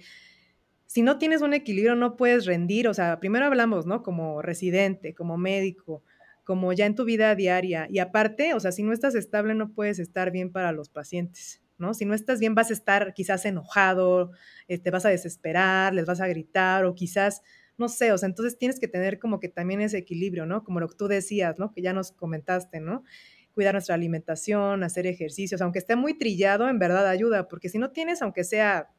si 0.86 1.04
no 1.04 1.18
tienes 1.18 1.42
un 1.42 1.54
equilibrio 1.54 1.96
no 1.96 2.18
puedes 2.18 2.46
rendir, 2.46 2.88
o 2.90 2.94
sea, 2.94 3.20
primero 3.20 3.46
hablamos, 3.46 3.86
¿no? 3.86 4.04
Como 4.04 4.42
residente, 4.42 5.14
como 5.14 5.38
médico, 5.38 6.04
como 6.44 6.74
ya 6.74 6.86
en 6.86 6.96
tu 6.96 7.06
vida 7.06 7.34
diaria, 7.36 7.88
y 7.90 8.00
aparte, 8.00 8.54
o 8.54 8.60
sea, 8.60 8.74
si 8.74 8.84
no 8.84 8.92
estás 8.92 9.16
estable 9.16 9.56
no 9.56 9.72
puedes 9.72 10.00
estar 10.00 10.32
bien 10.32 10.52
para 10.52 10.72
los 10.74 10.90
pacientes. 10.90 11.62
¿no? 11.80 11.94
Si 11.94 12.06
no 12.06 12.14
estás 12.14 12.40
bien, 12.40 12.56
vas 12.56 12.70
a 12.70 12.74
estar 12.74 13.14
quizás 13.14 13.46
enojado, 13.46 14.32
te 14.68 14.76
este, 14.76 14.92
vas 14.92 15.06
a 15.06 15.10
desesperar, 15.10 15.94
les 15.94 16.06
vas 16.06 16.20
a 16.20 16.28
gritar 16.28 16.86
o 16.86 16.94
quizás, 16.94 17.42
no 17.80 17.90
sé, 17.90 18.12
o 18.12 18.18
sea, 18.18 18.28
entonces 18.28 18.58
tienes 18.58 18.80
que 18.80 18.88
tener 18.88 19.20
como 19.20 19.40
que 19.40 19.50
también 19.50 19.82
ese 19.82 19.98
equilibrio, 19.98 20.46
¿no? 20.46 20.64
Como 20.64 20.80
lo 20.80 20.88
que 20.88 20.96
tú 20.96 21.08
decías, 21.08 21.58
¿no? 21.58 21.72
Que 21.72 21.82
ya 21.82 21.94
nos 21.94 22.12
comentaste, 22.12 22.80
¿no? 22.80 23.04
Cuidar 23.54 23.74
nuestra 23.74 23.96
alimentación, 23.96 24.84
hacer 24.84 25.08
ejercicios, 25.08 25.62
aunque 25.62 25.80
esté 25.80 25.96
muy 25.96 26.18
trillado, 26.18 26.70
en 26.70 26.80
verdad 26.80 27.08
ayuda, 27.08 27.48
porque 27.48 27.70
si 27.70 27.78
no 27.80 27.92
tienes, 27.92 28.22
aunque 28.22 28.44
sea 28.44 28.90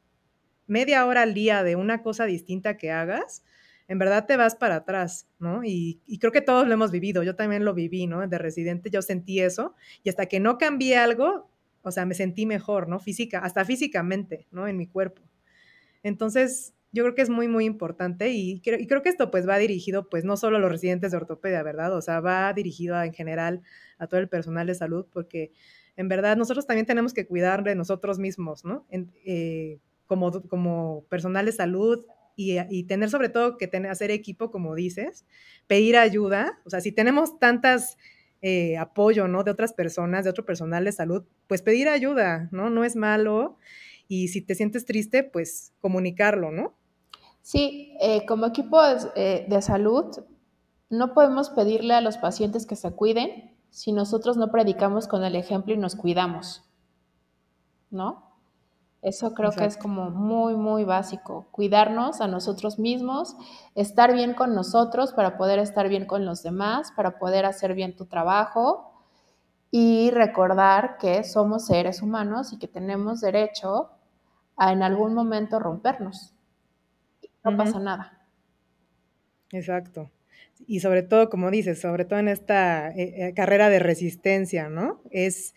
media 0.67 1.05
hora 1.05 1.23
al 1.23 1.33
día 1.33 1.63
de 1.63 1.75
una 1.75 2.01
cosa 2.01 2.25
distinta 2.25 2.77
que 2.77 2.91
hagas, 2.91 3.43
en 3.87 3.99
verdad 3.99 4.25
te 4.25 4.37
vas 4.37 4.55
para 4.55 4.77
atrás, 4.77 5.27
¿no? 5.37 5.65
Y, 5.65 5.99
creo 6.21 6.31
que 6.31 6.39
todos 6.39 6.65
lo 6.65 6.73
hemos 6.73 6.91
vivido, 6.91 7.23
yo 7.23 7.35
también 7.35 7.65
lo 7.65 7.73
viví, 7.73 8.07
¿no? 8.07 8.25
De 8.25 8.37
residente 8.37 8.89
yo 8.89 9.01
sentí 9.01 9.41
eso 9.41 9.75
y 10.01 10.09
hasta 10.09 10.27
que 10.27 10.39
no 10.39 10.57
cambié 10.57 10.97
algo, 10.97 11.51
o 11.81 11.91
sea, 11.91 12.05
me 12.05 12.13
sentí 12.13 12.45
mejor, 12.45 12.87
¿no? 12.87 12.99
Física, 12.99 13.39
hasta 13.39 13.65
físicamente, 13.65 14.47
¿no? 14.49 14.65
En 14.65 14.77
mi 14.77 14.87
cuerpo. 14.87 15.21
Entonces, 16.03 16.73
yo 16.91 17.03
creo 17.03 17.15
que 17.15 17.21
es 17.21 17.29
muy, 17.29 17.47
muy 17.47 17.65
importante 17.65 18.29
y 18.31 18.59
creo, 18.61 18.79
y 18.79 18.87
creo 18.87 19.01
que 19.01 19.09
esto 19.09 19.31
pues 19.31 19.47
va 19.47 19.57
dirigido 19.57 20.09
pues 20.09 20.25
no 20.25 20.37
solo 20.37 20.57
a 20.57 20.59
los 20.59 20.71
residentes 20.71 21.11
de 21.11 21.17
ortopedia, 21.17 21.63
¿verdad? 21.63 21.95
O 21.95 22.01
sea, 22.01 22.19
va 22.19 22.51
dirigido 22.53 22.95
a, 22.95 23.05
en 23.05 23.13
general 23.13 23.61
a 23.97 24.07
todo 24.07 24.19
el 24.19 24.29
personal 24.29 24.67
de 24.67 24.75
salud 24.75 25.05
porque 25.11 25.51
en 25.95 26.09
verdad 26.09 26.37
nosotros 26.37 26.65
también 26.67 26.85
tenemos 26.85 27.13
que 27.13 27.25
cuidar 27.25 27.63
de 27.63 27.75
nosotros 27.75 28.19
mismos, 28.19 28.65
¿no? 28.65 28.85
En, 28.89 29.11
eh, 29.25 29.79
como, 30.07 30.41
como 30.49 31.05
personal 31.09 31.45
de 31.45 31.53
salud 31.53 32.05
y, 32.35 32.83
tener 32.83 33.09
sobre 33.09 33.29
todo 33.29 33.57
que 33.57 33.67
tener, 33.67 33.91
hacer 33.91 34.09
equipo, 34.11 34.51
como 34.51 34.73
dices, 34.73 35.25
pedir 35.67 35.95
ayuda, 35.95 36.59
o 36.65 36.69
sea, 36.69 36.81
si 36.81 36.91
tenemos 36.91 37.39
tantas 37.39 37.97
eh, 38.41 38.77
apoyo, 38.77 39.27
¿no? 39.27 39.43
De 39.43 39.51
otras 39.51 39.73
personas, 39.73 40.23
de 40.23 40.31
otro 40.31 40.45
personal 40.45 40.83
de 40.83 40.91
salud, 40.91 41.23
pues 41.47 41.61
pedir 41.61 41.87
ayuda, 41.87 42.49
¿no? 42.51 42.69
No 42.69 42.83
es 42.83 42.95
malo. 42.95 43.57
Y 44.07 44.29
si 44.29 44.41
te 44.41 44.55
sientes 44.55 44.85
triste, 44.85 45.23
pues 45.23 45.73
comunicarlo, 45.79 46.51
¿no? 46.51 46.75
Sí, 47.41 47.97
eh, 47.99 48.25
como 48.25 48.45
equipo 48.45 48.81
de, 48.81 49.11
eh, 49.15 49.45
de 49.49 49.61
salud, 49.61 50.05
no 50.89 51.13
podemos 51.13 51.49
pedirle 51.49 51.93
a 51.93 52.01
los 52.01 52.17
pacientes 52.17 52.65
que 52.65 52.75
se 52.75 52.91
cuiden 52.91 53.57
si 53.69 53.93
nosotros 53.93 54.37
no 54.37 54.51
predicamos 54.51 55.07
con 55.07 55.23
el 55.23 55.35
ejemplo 55.35 55.73
y 55.73 55.77
nos 55.77 55.95
cuidamos, 55.95 56.63
¿no? 57.89 58.31
Eso 59.01 59.33
creo 59.33 59.49
Exacto. 59.49 59.61
que 59.61 59.67
es 59.67 59.77
como 59.77 60.11
muy, 60.11 60.55
muy 60.55 60.83
básico. 60.83 61.47
Cuidarnos 61.51 62.21
a 62.21 62.27
nosotros 62.27 62.77
mismos, 62.77 63.35
estar 63.73 64.13
bien 64.13 64.35
con 64.35 64.53
nosotros 64.53 65.13
para 65.13 65.37
poder 65.37 65.57
estar 65.57 65.89
bien 65.89 66.05
con 66.05 66.23
los 66.23 66.43
demás, 66.43 66.91
para 66.95 67.17
poder 67.17 67.45
hacer 67.45 67.73
bien 67.73 67.95
tu 67.95 68.05
trabajo 68.05 68.91
y 69.71 70.11
recordar 70.11 70.97
que 70.99 71.23
somos 71.23 71.65
seres 71.65 72.01
humanos 72.03 72.53
y 72.53 72.59
que 72.59 72.67
tenemos 72.67 73.21
derecho 73.21 73.89
a 74.55 74.71
en 74.71 74.83
algún 74.83 75.15
momento 75.15 75.57
rompernos. 75.57 76.35
No 77.43 77.51
uh 77.51 77.53
-huh. 77.53 77.57
pasa 77.57 77.79
nada. 77.79 78.27
Exacto. 79.51 80.11
Y 80.67 80.79
sobre 80.79 81.03
todo, 81.03 81.29
como 81.29 81.51
dices, 81.51 81.81
sobre 81.81 82.05
todo 82.05 82.19
en 82.19 82.27
esta 82.27 82.89
eh, 82.91 83.27
eh, 83.27 83.33
carrera 83.33 83.69
de 83.69 83.79
resistencia, 83.79 84.69
¿no? 84.69 85.01
Es 85.11 85.53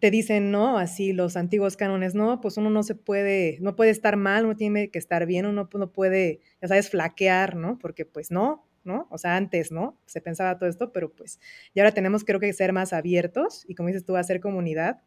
te 0.00 0.10
dicen, 0.10 0.50
no, 0.50 0.78
así 0.78 1.12
los 1.12 1.36
antiguos 1.36 1.76
cánones, 1.76 2.14
no, 2.14 2.40
pues 2.40 2.56
uno 2.56 2.70
no 2.70 2.82
se 2.82 2.96
puede, 2.96 3.58
no 3.60 3.76
puede 3.76 3.90
estar 3.90 4.16
mal, 4.16 4.44
uno 4.44 4.56
tiene 4.56 4.90
que 4.90 4.98
estar 4.98 5.26
bien, 5.26 5.46
uno 5.46 5.68
no 5.72 5.92
puede, 5.92 6.40
ya 6.60 6.68
sabes, 6.68 6.90
flaquear, 6.90 7.54
¿no? 7.56 7.78
Porque 7.78 8.04
pues 8.04 8.30
no, 8.32 8.66
¿no? 8.84 9.06
O 9.10 9.18
sea, 9.18 9.36
antes, 9.36 9.70
¿no? 9.72 10.00
Se 10.06 10.20
pensaba 10.20 10.58
todo 10.58 10.68
esto, 10.68 10.92
pero 10.92 11.12
pues, 11.12 11.38
y 11.74 11.80
ahora 11.80 11.92
tenemos 11.92 12.24
creo 12.24 12.40
que 12.40 12.52
ser 12.52 12.72
más 12.72 12.92
abiertos 12.92 13.64
y 13.68 13.74
como 13.76 13.88
dices 13.88 14.04
tú, 14.04 14.16
hacer 14.16 14.40
comunidad 14.40 15.02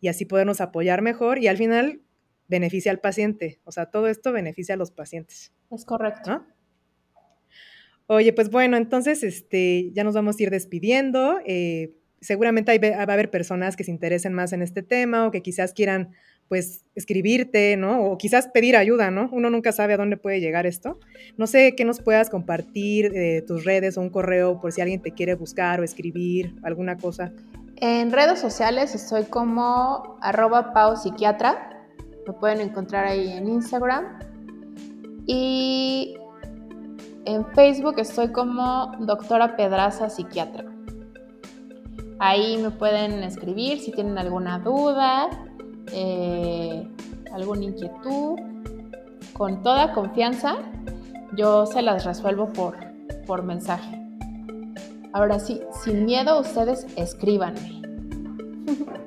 y 0.00 0.08
así 0.08 0.24
podernos 0.24 0.60
apoyar 0.60 1.02
mejor 1.02 1.38
y 1.38 1.48
al 1.48 1.56
final 1.58 2.00
beneficia 2.48 2.90
al 2.92 3.00
paciente, 3.00 3.60
o 3.64 3.72
sea, 3.72 3.86
todo 3.86 4.08
esto 4.08 4.32
beneficia 4.32 4.74
a 4.74 4.78
los 4.78 4.90
pacientes. 4.90 5.52
Es 5.70 5.84
correcto. 5.84 6.30
¿no? 6.30 6.46
Oye, 8.06 8.32
pues 8.32 8.50
bueno, 8.50 8.76
entonces, 8.76 9.22
este, 9.22 9.90
ya 9.92 10.04
nos 10.04 10.14
vamos 10.14 10.38
a 10.38 10.42
ir 10.42 10.50
despidiendo. 10.50 11.38
Eh, 11.46 11.94
seguramente 12.20 12.70
hay, 12.70 12.78
va 12.78 12.96
a 12.98 13.02
haber 13.02 13.30
personas 13.30 13.76
que 13.76 13.84
se 13.84 13.90
interesen 13.90 14.34
más 14.34 14.52
en 14.52 14.62
este 14.62 14.82
tema 14.82 15.26
o 15.26 15.30
que 15.30 15.40
quizás 15.40 15.72
quieran 15.72 16.10
pues 16.48 16.84
escribirte, 16.94 17.76
¿no? 17.76 18.04
O 18.04 18.18
quizás 18.18 18.48
pedir 18.48 18.76
ayuda, 18.76 19.10
¿no? 19.10 19.30
Uno 19.32 19.48
nunca 19.48 19.72
sabe 19.72 19.94
a 19.94 19.96
dónde 19.96 20.18
puede 20.18 20.40
llegar 20.40 20.66
esto. 20.66 20.98
No 21.38 21.46
sé 21.46 21.74
qué 21.74 21.86
nos 21.86 22.00
puedas 22.00 22.28
compartir 22.28 23.10
de 23.10 23.42
tus 23.42 23.64
redes 23.64 23.96
o 23.96 24.02
un 24.02 24.10
correo 24.10 24.60
por 24.60 24.72
si 24.72 24.82
alguien 24.82 25.00
te 25.00 25.12
quiere 25.12 25.34
buscar 25.34 25.80
o 25.80 25.84
escribir, 25.84 26.54
alguna 26.62 26.98
cosa. 26.98 27.32
En 27.76 28.12
redes 28.12 28.38
sociales 28.38 28.94
estoy 28.94 29.24
como 29.24 30.18
arroba 30.20 30.72
paupsiquiatra, 30.74 31.83
me 32.26 32.32
pueden 32.32 32.60
encontrar 32.60 33.06
ahí 33.06 33.32
en 33.32 33.48
Instagram. 33.48 34.18
Y 35.26 36.16
en 37.24 37.46
Facebook 37.54 37.98
estoy 37.98 38.28
como 38.28 38.92
doctora 39.00 39.56
Pedraza 39.56 40.10
Psiquiatra. 40.10 40.64
Ahí 42.18 42.58
me 42.58 42.70
pueden 42.70 43.22
escribir 43.22 43.80
si 43.80 43.90
tienen 43.92 44.18
alguna 44.18 44.58
duda, 44.58 45.28
eh, 45.92 46.86
alguna 47.32 47.64
inquietud. 47.64 48.38
Con 49.32 49.62
toda 49.62 49.92
confianza, 49.92 50.56
yo 51.36 51.66
se 51.66 51.82
las 51.82 52.04
resuelvo 52.04 52.52
por, 52.52 52.76
por 53.26 53.42
mensaje. 53.42 54.00
Ahora 55.12 55.38
sí, 55.38 55.60
sin 55.82 56.04
miedo, 56.04 56.40
ustedes 56.40 56.86
escríbanme. 56.96 57.82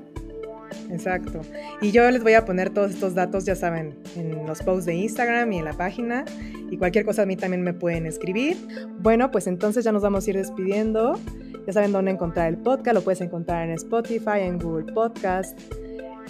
Exacto. 0.91 1.41
Y 1.81 1.91
yo 1.91 2.09
les 2.09 2.23
voy 2.23 2.33
a 2.33 2.45
poner 2.45 2.69
todos 2.69 2.91
estos 2.91 3.13
datos, 3.13 3.45
ya 3.45 3.55
saben, 3.55 3.95
en 4.15 4.45
los 4.45 4.61
posts 4.61 4.85
de 4.85 4.95
Instagram 4.95 5.51
y 5.53 5.59
en 5.59 5.65
la 5.65 5.73
página. 5.73 6.25
Y 6.69 6.77
cualquier 6.77 7.05
cosa 7.05 7.23
a 7.23 7.25
mí 7.25 7.35
también 7.35 7.63
me 7.63 7.73
pueden 7.73 8.05
escribir. 8.05 8.57
Bueno, 8.99 9.31
pues 9.31 9.47
entonces 9.47 9.83
ya 9.83 9.91
nos 9.91 10.03
vamos 10.03 10.27
a 10.27 10.29
ir 10.29 10.37
despidiendo. 10.37 11.19
Ya 11.65 11.73
saben 11.73 11.91
dónde 11.91 12.11
encontrar 12.11 12.47
el 12.47 12.57
podcast, 12.57 12.95
lo 12.95 13.01
puedes 13.01 13.21
encontrar 13.21 13.67
en 13.67 13.73
Spotify, 13.73 14.41
en 14.41 14.59
Google 14.59 14.93
Podcast. 14.93 15.57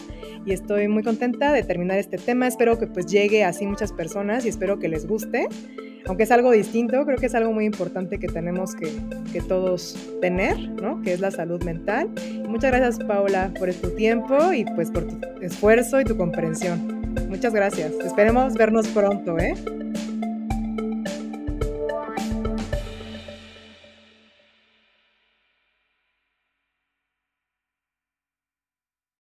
y 0.44 0.52
estoy 0.52 0.88
muy 0.88 1.02
contenta 1.02 1.52
de 1.52 1.62
terminar 1.62 1.98
este 1.98 2.18
tema. 2.18 2.46
Espero 2.46 2.78
que 2.78 2.86
pues 2.86 3.06
llegue 3.06 3.44
así 3.44 3.66
muchas 3.66 3.92
personas 3.92 4.44
y 4.44 4.48
espero 4.48 4.78
que 4.78 4.88
les 4.88 5.06
guste. 5.06 5.48
Aunque 6.06 6.24
es 6.24 6.30
algo 6.30 6.50
distinto, 6.50 7.04
creo 7.06 7.16
que 7.16 7.26
es 7.26 7.34
algo 7.34 7.52
muy 7.52 7.64
importante 7.64 8.18
que 8.18 8.26
tenemos 8.26 8.74
que, 8.74 8.90
que 9.32 9.40
todos 9.40 9.96
tener, 10.20 10.58
¿no? 10.58 11.00
Que 11.00 11.14
es 11.14 11.20
la 11.20 11.30
salud 11.30 11.62
mental. 11.62 12.10
Muchas 12.46 12.72
gracias 12.72 13.04
Paola 13.06 13.52
por 13.58 13.72
tu 13.72 13.90
tiempo 13.90 14.52
y 14.52 14.64
pues 14.64 14.90
por 14.90 15.04
tu 15.06 15.16
esfuerzo 15.40 16.00
y 16.00 16.04
tu 16.04 16.16
comprensión. 16.16 17.04
Muchas 17.28 17.54
gracias. 17.54 17.92
Esperemos 18.04 18.54
vernos 18.54 18.88
pronto, 18.88 19.38
¿eh? 19.38 19.54